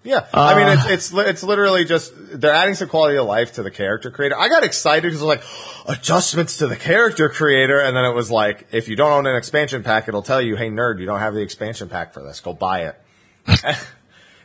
[0.04, 3.54] Yeah, I mean, Uh, it's it's it's literally just they're adding some quality of life
[3.54, 4.38] to the character creator.
[4.38, 8.14] I got excited because I was like adjustments to the character creator, and then it
[8.14, 11.06] was like if you don't own an expansion pack, it'll tell you, "Hey, nerd, you
[11.06, 12.42] don't have the expansion pack for this.
[12.42, 13.00] Go buy it."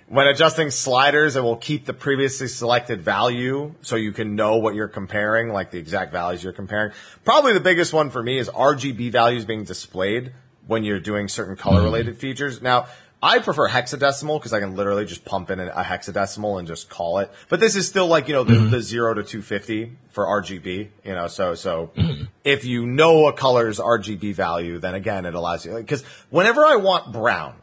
[0.08, 4.74] when adjusting sliders, it will keep the previously selected value so you can know what
[4.74, 6.92] you're comparing, like the exact values you're comparing.
[7.24, 10.32] Probably the biggest one for me is RGB values being displayed
[10.66, 12.62] when you're doing certain color related features.
[12.62, 12.86] Now,
[13.22, 17.18] I prefer hexadecimal because I can literally just pump in a hexadecimal and just call
[17.18, 17.32] it.
[17.48, 18.70] But this is still like, you know, the, mm-hmm.
[18.70, 22.24] the 0 to 250 for RGB, you know, so, so mm-hmm.
[22.44, 26.76] if you know a color's RGB value, then again, it allows you, because whenever I
[26.76, 27.54] want brown,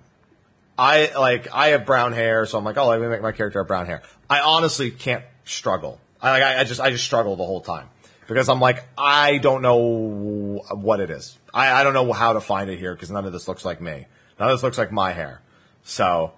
[0.77, 3.59] I like I have brown hair, so I'm like, oh, let me make my character
[3.59, 4.01] have brown hair.
[4.29, 6.01] I honestly can't struggle.
[6.21, 7.87] I like I, I just I just struggle the whole time
[8.27, 11.37] because I'm like I don't know what it is.
[11.53, 13.79] I, I don't know how to find it here because none of this looks like
[13.79, 14.05] me.
[14.37, 15.41] None of this looks like my hair.
[15.85, 16.33] So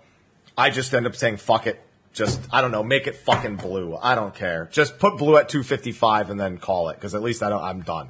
[0.57, 1.81] I just end up saying fuck it.
[2.13, 3.97] Just I don't know, make it fucking blue.
[3.99, 4.69] I don't care.
[4.71, 7.63] Just put blue at 255 and then call it because at least I don't.
[7.63, 8.09] I'm done.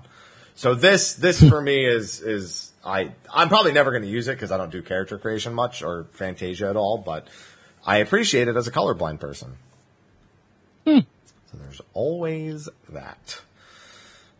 [0.55, 4.33] So this this for me is is I I'm probably never going to use it
[4.33, 7.27] because I don't do character creation much or Fantasia at all, but
[7.85, 9.57] I appreciate it as a colorblind person.
[10.85, 10.99] Hmm.
[11.51, 13.41] So there's always that.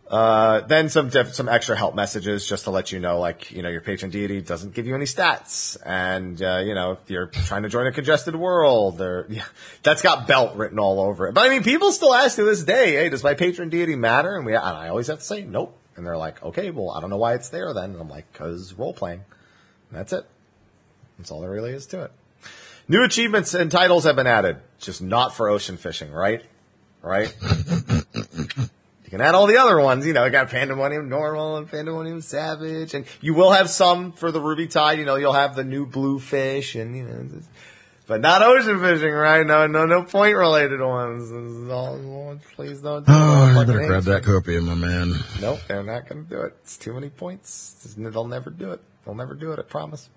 [0.10, 3.68] Uh, then some some extra help messages just to let you know, like you know,
[3.68, 7.64] your patron deity doesn't give you any stats, and uh, you know, if you're trying
[7.64, 9.44] to join a congested world, or yeah,
[9.84, 11.34] that's got belt written all over it.
[11.34, 14.38] But I mean, people still ask to this day, "Hey, does my patron deity matter?"
[14.38, 17.02] And we, and I always have to say, "Nope." And they're like, "Okay, well, I
[17.02, 19.26] don't know why it's there then." And I'm like, "Cause role playing."
[19.92, 20.26] That's it.
[21.18, 22.12] That's all there really is to it.
[22.88, 26.44] New achievements and titles have been added, just not for ocean fishing, right?
[27.02, 27.36] Right?
[29.08, 32.20] you can add all the other ones, you know, you got Pandemonium Normal and Pandemonium
[32.20, 35.64] Savage, and you will have some for the Ruby Tide, you know, you'll have the
[35.64, 37.26] new blue fish and, you know,
[38.06, 39.48] but not ocean fishing, right?
[39.48, 41.32] No, no, no point related ones.
[41.72, 43.58] All, oh, please don't do Oh.
[43.58, 45.14] I better grab that copium, my man.
[45.40, 46.58] Nope, they're not going to do it.
[46.64, 47.96] It's too many points.
[47.98, 48.82] They'll never do it.
[49.06, 49.60] They'll never do it.
[49.60, 50.10] I promise.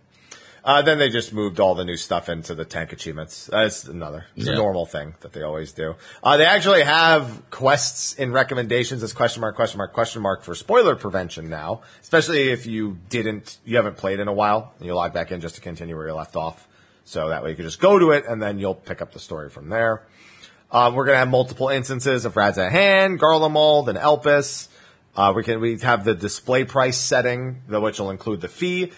[0.63, 3.47] Uh, then they just moved all the new stuff into the tank achievements.
[3.47, 4.27] That's another.
[4.37, 5.97] It's a normal thing that they always do.
[6.23, 10.55] Uh, they actually have quests in recommendations as question mark, question mark, question mark for
[10.55, 11.81] spoiler prevention now.
[12.03, 15.41] Especially if you didn't, you haven't played in a while, and you log back in
[15.41, 16.69] just to continue where you left off.
[17.05, 19.19] So that way you can just go to it, and then you'll pick up the
[19.19, 20.03] story from there.
[20.71, 24.69] Um, we're going to have multiple instances of Radz-at-Han, Garlemald, and Elpis.
[25.17, 28.93] Uh, we can we have the display price setting, which will include the fee.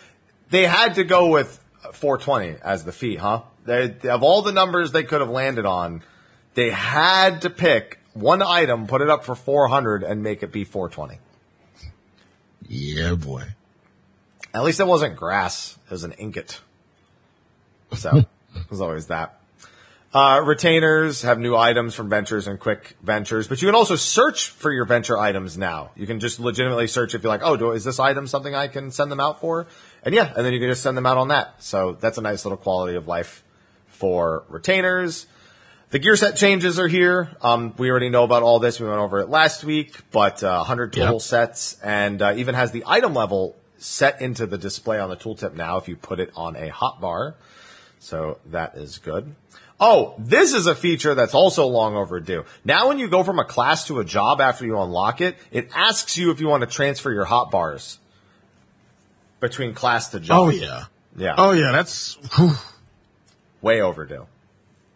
[0.52, 1.58] They had to go with
[1.94, 3.40] 420 as the fee, huh?
[3.64, 6.02] They, of all the numbers they could have landed on,
[6.52, 10.64] they had to pick one item, put it up for 400, and make it be
[10.64, 11.18] 420.
[12.68, 13.44] Yeah, boy.
[14.52, 16.60] At least it wasn't grass; it was an ingot.
[17.94, 18.18] So
[18.54, 19.40] it was always that.
[20.12, 24.50] Uh, retainers have new items from ventures and quick ventures, but you can also search
[24.50, 25.92] for your venture items now.
[25.96, 28.68] You can just legitimately search if you're like, oh, do, is this item something I
[28.68, 29.66] can send them out for?
[30.02, 31.62] And yeah, and then you can just send them out on that.
[31.62, 33.44] So that's a nice little quality of life
[33.88, 35.26] for retainers.
[35.90, 37.28] The gear set changes are here.
[37.42, 38.80] Um, we already know about all this.
[38.80, 41.22] We went over it last week, but uh, 100 total Yep.
[41.22, 45.54] sets and uh, even has the item level set into the display on the tooltip
[45.54, 47.34] now if you put it on a hotbar.
[48.00, 49.34] So that is good.
[49.78, 52.44] Oh, this is a feature that's also long overdue.
[52.64, 55.68] Now when you go from a class to a job after you unlock it, it
[55.74, 57.98] asks you if you want to transfer your hotbars
[59.42, 60.38] between class to job.
[60.38, 60.84] Oh yeah.
[61.14, 61.34] Yeah.
[61.36, 62.52] Oh yeah, that's whew.
[63.60, 64.26] way overdue.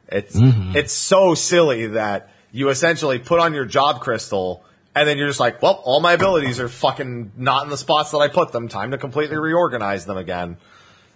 [0.09, 4.65] It's it's so silly that you essentially put on your job crystal
[4.95, 8.13] and then you're just like, well, all my abilities are fucking not in the spots
[8.13, 8.69] that I put them.
[8.69, 10.57] Time to completely reorganize them again.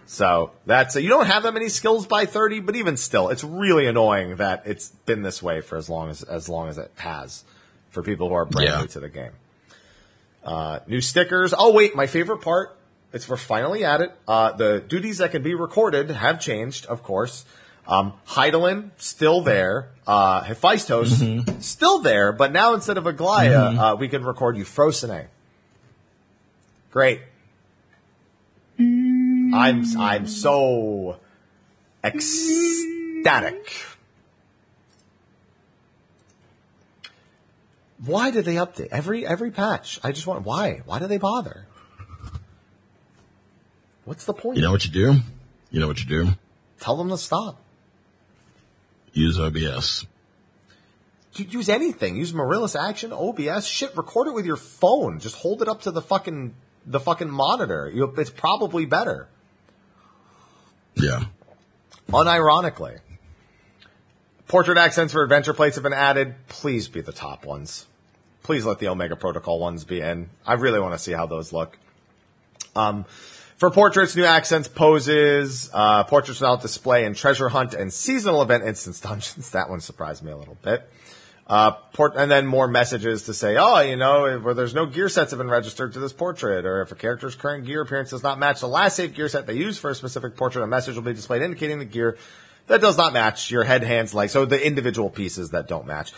[0.04, 3.86] So that's you don't have that many skills by 30, but even still, it's really
[3.86, 7.44] annoying that it's been this way for as long as as long as it has
[7.90, 8.80] for people who are brand Yeah.
[8.80, 9.32] new to the game.
[10.44, 11.54] Uh, new stickers.
[11.56, 12.76] Oh wait, my favorite part.
[13.12, 14.12] It's we're finally at it.
[14.28, 17.44] Uh, the duties that can be recorded have changed, of course.
[17.88, 19.88] Um, Hydaelyn still there.
[20.06, 25.26] Uh, Hephaistos still there, but now instead of Aglaia, uh, we can record Euphrosyne.
[26.92, 27.20] Great.
[28.78, 31.18] I'm I'm so
[32.04, 33.72] ecstatic.
[38.04, 40.00] Why did they update every every patch?
[40.02, 40.82] I just want why?
[40.86, 41.66] Why do they bother?
[44.04, 44.56] What's the point?
[44.56, 45.16] you know what you do.
[45.70, 46.32] You know what you do.
[46.80, 47.60] Tell them to stop.
[49.12, 50.06] Use OBS.
[51.34, 52.16] Use anything.
[52.16, 53.96] Use Mirillis Action, OBS, shit.
[53.96, 55.20] Record it with your phone.
[55.20, 56.54] Just hold it up to the fucking
[56.86, 57.90] the fucking monitor.
[57.92, 59.28] You, it's probably better.
[60.94, 61.24] Yeah.
[62.08, 62.98] Unironically,
[64.48, 66.34] portrait accents for adventure plates have been added.
[66.48, 67.86] Please be the top ones.
[68.42, 70.28] Please let the Omega Protocol ones be in.
[70.44, 71.78] I really want to see how those look.
[72.74, 73.04] Um,
[73.60, 78.64] for portraits, new accents, poses, uh, portraits without display, and treasure hunt and seasonal event
[78.64, 79.50] instance dungeons.
[79.52, 80.88] That one surprised me a little bit.
[81.46, 85.08] Uh, port, and then more messages to say, oh, you know, where there's no gear
[85.08, 88.22] sets have been registered to this portrait, or if a character's current gear appearance does
[88.22, 90.94] not match the last saved gear set they used for a specific portrait, a message
[90.94, 92.16] will be displayed indicating the gear
[92.68, 94.32] that does not match your head, hands, legs.
[94.32, 96.12] So the individual pieces that don't match.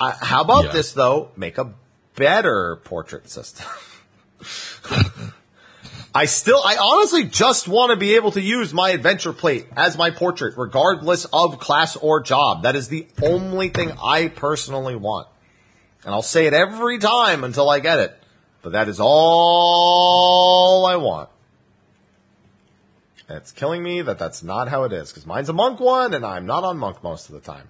[0.00, 0.72] Uh, how about Yeah.
[0.72, 1.30] this though?
[1.36, 1.74] Make a
[2.16, 3.66] better portrait system.
[6.14, 9.98] I still, I honestly just want to be able to use my adventure plate as
[9.98, 12.62] my portrait, regardless of class or job.
[12.62, 15.28] That is the only thing I personally want.
[16.04, 18.18] And I'll say it every time until I get it.
[18.62, 21.28] But that is all I want.
[23.28, 26.14] And it's killing me that that's not how it is, because mine's a monk one,
[26.14, 27.68] and I'm not on monk most of the time.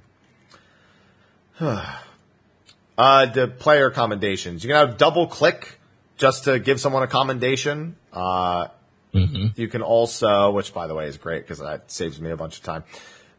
[2.96, 4.62] uh, the player commendations.
[4.62, 5.77] You can have double click
[6.18, 7.96] just to give someone a commendation.
[8.12, 8.68] Uh,
[9.56, 12.58] You can also, which by the way is great because that saves me a bunch
[12.58, 12.84] of time.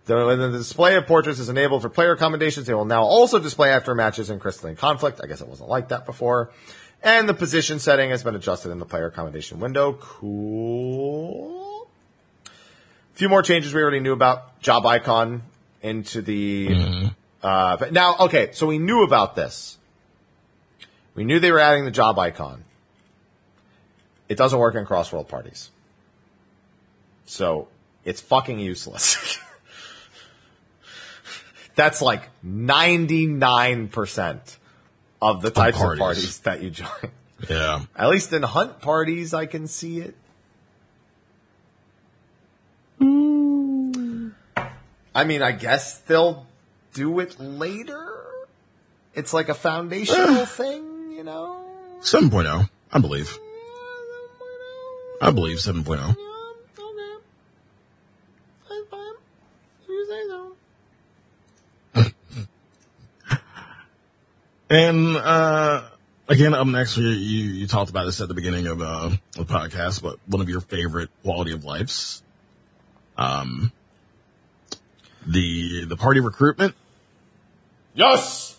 [0.06, 3.38] The, when the display of portraits is enabled for player commendations, they will now also
[3.38, 5.22] display after matches in crystalline conflict.
[5.24, 6.50] I guess it wasn't like that before.
[7.04, 9.94] And the position setting has been adjusted in the player commendation window.
[9.94, 11.88] Cool.
[12.48, 12.50] A
[13.14, 14.60] few more changes we already knew about.
[14.62, 15.44] Job icon
[15.82, 17.12] into the.
[17.42, 19.78] Uh, but now, okay, so we knew about this.
[21.16, 22.66] We knew they were adding the job icon.
[24.30, 25.70] It doesn't work in cross-world parties.
[27.26, 27.68] So
[28.06, 29.40] it's fucking useless.
[31.76, 34.58] That's like 99%
[35.22, 36.00] of the types of parties.
[36.00, 36.88] parties that you join.
[37.50, 37.82] Yeah.
[37.96, 40.16] At least in hunt parties, I can see it.
[45.16, 46.46] I mean, I guess they'll
[46.94, 48.06] do it later.
[49.14, 51.66] It's like a foundational thing, you know?
[52.02, 52.70] 7.0.
[52.92, 53.38] I believe.
[55.22, 55.74] I believe oh.
[55.74, 56.16] 7.0.
[64.72, 65.82] And uh
[66.30, 69.44] again, up next, you, you, you talked about this at the beginning of uh, the
[69.44, 72.24] podcast, but one of your favorite quality of lives,
[73.18, 73.72] um,
[75.26, 76.76] the the party recruitment.
[77.94, 78.56] Yes!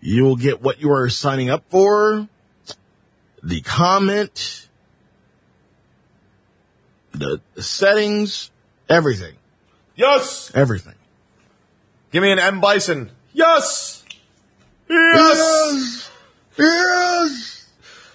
[0.00, 2.28] You will get what you are signing up for,
[3.48, 4.68] the comment,
[7.12, 8.50] the, settings,
[8.90, 9.34] everything,
[9.96, 10.52] Yes!
[10.54, 10.94] everything.
[12.12, 13.10] Give me an M Bison.
[13.32, 14.04] Yes!
[14.88, 16.10] Yes!
[16.58, 17.70] Yes.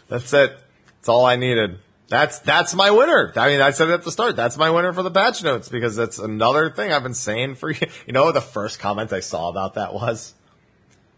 [0.07, 0.55] That's it.
[0.97, 1.79] That's all I needed.
[2.09, 3.33] That's that's my winner.
[3.35, 4.35] I mean, I said it at the start.
[4.35, 7.71] That's my winner for the patch notes because that's another thing I've been saying for
[7.71, 7.87] you.
[8.05, 10.33] You know, the first comment I saw about that was,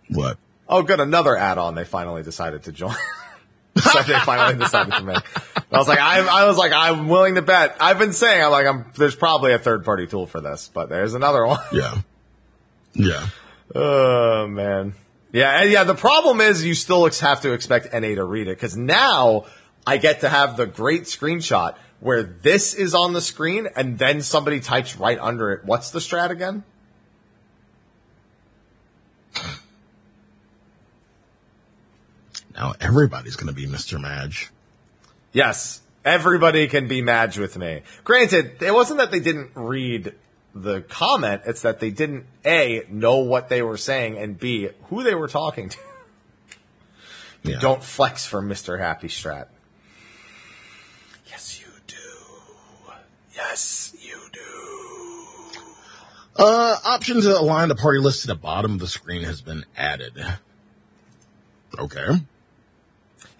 [0.09, 0.37] What?
[0.69, 2.95] "Oh, good, another add-on." They finally decided to join.
[3.81, 5.17] so they finally decided to make.
[5.71, 7.75] I was like, I, I was like, I'm willing to bet.
[7.81, 8.85] I've been saying, I'm like, I'm.
[8.95, 11.59] There's probably a third-party tool for this, but there's another one.
[11.73, 11.97] Yeah.
[12.93, 13.27] Yeah.
[13.73, 14.93] Oh man.
[15.33, 18.55] Yeah, and yeah, the problem is you still have to expect NA to read it
[18.55, 19.45] because now
[19.85, 24.21] I get to have the great screenshot where this is on the screen and then
[24.21, 25.65] somebody types right under it.
[25.65, 26.63] What's the strat again?
[32.55, 33.99] Now everybody's going to be Mr.
[33.99, 34.49] Madge.
[35.33, 35.81] Yes.
[36.03, 37.81] Everybody can be Madge with me.
[38.03, 40.13] Granted, it wasn't that they didn't read
[40.53, 45.03] the comment, it's that they didn't A, know what they were saying, and B, who
[45.03, 45.77] they were talking to.
[47.43, 47.59] Yeah.
[47.59, 48.79] Don't flex for Mr.
[48.79, 49.47] Happy Strat.
[51.27, 52.93] Yes, you do.
[53.35, 55.59] Yes, you do.
[56.37, 59.65] Uh, option to align the party list to the bottom of the screen has been
[59.75, 60.13] added.
[61.77, 62.07] Okay.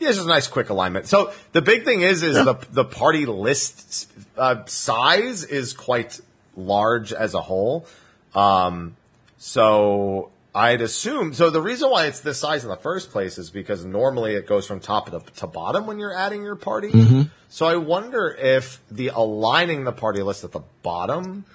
[0.05, 1.07] Yeah, it's just a nice quick alignment.
[1.07, 4.07] So the big thing is, is the the party list
[4.37, 6.19] uh, size is quite
[6.55, 7.85] large as a whole.
[8.33, 8.95] Um,
[9.37, 11.33] so I'd assume.
[11.33, 14.47] So the reason why it's this size in the first place is because normally it
[14.47, 17.27] goes from top to, to bottom when you're adding your party.
[17.49, 21.45] So I wonder if the aligning the party list at the bottom,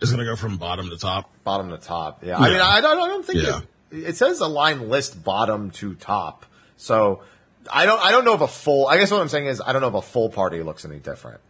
[0.00, 1.30] is going to go from bottom to top.
[1.44, 2.24] bottom to top.
[2.24, 3.60] Yeah, I mean, I don't, I don't think Yeah.
[3.90, 6.44] it, it says align list bottom to top.
[6.76, 7.22] So
[7.70, 8.86] I don't, I don't know if a full.
[8.88, 10.98] I guess what I'm saying is I don't know if a full party looks any
[10.98, 11.40] different.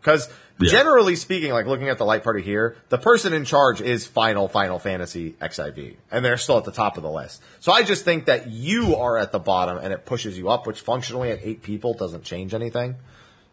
[0.00, 0.28] Because
[0.60, 0.70] Yeah.
[0.70, 4.48] generally speaking, like looking at the light party here, the person in charge is Final
[4.48, 7.40] Final Fantasy XIV, and they're still at the top of the list.
[7.60, 10.66] So I just think that you are at the bottom, and it pushes you up,
[10.66, 12.96] which functionally at eight people doesn't change anything.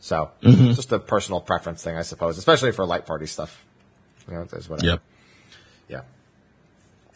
[0.01, 0.65] So Mm-hmm.
[0.67, 3.63] it's just a personal preference thing, I suppose, especially for light party stuff.
[4.27, 4.85] You know, whatever.
[4.85, 5.01] Yep.
[5.87, 6.01] Yeah.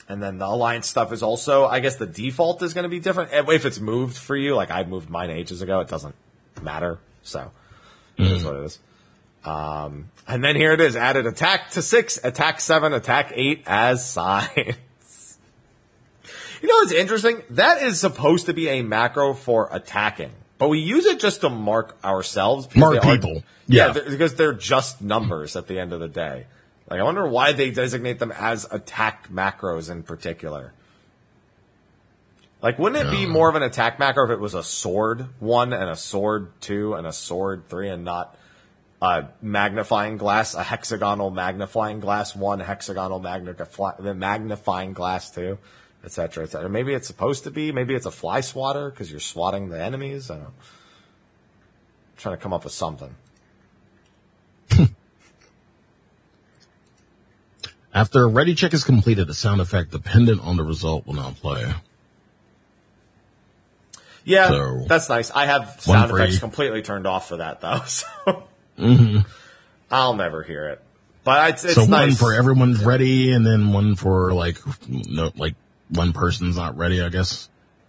[0.07, 2.99] And then the alliance stuff is also, I guess the default is going to be
[2.99, 3.31] different.
[3.33, 6.13] If it's moved for you, like I moved mine ages ago, it doesn't
[6.61, 6.99] matter.
[7.23, 7.51] So
[8.17, 8.79] it is what it is.
[9.43, 14.07] Um, and then here it is added attack to six, attack seven, attack eight as
[14.09, 15.37] signs.
[16.61, 17.41] you know what's interesting?
[17.51, 21.49] That is supposed to be a macro for attacking, but we use it just to
[21.49, 22.73] mark ourselves.
[22.75, 23.43] Mark are- people.
[23.67, 23.93] yeah, Yeah.
[23.93, 26.45] they're- because they're just numbers at the end of the day.
[26.89, 30.73] Like, I wonder why they designate them as attack macros in particular.
[32.61, 35.73] Like, wouldn't it be more of an attack macro if it was a sword one
[35.73, 38.35] and a sword two and a sword three and not
[39.01, 45.59] a magnifying glass, a hexagonal magnifying glass one, hexagonal magnify, magnifying glass two,
[46.03, 46.69] et cetera, et cetera.
[46.69, 50.31] Maybe it's supposed to be, maybe it's a fly swatter because you're swatting the enemies.
[50.31, 50.53] I don't know.
[52.17, 53.15] trying to come up with something.
[57.95, 61.31] After a ready check is completed, a sound effect dependent on the result will now
[61.31, 61.73] play.
[64.23, 65.31] Yeah, So- that's nice.
[65.31, 66.39] I have sound effects you.
[66.39, 68.05] completely turned off for that though, so
[68.77, 69.19] Mm-hmm.
[69.89, 70.81] I'll never hear it.
[71.23, 74.57] But it's, it's so one for everyone's ready, and then one for like
[74.87, 75.55] no, like
[75.89, 77.01] one person's not ready.
[77.01, 77.47] I guess.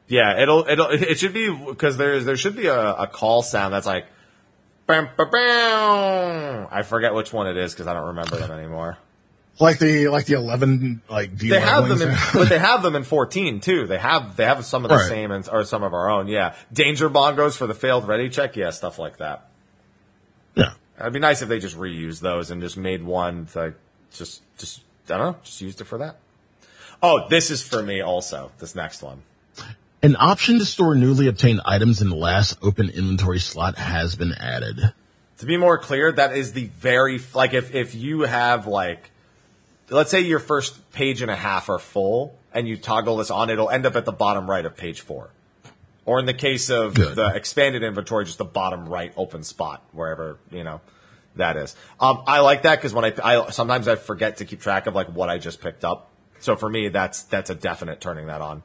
[0.08, 3.74] yeah, it'll it'll it should be because there's there should be a, a call sound
[3.74, 4.06] that's like,
[4.86, 6.68] bam, bam, bam.
[6.70, 8.96] I forget which one it is because I don't remember them anymore.
[9.58, 13.04] Like the like the eleven like They have them, in, but they have them in
[13.04, 13.86] 14 too.
[13.86, 15.08] They have they have some of the Right.
[15.08, 16.28] same and or some of our own.
[16.28, 18.54] Yeah, danger bongos for the failed ready check.
[18.56, 19.48] Yeah, stuff like that.
[20.54, 20.72] yeah.
[21.00, 23.76] It'd be nice if they just reused those and just made one like
[24.12, 26.16] just just I don't know, just used it for that.
[27.02, 28.52] Oh, this is for me also.
[28.58, 29.22] This next one.
[30.02, 34.32] An option to store newly obtained items in the last open inventory slot has been
[34.34, 34.92] added.
[35.38, 39.10] To be more clear, that is the very like if if you have like
[39.90, 43.50] let's say your first page and a half are full and you toggle this on,
[43.50, 45.30] it'll end up at the bottom right of page four.
[46.04, 47.16] Or in the case of Good.
[47.16, 50.80] the expanded inventory, just the bottom right open spot, wherever, you know,
[51.34, 51.74] that is.
[52.00, 54.94] Um, I like that because when I, I, sometimes I forget to keep track of
[54.94, 56.10] like what I just picked up.
[56.38, 58.62] So for me, that's, that's a definite turning that on.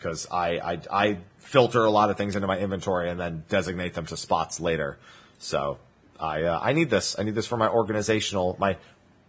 [0.00, 3.94] Cause I, I, I filter a lot of things into my inventory and then designate
[3.94, 4.98] them to spots later.
[5.38, 5.78] So
[6.18, 7.16] I, uh, I need this.
[7.16, 8.76] I need this for my organizational, my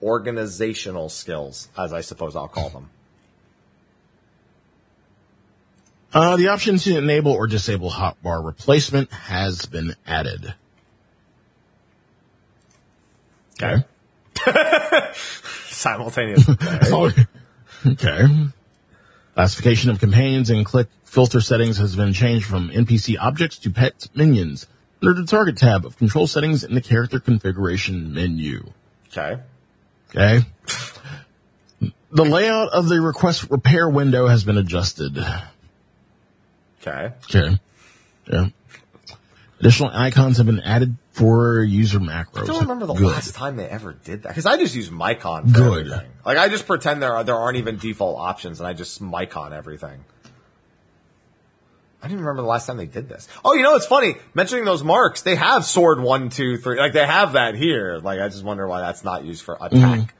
[0.03, 2.89] organizational skills, as I suppose I'll call them.
[6.13, 10.53] Uh, the option to enable or disable hotbar replacement has been added.
[13.61, 13.83] Okay.
[15.13, 16.47] Simultaneous.
[17.87, 18.25] okay.
[19.33, 24.07] Classification of companions and click filter settings has been changed from NPC objects to pet
[24.13, 24.67] minions
[25.01, 28.71] under the target tab of control settings in the character configuration menu.
[29.07, 29.41] okay.
[30.15, 30.45] Okay.
[32.11, 35.17] The layout of the request repair window has been adjusted.
[36.81, 37.13] Okay.
[37.23, 37.59] Okay.
[38.27, 38.47] Yeah.
[39.59, 42.43] Additional icons have been added for user macros.
[42.43, 43.07] I don't remember the Good.
[43.07, 45.47] last time they ever did that because I just use Micon.
[45.47, 45.87] For Good.
[45.87, 46.11] Everything.
[46.25, 49.53] Like I just pretend there are, there aren't even default options, and I just Micon
[49.53, 50.03] everything.
[52.03, 53.29] I don't even remember the last time they did this.
[53.45, 55.21] Oh, you know it's funny mentioning those marks.
[55.21, 56.77] They have sword one, two, three.
[56.77, 57.97] Like they have that here.
[58.03, 59.75] Like I just wonder why that's not used for Mm-hmm.
[59.77, 60.13] attack.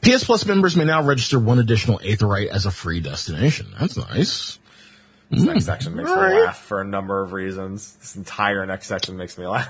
[0.00, 3.68] PS Plus members may now register one additional Aetheryte as a free destination.
[3.78, 4.58] That's nice.
[5.30, 6.44] This next section makes me All right.
[6.46, 7.94] laugh for a number of reasons.
[7.96, 9.68] This entire next section makes me laugh.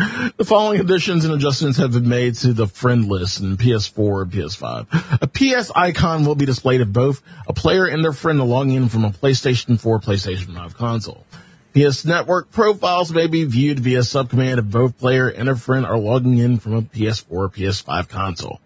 [0.00, 4.32] The following additions and adjustments have been made to the friend list in PS4 and
[4.32, 5.20] PS5.
[5.20, 8.74] A PS icon will be displayed if both a player and their friend are logging
[8.74, 11.26] in from a PlayStation 4 or PlayStation 5 console.
[11.74, 15.98] PS Network profiles may be viewed via subcommand if both player and a friend are
[15.98, 18.58] logging in from a PS4 or PS5 console.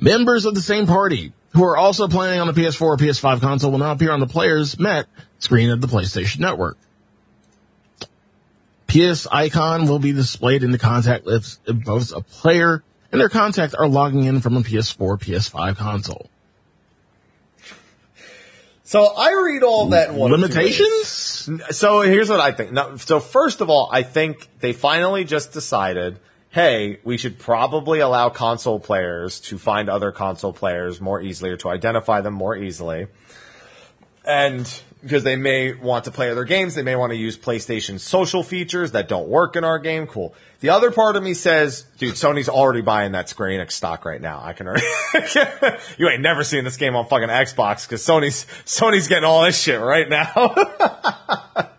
[0.00, 3.70] Members of the same party who are also playing on the PS4 or PS5 console
[3.70, 5.06] will now appear on the players met
[5.38, 6.76] screen of the PlayStation Network.
[8.94, 13.28] PS icon will be displayed in the contact list if both a player and their
[13.28, 16.30] contact are logging in from a PS4 or PS5 console.
[18.84, 20.38] So I read all that in one of.
[20.38, 21.48] Limitations?
[21.70, 22.70] So here's what I think.
[22.70, 27.98] Now, so first of all, I think they finally just decided, hey, we should probably
[27.98, 32.56] allow console players to find other console players more easily or to identify them more
[32.56, 33.08] easily.
[34.24, 34.70] And
[35.04, 38.42] because they may want to play other games, they may want to use PlayStation social
[38.42, 40.06] features that don't work in our game.
[40.06, 40.34] Cool.
[40.60, 44.20] The other part of me says, dude, Sony's already buying that Square Enix stock right
[44.20, 44.40] now.
[44.42, 44.86] I can already,
[45.98, 49.60] you ain't never seen this game on fucking Xbox because Sony's, Sony's getting all this
[49.60, 50.54] shit right now.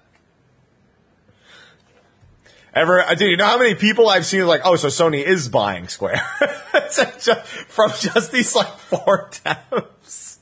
[2.76, 5.48] Ever, uh, dude, you know how many people I've seen like, oh, so Sony is
[5.48, 6.18] buying Square
[7.70, 10.40] from just these like four tabs.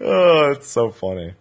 [0.00, 1.34] Oh, it's so funny.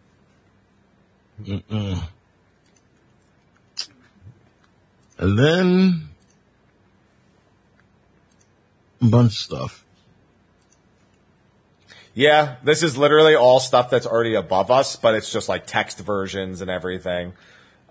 [5.17, 6.09] And then
[9.01, 9.85] a bunch of stuff.
[12.13, 15.99] Yeah, this is literally all stuff that's already above us, but it's just like text
[15.99, 17.33] versions and everything.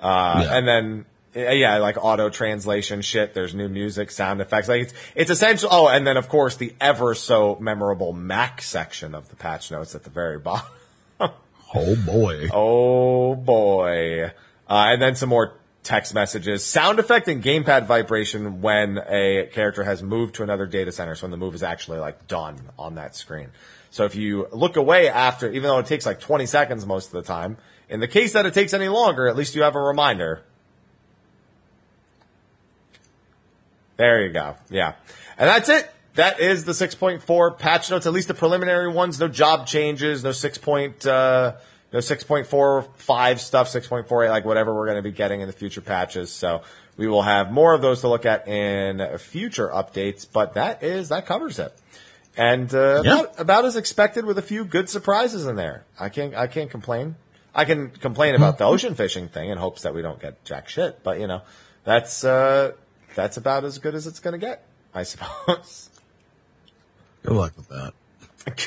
[0.00, 0.56] Uh, Yeah.
[0.56, 1.04] and then,
[1.36, 3.34] uh, yeah, like auto translation shit.
[3.34, 4.68] There's new music, sound effects.
[4.68, 5.68] Like it's, it's essential.
[5.70, 9.94] Oh, and then of course the ever so memorable Mac section of the patch notes
[9.94, 10.66] at the very bottom.
[11.74, 12.48] Oh boy.
[12.52, 14.26] Oh boy.
[14.26, 14.30] Uh,
[14.68, 20.02] and then some more text messages, sound effect and gamepad vibration when a character has
[20.02, 21.14] moved to another data center.
[21.14, 23.50] So when the move is actually like done on that screen.
[23.90, 27.12] So if you look away after, even though it takes like 20 seconds most of
[27.12, 29.80] the time, in the case that it takes any longer, at least you have a
[29.80, 30.42] reminder.
[33.96, 34.56] There you go.
[34.70, 34.94] Yeah.
[35.38, 35.88] And that's it.
[36.14, 39.18] That is the 6.4 patch notes, at least the preliminary ones.
[39.18, 40.58] No job changes, no 6.
[40.58, 41.54] Point, uh,
[41.92, 46.30] no 6.45 stuff, 6.48, like whatever we're going to be getting in the future patches.
[46.30, 46.62] So
[46.96, 51.08] we will have more of those to look at in future updates, but that is,
[51.08, 51.72] that covers it.
[52.36, 53.20] And, uh, Yeah.
[53.20, 55.84] about, about as expected with a few good surprises in there.
[55.98, 57.16] I can't, I can't complain.
[57.54, 60.68] I can complain about the ocean fishing thing in hopes that we don't get jack
[60.68, 61.42] shit, but you know,
[61.84, 62.72] that's, uh,
[63.14, 65.90] that's about as good as it's going to get, I suppose.
[67.24, 67.94] Good luck with that.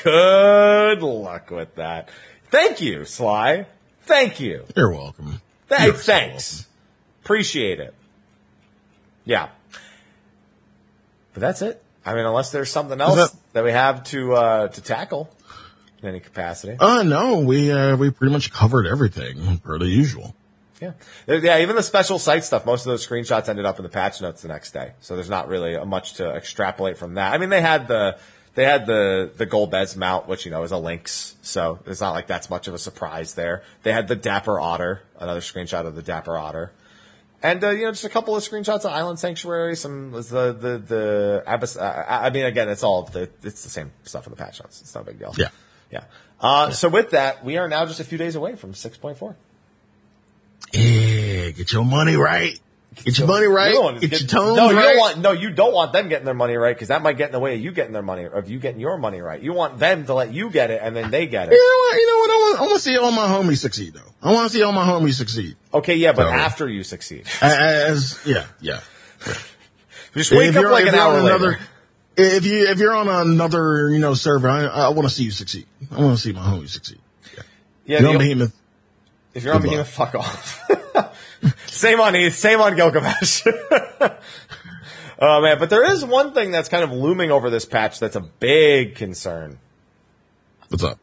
[0.02, 2.08] Good luck with that.
[2.50, 3.66] Thank you, Sly.
[4.02, 4.64] Thank you.
[4.76, 5.40] You're welcome.
[5.68, 6.66] Hey, You're so thanks.
[7.24, 7.94] Appreciate it.
[9.24, 9.48] Yeah.
[11.34, 11.82] But that's it.
[12.04, 15.28] I mean, unless there's something else that- that we have to uh, to tackle
[16.02, 16.76] in any capacity.
[16.78, 20.34] Uh, no, we, uh, we pretty much covered everything per the usual.
[20.80, 20.92] Yeah.
[21.26, 24.20] Yeah, even the special site stuff, most of those screenshots ended up in the patch
[24.20, 24.92] notes the next day.
[25.00, 27.32] So there's not really much to extrapolate from that.
[27.34, 28.16] I mean, they had the,
[28.58, 31.36] they had the, the Golbez mount, which, you know, is a Lynx.
[31.42, 33.62] So it's not like that's much of a surprise there.
[33.84, 36.72] They had the Dapper Otter, another screenshot of the Dapper Otter.
[37.40, 40.20] And, uh, you know, just a couple of screenshots of Island Sanctuary, some, the,
[40.60, 44.32] the, the, Abyss, uh, I mean, again, it's all, the, it's the same stuff in
[44.32, 44.80] the patch notes.
[44.80, 45.32] It's no big deal.
[45.38, 45.50] Yeah.
[45.92, 46.02] Yeah.
[46.40, 49.36] Uh, so with that, we are now just a few days away from 6.4.
[50.72, 52.58] Yeah, get your money right.
[53.04, 53.68] Get your money right.
[53.68, 54.74] You don't want to Get, your tones no, right.
[54.74, 55.18] you don't want.
[55.18, 57.38] No, you don't want them getting their money right because that might get in the
[57.40, 59.40] way of you getting their money, of you getting your money right.
[59.40, 61.52] You want them to let you get it and then they get it.
[61.52, 61.96] you know what?
[62.00, 62.30] You know what?
[62.30, 64.00] I want, I want to see all my homies succeed, though.
[64.22, 65.56] I want to see all my homies succeed.
[65.72, 68.80] Okay, yeah, but So- after you succeed, As yeah, yeah.
[70.14, 71.36] just wake If up you're- like an hour on later.
[71.36, 71.58] another,
[72.16, 75.30] if you if you're on another you know server, I, I want to see you
[75.30, 75.66] succeed.
[75.92, 76.98] I want to see my homies succeed.
[77.86, 78.54] yeah, You know, the- behemoth.
[79.34, 80.68] if you're on Behemoth, fuck off.
[81.78, 83.46] same on same on Gilgamesh.
[85.18, 88.16] oh man, but there is one thing that's kind of looming over this patch that's
[88.16, 89.58] a big concern.
[90.68, 90.98] What's up?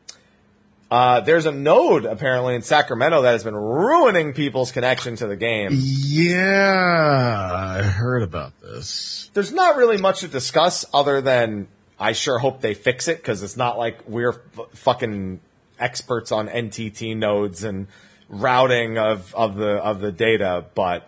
[0.91, 5.35] Uh, there's a node apparently in Sacramento that has been ruining people's connection to the
[5.35, 5.71] game.
[5.73, 9.31] Yeah, I heard about this.
[9.33, 11.67] there's not really much to discuss other than
[11.99, 15.39] I sure hope they fix it because it's not like we're f- fucking
[15.79, 17.87] experts on NTT nodes and
[18.29, 21.07] routing of, of the of the data, but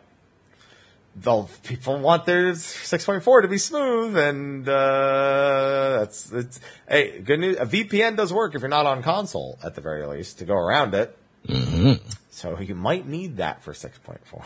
[1.16, 6.60] they'll people want their 6.4 to be smooth, and uh, that's it's.
[6.88, 7.58] Hey, good news.
[7.58, 10.56] A VPN does work if you're not on console at the very least to go
[10.56, 11.18] around it.
[12.30, 14.46] So you might need that for 6.4.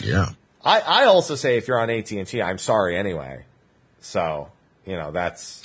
[0.00, 0.30] Yeah.
[0.64, 3.44] I, I also say if you're on AT and T, I'm sorry anyway.
[4.00, 4.50] So
[4.86, 5.62] you know that's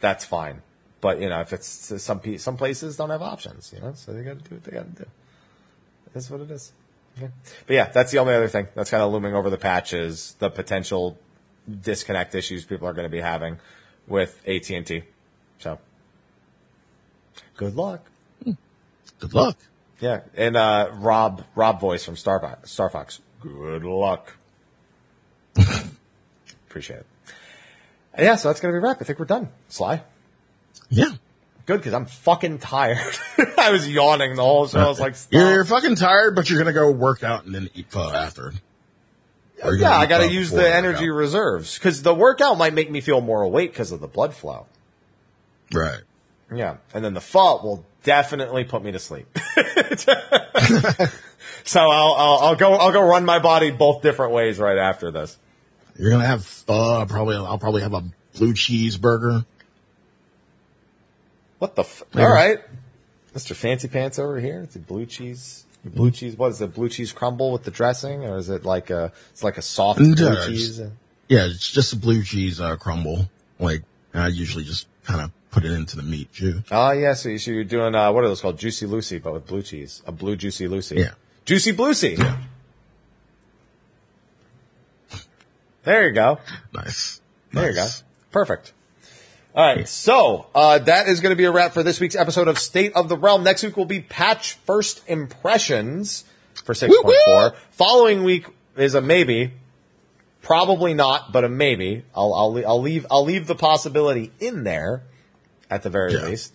[0.00, 0.62] that's fine.
[1.00, 1.66] But you know if it's
[2.02, 4.72] some some places don't have options, you know, so they got to do what they
[4.72, 5.10] got to do.
[6.12, 6.72] That's what it is.
[7.18, 7.30] Okay.
[7.66, 10.34] But yeah, that's the only other thing that's kind of looming over the patch is
[10.38, 11.18] the potential
[11.82, 13.58] disconnect issues people are going to be having
[14.06, 15.02] with AT and T.
[15.58, 15.78] So
[17.56, 18.06] good luck.
[18.44, 19.56] Good luck.
[20.00, 23.20] Yeah, and uh, Rob Rob voice from Star Fox, Star Fox.
[23.40, 24.36] Good luck.
[26.68, 27.06] Appreciate it.
[28.14, 28.98] And yeah, so that's gonna be a wrap.
[29.00, 29.48] I think we're done.
[29.68, 30.02] Sly,
[30.88, 31.12] Yeah.
[31.66, 32.98] Good because I'm fucking tired.
[33.58, 34.80] I was yawning the whole show.
[34.80, 35.32] I was like, Stop.
[35.32, 38.52] You're, you're fucking tired, but you're gonna go work out and then eat pho after.
[39.62, 41.14] Or yeah, I got to uh, use the energy out.
[41.14, 44.66] reserves because the workout might make me feel more awake because of the blood flow.
[45.72, 46.00] Right.
[46.52, 49.26] Yeah, and then the pho will definitely put me to sleep.
[51.64, 55.10] so I'll, I'll I'll go I'll go run my body both different ways right after
[55.10, 55.38] this.
[55.96, 57.06] You're gonna have pho.
[57.06, 58.02] Probably I'll probably have a
[58.34, 59.46] blue cheeseburger.
[61.62, 61.82] What the?
[61.82, 62.58] F- All right,
[63.36, 63.54] Mr.
[63.54, 64.62] Fancy Pants over here.
[64.62, 65.64] It's a blue cheese.
[65.84, 66.36] Blue cheese.
[66.36, 66.74] What is it?
[66.74, 69.12] Blue cheese crumble with the dressing, or is it like a?
[69.30, 70.80] It's like a soft blue it's- cheese.
[71.28, 73.30] Yeah, it's just a blue cheese uh, crumble.
[73.60, 76.64] Like I usually just kind of put it into the meat too.
[76.72, 78.58] Oh yeah, so you- so you're doing uh, what are those called?
[78.58, 80.02] Juicy Lucy, but with blue cheese.
[80.04, 80.96] A blue Juicy Lucy.
[80.96, 81.12] Yeah.
[81.44, 82.16] Juicy Bluesy.
[85.84, 86.38] There you go.
[86.72, 87.20] Nice.
[87.52, 87.86] There you go.
[88.32, 88.72] Perfect.
[89.54, 92.48] All right, so uh, that is going to be a wrap for this week's episode
[92.48, 93.44] of State of the Realm.
[93.44, 96.24] Next week will be patch first impressions
[96.64, 97.52] for six point four.
[97.72, 98.46] Following week
[98.78, 99.52] is a maybe,
[100.40, 102.02] probably not, but a maybe.
[102.14, 105.02] I'll I'll I'll leave I'll leave the possibility in there
[105.68, 106.24] at the very Yeah.
[106.28, 106.54] least.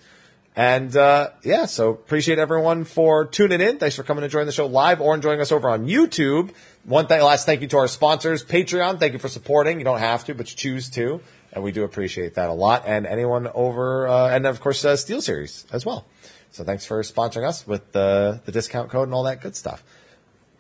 [0.56, 3.78] And uh, yeah, so appreciate everyone for tuning in.
[3.78, 6.50] Thanks for coming and joining the show live or enjoying us over on YouTube.
[6.84, 9.00] One thing, last thank you to our sponsors, Patreon.
[9.00, 9.78] Thank you for supporting.
[9.78, 11.22] You don't have to, but you choose to,
[11.52, 12.84] and we do appreciate that a lot.
[12.86, 16.06] And anyone over, uh, and of course, uh, SteelSeries as well.
[16.52, 19.84] So thanks for sponsoring us with the the discount code and all that good stuff.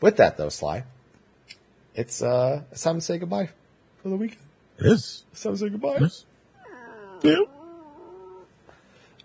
[0.01, 0.84] With that though, Sly,
[1.95, 3.49] it's uh, it's time to say goodbye
[4.01, 4.41] for the weekend.
[4.80, 5.23] It is.
[5.31, 5.97] It's time to say goodbye.
[5.99, 6.26] Yes.
[7.23, 7.38] Yeah.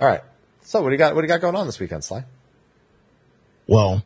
[0.01, 0.23] All right.
[0.63, 1.15] So what do you got?
[1.15, 2.25] What do you got going on this weekend, Sly?
[3.67, 4.03] Well,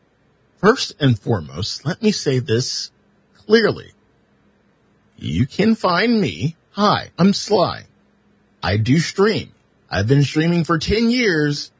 [0.58, 2.90] first and foremost, let me say this
[3.46, 3.92] clearly.
[5.16, 6.56] You can find me.
[6.76, 7.84] Hi, I'm Sly.
[8.62, 9.50] I do stream.
[9.90, 11.70] I've been streaming for 10 years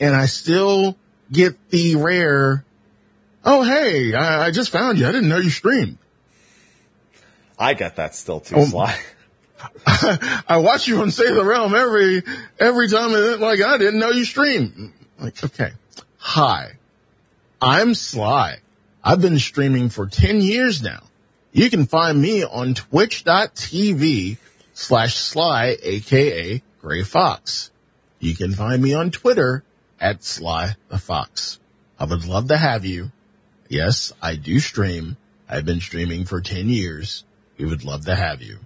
[0.00, 0.96] and I still
[1.30, 2.64] get the rare,
[3.44, 5.06] oh, hey, I, I just found you.
[5.06, 5.98] I didn't know you streamed.
[7.58, 8.98] I get that still too, Oh, Sly.
[9.86, 12.22] I watch you on Save the Realm every,
[12.58, 14.94] every time and like, I didn't know you stream.
[15.20, 15.72] Like, okay.
[16.16, 16.72] Hi,
[17.60, 18.60] I'm Sly.
[19.04, 21.02] I've been streaming for 10 years now.
[21.52, 24.36] You can find me on twitch.tv
[24.74, 27.70] slash Sly, aka Gray Fox.
[28.20, 29.64] You can find me on Twitter
[30.00, 31.58] at Sly the Fox.
[31.98, 33.10] I would love to have you.
[33.68, 35.16] Yes, I do stream.
[35.48, 37.24] I've been streaming for 10 years.
[37.56, 38.58] We would love to have you.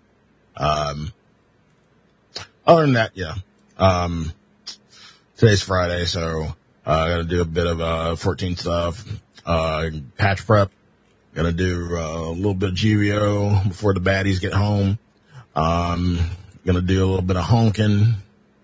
[0.56, 1.12] Um,
[2.66, 3.34] other than that, yeah.
[3.78, 4.32] Um,
[5.36, 6.54] today's Friday, so,
[6.84, 9.04] uh, gotta do a bit of, uh, 14 stuff,
[9.46, 9.88] uh,
[10.18, 10.70] patch prep.
[11.34, 14.98] Gonna do, uh, a little bit of GVO before the baddies get home.
[15.54, 16.18] Um,
[16.66, 18.14] gonna do a little bit of honking.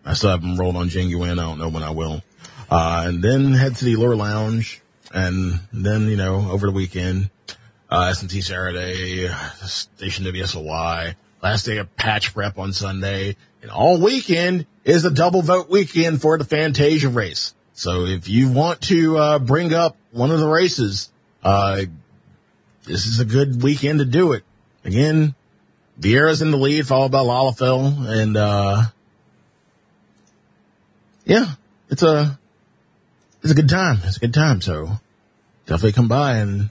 [0.05, 1.39] I still haven't rolled on Jing Yuan.
[1.39, 2.23] I don't know when I will.
[2.71, 4.83] Uh, and then head to the Lure Lounge.
[5.13, 7.31] And then, you know, over the weekend,
[7.91, 9.29] uh, S&T Saturday,
[9.65, 15.43] Station WSOY, last day of patch prep on Sunday, and all weekend is a double
[15.43, 17.55] vote weekend for the Fantasia race.
[17.73, 21.11] So if you want to, uh, bring up one of the races,
[21.43, 21.83] uh,
[22.89, 24.45] this is a good weekend to do it.
[24.85, 25.35] Again,
[26.01, 28.83] Viera's in the lead, followed by Lalafell, and, uh,
[31.25, 31.55] yeah,
[31.91, 32.39] it's a,
[33.43, 33.99] it's a good time.
[34.05, 34.61] It's a good time.
[34.61, 34.93] So
[35.67, 36.71] definitely come by and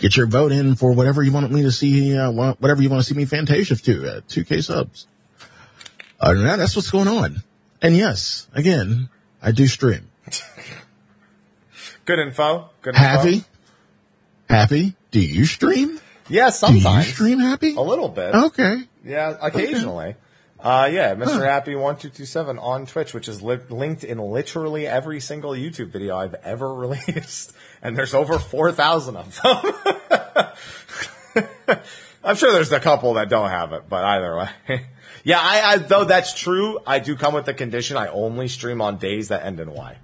[0.00, 3.02] get your vote in for whatever you want me to see, uh, whatever you want
[3.02, 5.06] to see me Fantasia to at 2K subs.
[6.20, 7.42] Other than that, that's what's going on.
[7.82, 9.10] And yes, again,
[9.42, 10.08] I do stream.
[12.06, 12.70] Good info.
[12.82, 13.04] Good info.
[13.04, 13.44] Happy?
[14.48, 14.94] Happy?
[15.10, 16.00] Do you stream?
[16.28, 17.74] Yeah, Do you stream happy?
[17.74, 18.34] A little bit.
[18.34, 18.82] Okay.
[19.04, 20.16] Yeah, occasionally.
[20.58, 21.44] Uh, yeah, Mr.
[21.44, 25.50] Happy one two two seven on Twitch, which is li- linked in literally every single
[25.52, 27.52] YouTube video I've ever released,
[27.82, 30.46] and there's over four thousand of them.
[32.24, 34.86] I'm sure there's a couple that don't have it, but either way.
[35.24, 38.80] yeah, I, I, though that's true, I do come with the condition I only stream
[38.80, 39.98] on days that end in Y.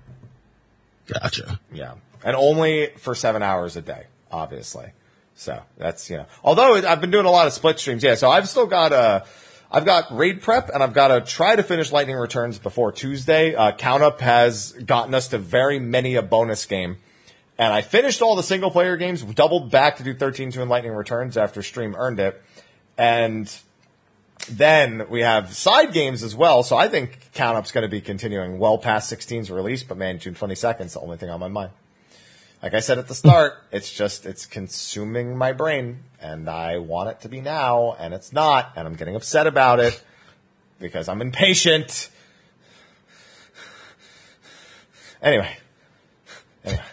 [1.06, 1.58] Gotcha.
[1.72, 1.94] Yeah.
[2.22, 4.92] And only for seven hours a day, obviously.
[5.34, 8.02] So that's, you know, although I've been doing a lot of split streams.
[8.02, 8.14] Yeah.
[8.14, 9.24] So I've still got a,
[9.70, 13.54] I've got raid prep and I've got to try to finish lightning returns before Tuesday.
[13.54, 16.96] Uh, count up has gotten us to very many a bonus game.
[17.56, 20.68] And I finished all the single player games, doubled back to do 13 2 in
[20.68, 22.42] lightning returns after stream earned it.
[22.98, 23.54] And
[24.48, 26.62] then we have side games as well.
[26.62, 30.18] So I think count up's going to be continuing well past 16's release, but man,
[30.18, 31.70] June 22nd is the only thing on my mind.
[32.62, 37.08] Like I said at the start, it's just, it's consuming my brain and I want
[37.08, 40.02] it to be now and it's not and I'm getting upset about it
[40.78, 42.10] because I'm impatient.
[45.22, 45.56] Anyway.
[46.64, 46.84] Anyway.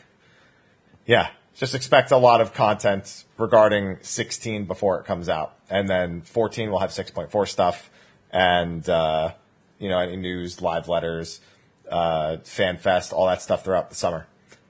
[1.06, 1.30] Yeah.
[1.56, 5.56] Just expect a lot of content regarding 16 before it comes out.
[5.69, 7.89] And then 14 will have 6.4 stuff
[8.31, 9.34] and, uh,
[9.80, 11.41] you know, any news, live letters,
[11.89, 14.27] uh, fan fest, all that stuff throughout the summer.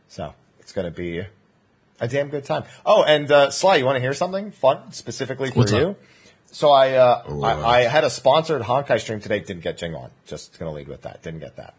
[0.08, 0.34] So
[0.68, 1.24] it's going to be
[2.02, 2.66] a damn good time.
[2.86, 5.92] Oh, and, uh, Sly, you want to hear something fun specifically for What's you?
[5.92, 6.00] up?
[6.52, 7.66] So I, uh, Oh, I, uh.
[7.66, 9.40] I had a sponsored Honkai stream today.
[9.40, 10.10] Didn't get Jing Yuan.
[10.26, 11.24] Just going to lead with that.
[11.24, 11.74] Didn't get that.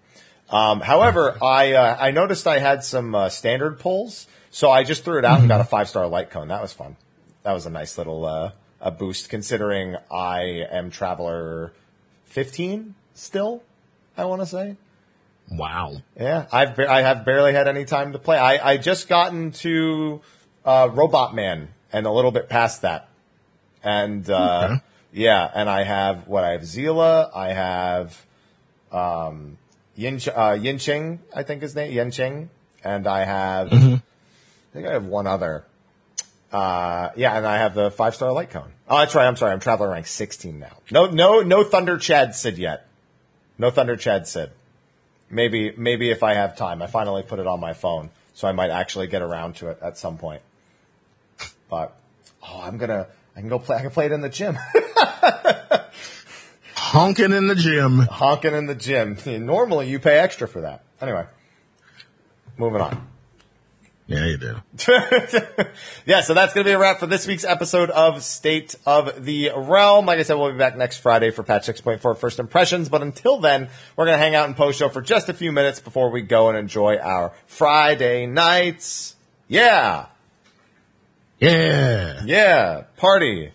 [0.49, 4.27] Um, however, I, uh, I noticed I had some, uh, standard pulls.
[4.51, 6.49] So I just threw it out and got a five star light cone.
[6.49, 6.97] That was fun.
[7.43, 11.75] That was a nice little, uh, a boost considering I am traveler
[12.25, 13.63] 15 still,
[14.17, 14.77] I want to say.
[15.51, 15.97] Wow.
[16.19, 18.39] Yeah, I've ba- I have barely had any time to play.
[18.39, 20.21] I, I just gotten to
[20.65, 23.09] uh, Robot Man and a little bit past that,
[23.83, 24.83] and uh, Okay.
[25.13, 28.27] yeah, and I have what I have Zila, I have
[28.93, 29.57] um,
[29.97, 30.59] Yin uh,
[31.35, 32.49] I think his name Yanqing,
[32.85, 34.01] and I have I
[34.75, 35.65] think I have one other.
[36.53, 38.73] Uh, yeah, and I have the five star light cone.
[38.89, 39.27] Oh, that's right.
[39.27, 39.53] I'm sorry.
[39.53, 40.79] I'm traveler rank 16 now.
[40.91, 42.87] No, no, no Thunder Chad Sid yet.
[43.59, 44.51] No Thunder Chad Sid
[45.31, 46.83] maybe maybe if I have time.
[46.83, 49.79] I finally put it on my phone, so I might actually get around to it
[49.83, 50.43] at some point.
[51.71, 51.95] But
[52.43, 53.07] oh, I'm gonna
[53.37, 53.77] I can go play.
[53.77, 54.59] I can play it in the gym,
[56.75, 57.99] Honking in the gym.
[57.99, 59.17] honking in the gym.
[59.47, 60.85] Normally you pay extra for that.
[61.01, 61.27] Anyway,
[62.57, 63.07] moving on.
[64.09, 64.57] Yeah, you do.
[66.07, 69.23] yeah, so that's going to be a wrap for this week's episode of State of
[69.23, 70.07] the Realm.
[70.07, 72.89] Like I said, we'll be back next Friday for patch 6.4 first impressions.
[72.89, 75.53] But until then, we're going to hang out in post show for just a few
[75.53, 79.15] minutes before we go and enjoy our Friday nights.
[79.47, 80.07] Yeah.
[81.39, 82.23] Yeah.
[82.25, 83.53] Yeah, party.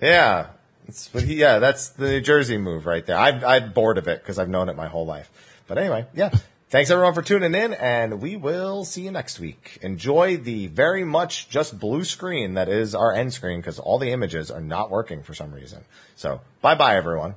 [0.00, 0.48] Yeah,
[0.88, 3.16] it's, but he, yeah, that's the New Jersey move right there.
[3.16, 5.30] I'm, I'm bored of it because I've known it my whole life.
[5.66, 6.30] But anyway, yeah.
[6.76, 9.78] Thanks everyone for tuning in, and we will see you next week.
[9.80, 14.10] Enjoy the very much just blue screen that is our end screen because all the
[14.10, 15.86] images are not working for some reason.
[16.16, 17.36] So bye bye everyone.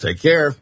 [0.00, 0.56] Take care.